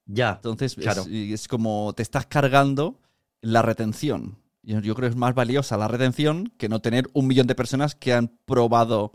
[0.06, 1.06] Ya, Entonces, es- Claro.
[1.10, 3.00] es, como te estás cargando
[3.42, 4.38] la retención.
[4.62, 7.56] Yo, yo creo que es más valiosa la retención que no tener un millón de
[7.56, 9.14] personas que han probado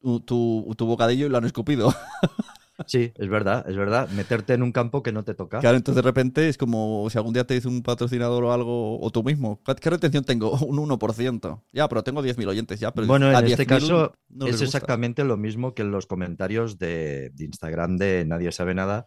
[0.00, 1.94] tu, tu- tu bocadillo y lo han escupido.
[2.86, 4.08] sí, es verdad, es verdad.
[4.10, 5.60] Meterte en un campo que no te toca.
[5.60, 9.00] Claro, entonces de repente es como si algún día te dice un patrocinador o algo,
[9.00, 9.60] o tú mismo.
[9.80, 10.52] ¿Qué retención tengo?
[10.64, 11.62] Un 1%.
[11.72, 12.92] Ya, pero tengo 10.000 oyentes, ya.
[12.92, 16.06] Pero Bueno, a en este 10.000 caso no es exactamente lo mismo que en los
[16.06, 19.06] comentarios de, de Instagram de Nadie sabe nada,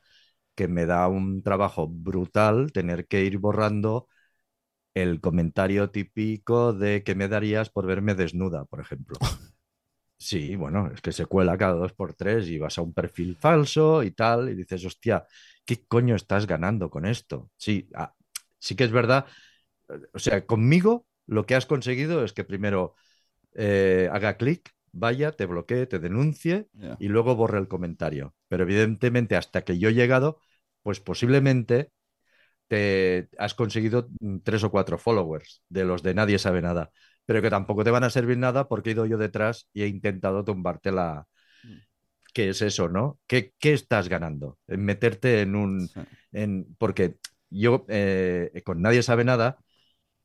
[0.55, 4.07] que me da un trabajo brutal tener que ir borrando
[4.93, 9.17] el comentario típico de que me darías por verme desnuda, por ejemplo.
[10.19, 13.35] Sí, bueno, es que se cuela cada dos por tres y vas a un perfil
[13.35, 15.25] falso y tal, y dices, hostia,
[15.65, 17.51] ¿qué coño estás ganando con esto?
[17.55, 18.13] Sí, ah,
[18.57, 19.25] sí que es verdad.
[20.13, 22.95] O sea, conmigo lo que has conseguido es que primero
[23.55, 26.67] eh, haga clic, vaya, te bloquee, te denuncie
[26.99, 28.35] y luego borre el comentario.
[28.49, 30.39] Pero evidentemente, hasta que yo he llegado,
[30.83, 31.91] pues posiblemente
[32.67, 36.91] te has conseguido mm, tres o cuatro followers de los de nadie sabe nada,
[37.27, 39.87] pero que tampoco te van a servir nada porque he ido yo detrás y he
[39.87, 41.27] intentado tumbarte la...
[42.33, 43.19] ¿Qué es eso, no?
[43.27, 44.57] ¿Qué, qué estás ganando?
[44.67, 45.87] En meterte en un...
[45.87, 45.99] Sí.
[46.31, 46.75] En...
[46.77, 47.17] Porque
[47.49, 49.57] yo eh, con nadie sabe nada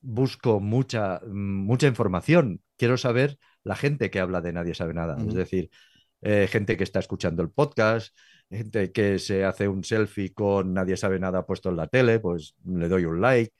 [0.00, 2.60] busco mucha, mucha información.
[2.76, 5.16] Quiero saber la gente que habla de nadie sabe nada.
[5.16, 5.34] Es Ujú.
[5.34, 5.70] decir,
[6.20, 8.16] eh, gente que está escuchando el podcast,
[8.48, 12.54] gente que se hace un selfie con nadie sabe nada puesto en la tele, pues
[12.64, 13.52] le doy un like.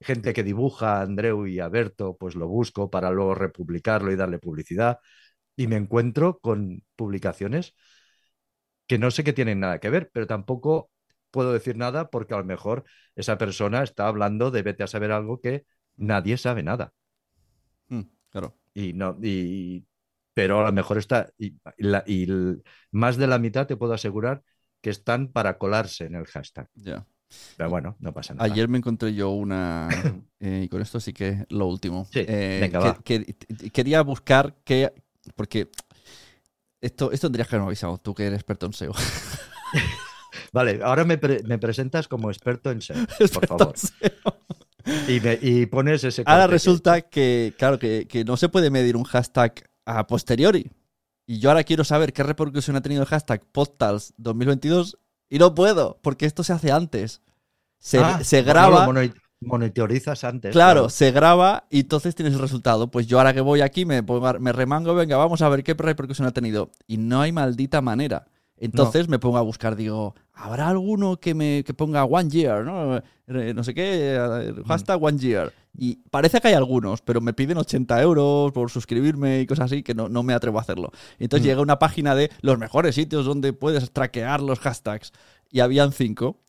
[0.00, 4.16] Gente que dibuja a Andreu y a Berto, pues lo busco para luego republicarlo y
[4.16, 4.98] darle publicidad.
[5.56, 7.74] Y me encuentro con publicaciones
[8.86, 10.90] que no sé que tienen nada que ver, pero tampoco
[11.30, 12.84] puedo decir nada porque a lo mejor
[13.16, 15.64] esa persona está hablando de vete a saber algo que
[15.96, 16.92] nadie sabe nada.
[17.88, 18.56] Mm, claro.
[18.74, 19.86] Y no, y,
[20.34, 22.62] pero a lo mejor está, y, la- y el-
[22.92, 24.42] más de la mitad te puedo asegurar
[24.80, 26.68] que están para colarse en el hashtag.
[26.76, 27.06] Ya.
[27.56, 28.44] Pero bueno, no pasa nada.
[28.50, 29.88] Ayer me encontré yo una.
[30.40, 32.06] eh, y con esto sí que lo último.
[32.12, 32.98] Sí, Eh, venga, que- va.
[33.02, 33.24] que-
[33.58, 34.92] que- quería buscar que.
[35.36, 35.68] Porque.
[36.80, 38.92] Esto, esto tendrías que haberme avisado, tú que eres experto en SEO.
[40.52, 42.96] Vale, ahora me, pre- me presentas como experto en SEO,
[43.34, 43.72] por favor.
[43.76, 44.38] SEO.
[45.08, 48.96] Y, me- y pones ese Ahora resulta que, claro, que, que no se puede medir
[48.96, 50.70] un hashtag a posteriori.
[51.26, 54.96] Y yo ahora quiero saber qué repercusión ha tenido el hashtag Postals 2022
[55.30, 57.22] y no puedo, porque esto se hace antes.
[57.78, 58.86] Se, Ah, se bueno, graba.
[58.86, 60.52] moni- monitorizas antes.
[60.52, 62.90] Claro, se graba y entonces tienes el resultado.
[62.90, 65.74] Pues yo ahora que voy aquí me, pongo me remango, venga, vamos a ver qué
[65.74, 66.70] repercusión ha tenido.
[66.86, 68.26] Y no hay maldita manera.
[68.60, 72.96] Entonces me pongo a buscar, digo, ¿habrá alguno que me que ponga one year, no?
[73.28, 75.52] Eh, No sé qué, eh, hashtag one year.
[75.76, 79.82] Y parece que hay algunos, pero me piden 80 euros por suscribirme y cosas así
[79.84, 80.90] que no, no me atrevo a hacerlo.
[81.20, 81.48] Entonces Mm.
[81.48, 85.12] llega una página de los mejores sitios donde puedes traquear los hashtags.
[85.50, 86.40] Y habían cinco.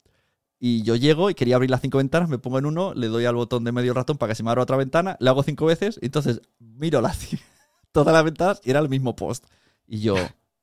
[0.60, 3.24] Y yo llego y quería abrir las cinco ventanas, me pongo en uno, le doy
[3.26, 5.66] al botón de medio ratón para que se me abra otra ventana, le hago cinco
[5.66, 7.18] veces, y entonces miro las,
[7.94, 9.46] todas las ventanas y era el mismo post.
[9.88, 10.16] Y yo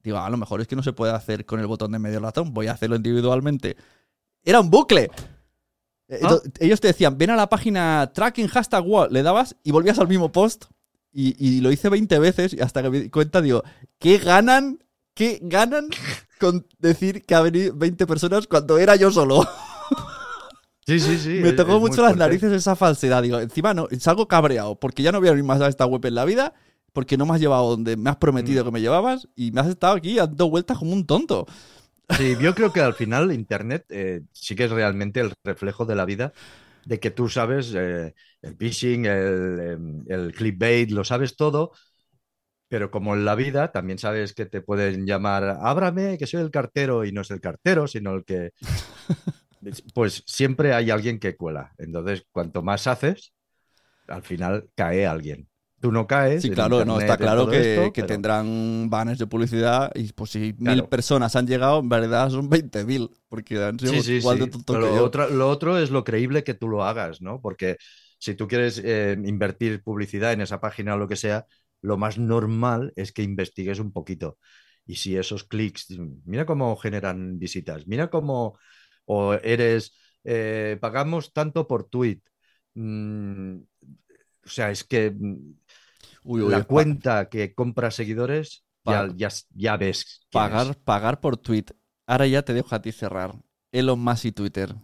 [0.07, 2.21] digo, a lo mejor es que no se puede hacer con el botón de medio
[2.21, 3.77] ratón, voy a hacerlo individualmente.
[4.43, 5.11] Era un bucle.
[6.09, 6.39] Eh, Ah.
[6.61, 10.09] Ellos te decían, ven a la página tracking hashtag wall, le dabas y volvías al
[10.09, 10.67] mismo post.
[11.13, 13.63] Y, y lo hice 20 veces y hasta que me di cuenta, digo,
[13.99, 14.79] ¿qué ganan?
[15.15, 15.89] ¿Qué ganan
[16.39, 19.47] con decir que ha venido 20 personas cuando era yo solo?
[20.87, 21.41] Sí, sí, sí.
[21.43, 22.19] me tocó mucho las fuerte.
[22.19, 23.23] narices esa falsedad.
[23.23, 26.05] Digo, encima no, salgo cabreado porque ya no voy a abrir más a esta web
[26.07, 26.55] en la vida
[26.97, 28.67] porque no me has llevado donde me has prometido Mm.
[28.67, 31.45] que me llevabas y me has estado aquí dando vueltas como un tonto.
[32.17, 35.95] Sí, yo creo que al final Internet eh, sí que es realmente el reflejo de
[35.95, 36.33] la vida,
[36.87, 41.73] de que tú sabes eh, el phishing, el, em, el clickbait, lo sabes todo,
[42.69, 46.51] pero como en la vida también sabes que te pueden llamar, ábrame, que soy el
[46.51, 48.53] cartero, y no es el cartero, sino el que...
[49.95, 51.75] Pues siempre hay alguien que cuela.
[51.77, 53.33] Entonces, cuanto más haces,
[54.07, 55.49] al final cae alguien.
[55.87, 56.43] Tú no caes.
[56.43, 60.31] Sí, claro, no, está claro que, esto, que pero- tendrán banners de publicidad y pues
[60.31, 64.39] si mil personas han llegado, en verdad son 20.000 porque han sido Sí, sí, igual
[64.39, 64.45] sí.
[64.45, 65.05] de tonto Pero que lo, yo.
[65.05, 67.41] otro, lo otro es lo creíble que tú lo hagas, ¿no?
[67.41, 67.77] Porque
[68.19, 71.47] si tú quieres eh, invertir publicidad en esa página o lo que sea,
[71.83, 74.39] lo más normal es que investigues un poquito.
[74.87, 75.87] Y si esos clics,
[76.25, 78.59] mira cómo generan visitas, mira cómo,
[79.05, 79.95] o eres,
[80.25, 82.21] eh, pagamos tanto por tweet.
[82.75, 83.59] Mm,
[84.47, 85.55] o sea, es que mm,
[86.25, 89.99] Uy, uy, la cuenta que compra seguidores, ya, Pa- ya, ya ves.
[90.01, 90.21] es.
[90.31, 91.67] pagar, pagar por tweet.
[92.07, 93.35] Ahora ya te dejo a ti cerrar.
[93.73, 94.75] Elon Musk y Twitter.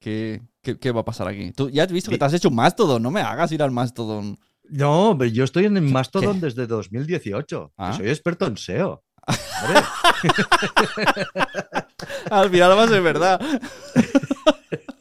[0.00, 1.52] ¿Qué, qué, qué va a pasar aquí?
[1.52, 3.70] Tú ya has visto que te has hecho un Mastodon, no me hagas ir al
[3.70, 4.38] Mastodon.
[4.70, 6.46] No, pero yo estoy en el ¿Qué- Mastodon qué?
[6.46, 7.68] desde 2018.
[7.68, 7.92] que Ah.
[7.94, 9.04] soy experto en SEO.
[12.30, 13.40] Al final va a ser verdad.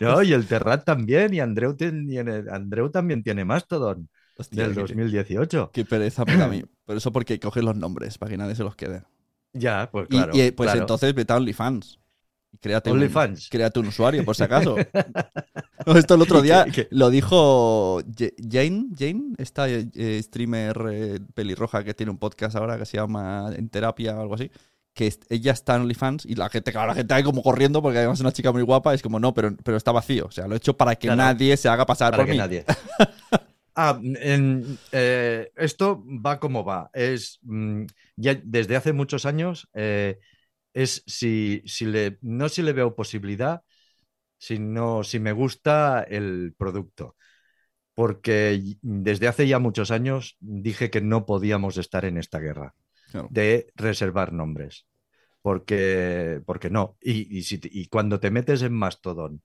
[0.00, 4.80] no, y el Terrat también, y Andreu, tiene- Andreu también tiene Mastodon Hostia, del qué-
[4.80, 5.70] 2018.
[5.72, 6.62] Qué pereza me da a mí.
[6.86, 9.02] Pero eso porque coges los nombres, para que nadie se los quede.
[9.52, 10.32] Ya, pues claro.
[10.34, 10.80] y, pues claro.
[10.80, 11.98] entonces vete a OnlyFans.
[12.60, 13.48] Créate un, OnlyFans.
[13.50, 14.76] créate un usuario, por si acaso.
[15.94, 16.88] Esto el otro día ¿Qué- qué?
[16.90, 22.86] lo dijo Jane, Jane, esta eh, streamer eh, pelirroja que tiene un podcast ahora que
[22.86, 24.50] se llama En Terapia o algo así.
[24.98, 27.98] Que ella está en OnlyFans y la gente, claro, la gente ahí como corriendo porque
[27.98, 28.94] además es una chica muy guapa.
[28.94, 30.26] Es como, no, pero, pero está vacío.
[30.26, 31.16] O sea, lo he hecho para que Claro.
[31.16, 32.38] nadie se haga pasar Para por que mí.
[32.38, 32.64] nadie.
[33.74, 36.90] Ah, en- eh, esto va como va.
[36.92, 37.84] Es mm,
[38.16, 39.68] ya desde hace muchos años.
[39.74, 40.18] eh,
[40.74, 43.62] es si, si le, no si le veo posibilidad,
[44.38, 47.16] sino si me gusta el producto.
[47.94, 52.74] Porque desde hace ya muchos años dije que no podíamos estar en esta guerra
[53.10, 53.32] Claro.
[53.32, 54.87] de reservar nombres.
[55.48, 56.98] Porque, porque no.
[57.00, 59.42] Y, y si te- y cuando te metes en Mastodon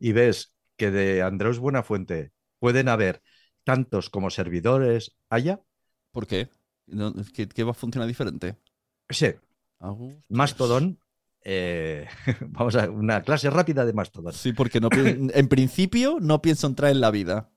[0.00, 3.22] y ves que de Andreus Buenafuente pueden haber
[3.62, 5.60] tantos como servidores haya,
[6.10, 6.48] ¿Por qué?
[7.34, 8.56] ¿Qué, qué va a funcionar diferente?
[9.10, 9.28] sí,
[9.80, 9.94] Ah.
[10.28, 10.98] Mastodon,
[11.44, 12.08] eh,
[12.48, 14.32] vamos a una clase rápida de Mastodon.
[14.32, 17.48] Sí, porque no en principio no pienso entrar en la vida.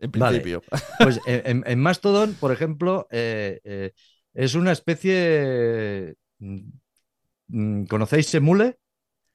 [0.00, 0.40] En Vale.
[0.40, 0.62] principio.
[0.98, 3.92] Pues en, en- en Mastodon, por ejemplo, eh, eh,
[4.34, 6.16] es una especie.
[7.48, 8.78] Mm, ¿Conocéis Emule?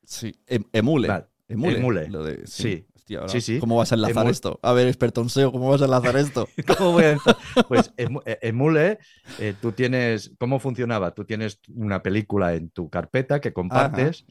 [0.04, 1.08] Sí, em- emule.
[1.08, 1.78] Vale, Emule.
[1.78, 2.10] emule.
[2.10, 2.86] Lo de- Sí.
[2.96, 3.60] Hostia, ahora, Sí, sí.
[3.60, 4.60] ¿Cómo vas a enlazar esto?
[4.62, 6.48] A ver, experto en SEO, ¿cómo vas a enlazar esto?
[6.78, 7.36] ¿Cómo voy a decir?
[7.68, 9.00] Pues Emu- eh, Emule,
[9.38, 11.14] eh, tú tienes, ¿cómo funcionaba?
[11.14, 14.26] Tú tienes una película en tu carpeta que compartes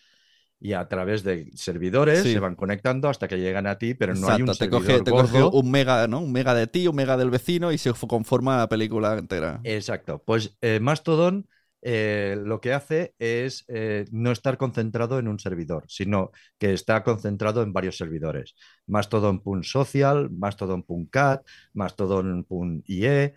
[0.61, 4.29] y a través de servidores se van conectando hasta que llegan a ti, pero no
[4.29, 6.21] hay un te servidor coge, te coge un mega, ¿no?
[6.21, 9.61] Un mega de ti, un mega del vecino y se conforma la película entera.
[9.63, 10.23] Exacto.
[10.25, 11.47] Pues eh, Mastodon
[11.81, 17.05] eh, lo que hace es eh, no estar concentrado en un servidor, sino que está
[17.05, 18.57] concentrado en varios servidores.
[18.87, 23.35] Mastodon.social, Mastodon.cat, Mastodon.ie,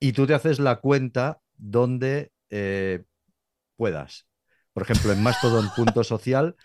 [0.00, 3.04] y tú te haces la cuenta donde eh,
[3.76, 4.26] puedas.
[4.72, 6.56] Por ejemplo, en Mastodon.social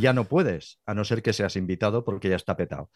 [0.00, 2.90] ya no puedes, a no ser que seas invitado porque ya está petado.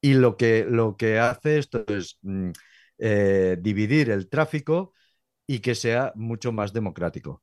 [0.00, 2.50] Y lo que, lo que hace esto es mm,
[3.58, 4.94] dividir el tráfico
[5.46, 7.42] y que sea mucho más democrático.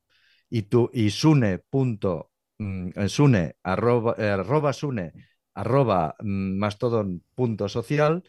[0.50, 5.14] Y tú, y Sune, punto, mm, eh, Sune, arroba, eh, arroba Sune,
[5.54, 8.24] arroba mm, mastodon punto social,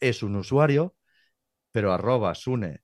[0.00, 0.96] es un usuario,
[1.72, 2.82] pero arroba Sune,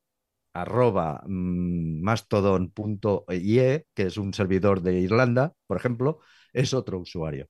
[0.55, 6.21] arroba mm, mastodon.ie, que es un servidor de Irlanda, por ejemplo,
[6.53, 7.49] es otro usuario.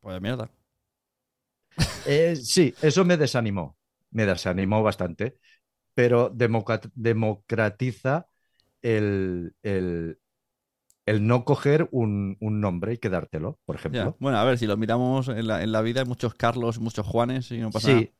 [0.00, 0.50] Pues mierda.
[2.04, 3.76] Eh, sí, eso me desanimó,
[4.10, 5.38] me desanimó bastante,
[6.00, 8.26] pero democratiza
[8.80, 10.18] el, el-
[11.04, 13.80] el no coger un, un nombre y quedártelo, por Ya.
[13.80, 14.16] ejemplo.
[14.18, 17.06] Bueno, a ver, si lo miramos en la, en la vida, hay muchos Carlos, muchos
[17.06, 18.14] Juanes y no pasa Sí.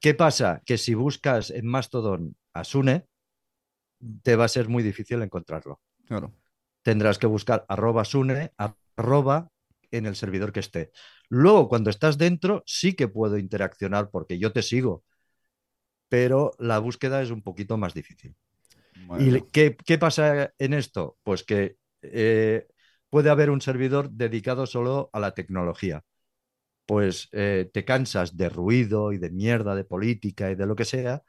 [0.00, 0.62] ¿Qué pasa?
[0.64, 3.06] Que si buscas en Mastodon a Sune,
[4.22, 5.80] te va a ser muy difícil encontrarlo.
[6.08, 6.20] nada.
[6.20, 6.34] Claro.
[6.82, 8.52] Tendrás que buscar arroba Sune,
[8.96, 9.50] arroba
[9.90, 10.90] en el servidor que esté.
[11.28, 15.04] Luego, cuando estás dentro, sí que puedo interaccionar porque yo te sigo,
[16.10, 18.36] pero la búsqueda es un poquito más difícil.
[18.94, 21.18] Bueno, ¿Y qué, qué pasa en esto?
[21.22, 22.68] Pues que eh,
[23.10, 26.04] puede haber un servidor dedicado solo a la tecnología.
[26.86, 30.84] Pues eh, te cansas de ruido y de mierda, de política y de lo que
[30.86, 31.22] sea.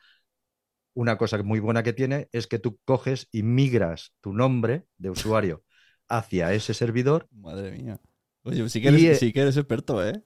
[0.93, 5.09] Una cosa muy buena que tiene es que tú coges y migras tu nombre de
[5.09, 5.63] usuario
[6.07, 7.99] hacia ese servidor Madre mía.
[8.43, 10.23] Oye, sí que eres, Y, eh, sí que eres experto, ¿eh?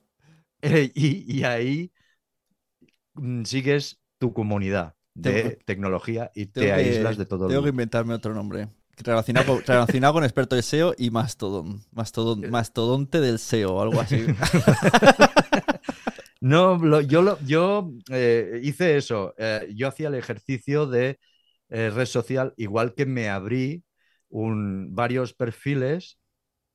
[0.61, 1.91] eh, y, y ahí
[3.15, 7.61] mm, sigues tu comunidad de Tengo- tecnología y te que- aíslas de todo el Tengo
[7.61, 7.81] que mundo.
[7.83, 8.67] inventarme otro nombre.
[8.97, 11.81] Relacionado con, relacionado con experto de SEO y Mastodon.
[11.91, 14.25] Mastodon mastodonte del SEO algo así.
[16.41, 19.33] No, lo- yo, lo- yo eh, hice eso.
[19.37, 21.19] eh, yo hacía el ejercicio de
[21.69, 23.83] eh, red social, igual que me abrí
[24.29, 26.19] un, varios perfiles.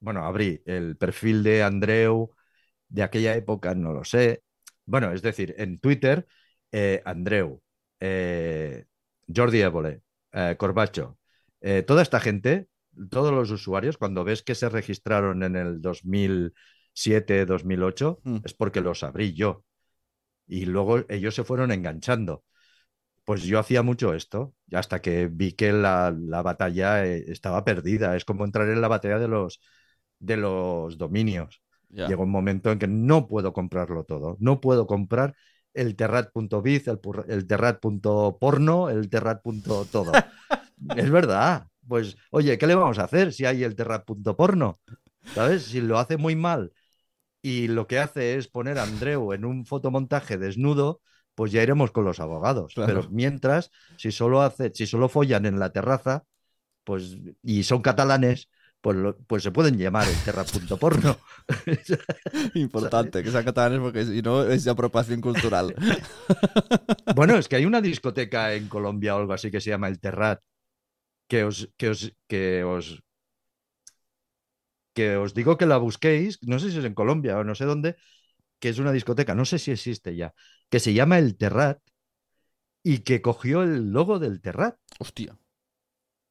[0.00, 2.30] Bueno, abrí el perfil de Andreu
[2.88, 4.42] de aquella época, no lo sé.
[4.86, 6.26] Bueno, es decir, en Twitter,
[6.72, 7.62] eh, Andreu,
[8.00, 8.84] eh,
[9.34, 10.02] Jordi Évole,
[10.32, 11.18] eh, Corbacho,
[11.60, 12.68] eh, toda esta gente,
[13.10, 18.38] todos los usuarios, cuando ves que se registraron en el 2007, 2008, Mm.
[18.44, 19.64] es porque los abrí yo.
[20.46, 22.44] Y luego ellos se fueron enganchando.
[23.24, 28.16] Pues yo hacía mucho esto, hasta que vi que la, la batalla estaba perdida.
[28.16, 29.60] Es como entrar en la batalla de los,
[30.18, 31.62] de los dominios.
[31.90, 32.08] Ya.
[32.08, 34.36] Llegó un momento en que no puedo comprarlo todo.
[34.40, 35.36] No puedo comprar
[35.74, 40.12] el terrat.biz, el, el terrat.porno, el terrat.todo.
[40.96, 41.66] es verdad.
[41.86, 44.80] Pues, oye, ¿qué le vamos a hacer si hay el terrat.porno?
[45.34, 45.64] ¿Sabes?
[45.64, 46.72] Si lo hace muy mal
[47.42, 51.00] y lo que hace es poner a Andreu en un fotomontaje desnudo,
[51.34, 52.74] pues ya iremos con los abogados.
[52.74, 53.00] Claro.
[53.02, 56.24] Pero mientras, si solo hace, si solo follan en la terraza,
[56.84, 58.48] pues, y son catalanes,
[58.80, 61.18] pues, lo- pues se pueden llamar el terra.porno.
[62.54, 65.74] Importante que sean catalanes porque si no es apropiación cultural.
[67.14, 70.00] Bueno, es que hay una discoteca en Colombia o algo así que se llama El
[70.00, 70.40] Terrat,
[71.28, 73.00] que os, que os, que os,
[74.96, 77.64] que os digo que la busquéis, no sé si es en Colombia o no sé
[77.64, 77.90] dónde,
[78.60, 80.34] que es una discoteca, no sé si existe ya,
[80.70, 81.80] que se llama El Terrat
[82.82, 84.76] y que cogió el logo del Terrat.
[84.98, 85.38] Hostia.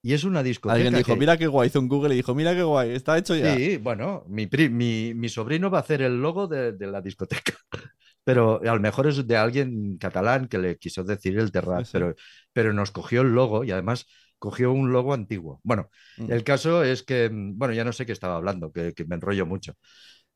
[0.02, 0.76] Y es una discoteca.
[0.76, 3.18] Alguien dijo, que- mira qué guay, hizo un Google y dijo, mira qué guay, está
[3.18, 3.56] hecho ya.
[3.56, 7.02] Sí, bueno, mi, pri- mi, mi sobrino va a hacer el logo de, de la
[7.02, 7.54] discoteca.
[8.24, 11.92] Pero a lo mejor es de alguien catalán que le quiso decir el Terrat, Sí,
[11.94, 12.16] pero,
[12.54, 14.06] pero nos cogió el logo y además
[14.38, 15.60] cogió un logo antiguo.
[15.64, 16.32] Bueno, Mm.
[16.32, 19.16] el caso es que, mm, bueno, ya no sé qué estaba hablando, que, que me
[19.16, 19.74] enrollo mucho.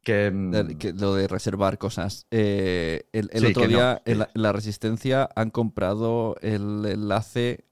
[0.01, 2.27] Que, mm, que- lo de reservar cosas.
[2.31, 6.35] Eh, el el Sí, otro no, día que- en, la, en la Resistencia han comprado
[6.41, 7.65] el enlace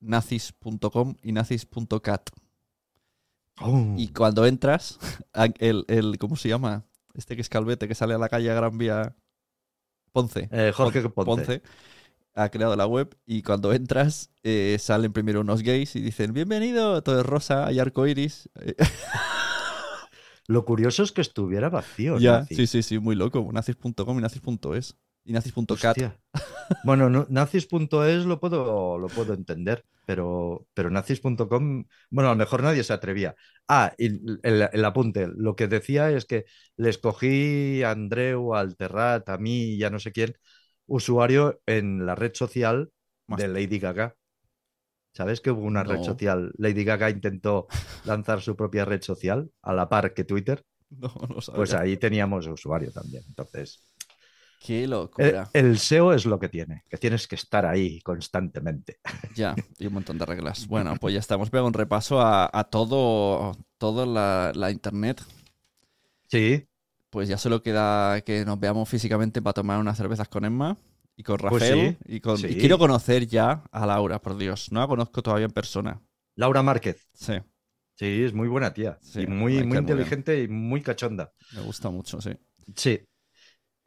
[0.00, 2.30] nazis.com y nazis.cat.
[3.60, 4.98] oh, Y cuando entras,
[5.58, 6.84] el, el- ¿cómo se llama?
[7.14, 9.16] Este que es Calvete, que sale a la calle a Gran Vía.
[10.12, 10.48] Ponce.
[10.52, 11.62] eh, Jorge Pon- Ponce.
[12.34, 17.02] ha creado la web y cuando entras eh, salen primero unos gays y dicen bienvenido,
[17.02, 18.48] todo es rosa, hay arco iris.
[20.46, 22.18] Lo curioso es que estuviera vacío.
[22.18, 22.54] ya, Nazi.
[22.56, 23.46] sí, sí, sí, muy loco.
[23.52, 24.96] Nazis.com y nazis.es
[25.28, 25.96] y nazis.cat.
[26.84, 32.62] Bueno, no- nazis.es lo puedo, lo puedo entender, pero, pero nazis.com, bueno, a lo mejor
[32.62, 33.34] nadie se atrevía.
[33.68, 34.06] Ah, y
[34.42, 36.44] el, el apunte, lo que decía es que
[36.76, 40.34] le escogí a Andreu, al Terrat, a mí, ya no sé quién,
[40.86, 42.90] usuario en la red social
[43.26, 44.14] Más- de Lady Gaga.
[45.12, 46.52] ¿Sabes que hubo una red social?
[46.58, 47.66] Lady Gaga intentó
[48.04, 50.64] lanzar su propia red social a la par que Twitter.
[50.90, 51.56] No, no sabía.
[51.58, 53.22] Pues ahí teníamos usuario también.
[53.28, 53.84] Entonces,
[54.58, 55.48] Qué el, locura.
[55.52, 58.98] el SEO es lo que tiene, que tienes que estar ahí constantemente.
[59.34, 60.66] Ya, y un montón de reglas.
[60.66, 61.50] Bueno, pues ya estamos.
[61.50, 65.22] Pega un repaso a, a todo, todo la, la internet.
[66.30, 66.66] Sí,
[67.10, 70.76] Pues ya solo queda que nos veamos físicamente para tomar unas cervezas con Emma
[71.16, 71.98] y con Pues Rafael.
[72.06, 72.36] sí, y, con...
[72.36, 72.48] sí.
[72.48, 74.70] y quiero conocer ya a Laura, por Dios.
[74.72, 76.00] No la conozco todavía en persona.
[76.36, 77.08] Laura Márquez.
[77.12, 77.34] Sí,
[77.96, 78.98] Sí, es muy buena tía.
[79.02, 81.32] Sí, y muy, muy inteligente y muy cachonda.
[81.52, 82.30] me gusta mucho, sí.
[82.76, 83.00] Sí.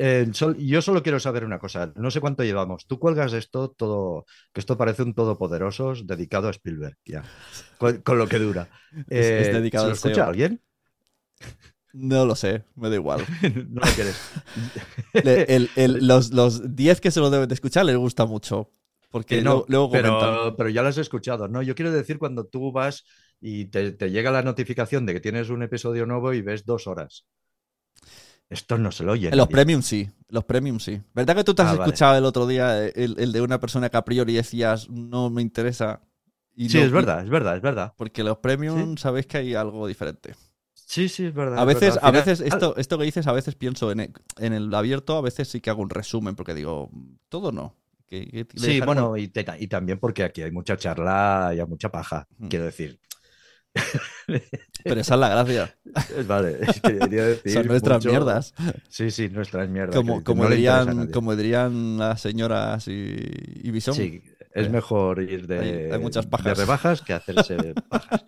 [0.04, 1.94] Eh, sol- yo solo quiero saber una cosa.
[1.96, 2.88] No sé cuánto llevamos.
[2.88, 7.30] Tú cuelgas esto todo, que esto parece un todopoderosos dedicado a Spielberg, ya.
[7.78, 8.70] Con, con lo que dura.
[9.10, 10.28] Es- es Eh, dedicado ¿se lo escucha SEO.
[10.28, 10.62] alguien?
[11.94, 13.28] No lo sé, me da igual.
[13.70, 14.24] no lo quieres.
[15.24, 18.72] Le- el- el- los, los 10 que se lo deben de escuchar les gusta mucho.
[19.10, 21.62] Porque Que no, luego, pero, pero ya lo has escuchado, ¿no?
[21.62, 23.06] Yo quiero decir cuando tú vas
[23.40, 26.88] y te, te llega la notificación de que tienes un episodio nuevo y ves dos
[26.88, 27.26] horas.
[28.52, 29.30] Esto no se lo oye.
[29.30, 31.02] En los premium sí, los premium sí.
[31.16, 31.84] ¿Verdad que tú te has Ah, vale.
[31.90, 35.42] escuchado el otro día el, el de una persona que a priori decías no me
[35.42, 36.02] interesa?
[36.54, 37.94] Y Sí, no- es verdad, es verdad, es verdad.
[37.98, 40.36] Porque los premium sabéis que hay algo diferente.
[40.74, 41.58] Sí, sí, es verdad.
[41.58, 42.02] A es veces, verdad.
[42.10, 45.22] a veces esto, esto que dices, a veces pienso en el, en el abierto, a
[45.22, 46.92] veces sí que hago un resumen, porque digo,
[47.30, 47.78] todo no.
[48.06, 51.60] Que- que le Sí, bueno, y, te- y también porque aquí hay mucha charla y
[51.62, 52.48] hay mucha paja, Mm.
[52.50, 53.00] quiero decir.
[54.84, 55.76] Pero esa es la gracia.
[56.28, 58.54] Vale, es que quería decir Son nuestras mucho- mierdas.
[58.90, 59.96] Sí, sí, nuestras mierdas.
[59.96, 61.12] Como, no dirían, nadie.
[61.12, 63.94] como dirían las señoras y, y Bison.
[63.96, 64.22] Sí,
[64.54, 66.58] es Eh, mejor ir de, hay- hay muchas de pajas.
[66.58, 68.26] rebajas que hacerse pajas.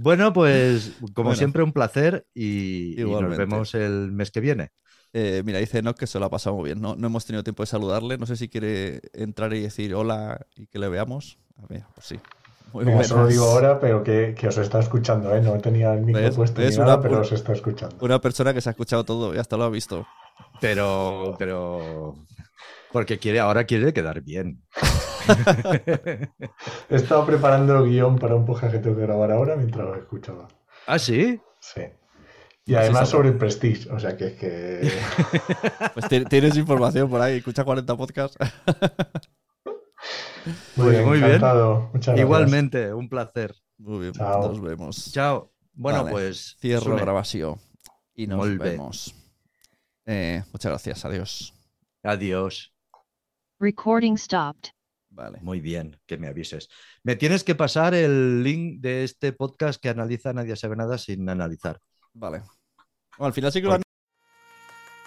[0.00, 1.36] Bueno, pues como Bueno.
[1.36, 4.70] siempre, un placer y, y nos vemos el mes que viene.
[5.16, 6.80] Eh, mira, dice Enoch que se lo ha pasado muy bien.
[6.80, 8.18] No, no hemos tenido tiempo de saludarle.
[8.18, 11.38] No sé si quiere entrar y decir hola y que le veamos.
[11.62, 12.16] A ver, pues sí.
[12.72, 13.34] Muy Venga, eso lo buenas.
[13.34, 15.40] digo ahora, pero que, que os está escuchando, ¿eh?
[15.40, 16.34] No tenía el micro ¿Ves?
[16.34, 17.96] puesto ni Es nada, una- pero os está escuchando.
[18.00, 20.06] Una persona que se ha escuchado todo y hasta lo ha visto.
[20.60, 22.14] Pero, pero.
[22.92, 24.62] Porque quiere, ahora quiere quedar bien.
[26.90, 29.94] He estado preparando el guion para un podcast que tengo que grabar ahora mientras lo
[29.94, 30.48] escuchaba.
[30.86, 31.40] ¿Ah, sí?
[31.60, 31.82] Sí.
[32.66, 34.90] Y además sobre el Prestige, o sea que es que...
[35.94, 37.36] Pues ti- tienes información por ahí.
[37.38, 38.36] Escucha 40 podcasts.
[40.44, 41.28] Muy Pues bien, muy bien.
[41.30, 41.80] encantado.
[41.92, 42.20] Muchas gracias.
[42.24, 43.54] Igualmente, un placer.
[43.78, 44.12] Muy bien.
[44.12, 44.48] Chao.
[44.48, 45.12] Nos vemos.
[45.12, 45.52] Chao.
[45.72, 46.56] Bueno, Vale, pues.
[46.60, 47.56] Cierro Sune, grabación.
[48.14, 48.56] Y nos bé.
[48.58, 49.14] vemos.
[50.06, 51.04] Eh, muchas gracias.
[51.04, 51.54] Adiós.
[52.02, 52.72] Adiós.
[53.58, 54.70] Recording stopped.
[55.08, 55.38] Vale.
[55.42, 56.68] Muy bien, que me avises.
[57.02, 61.28] Me tienes que pasar el link de este podcast que analiza Nadie sabe nada sin
[61.28, 61.78] analizar.
[62.12, 62.40] Vale.
[63.16, 63.82] Bueno, al final sí que lo han-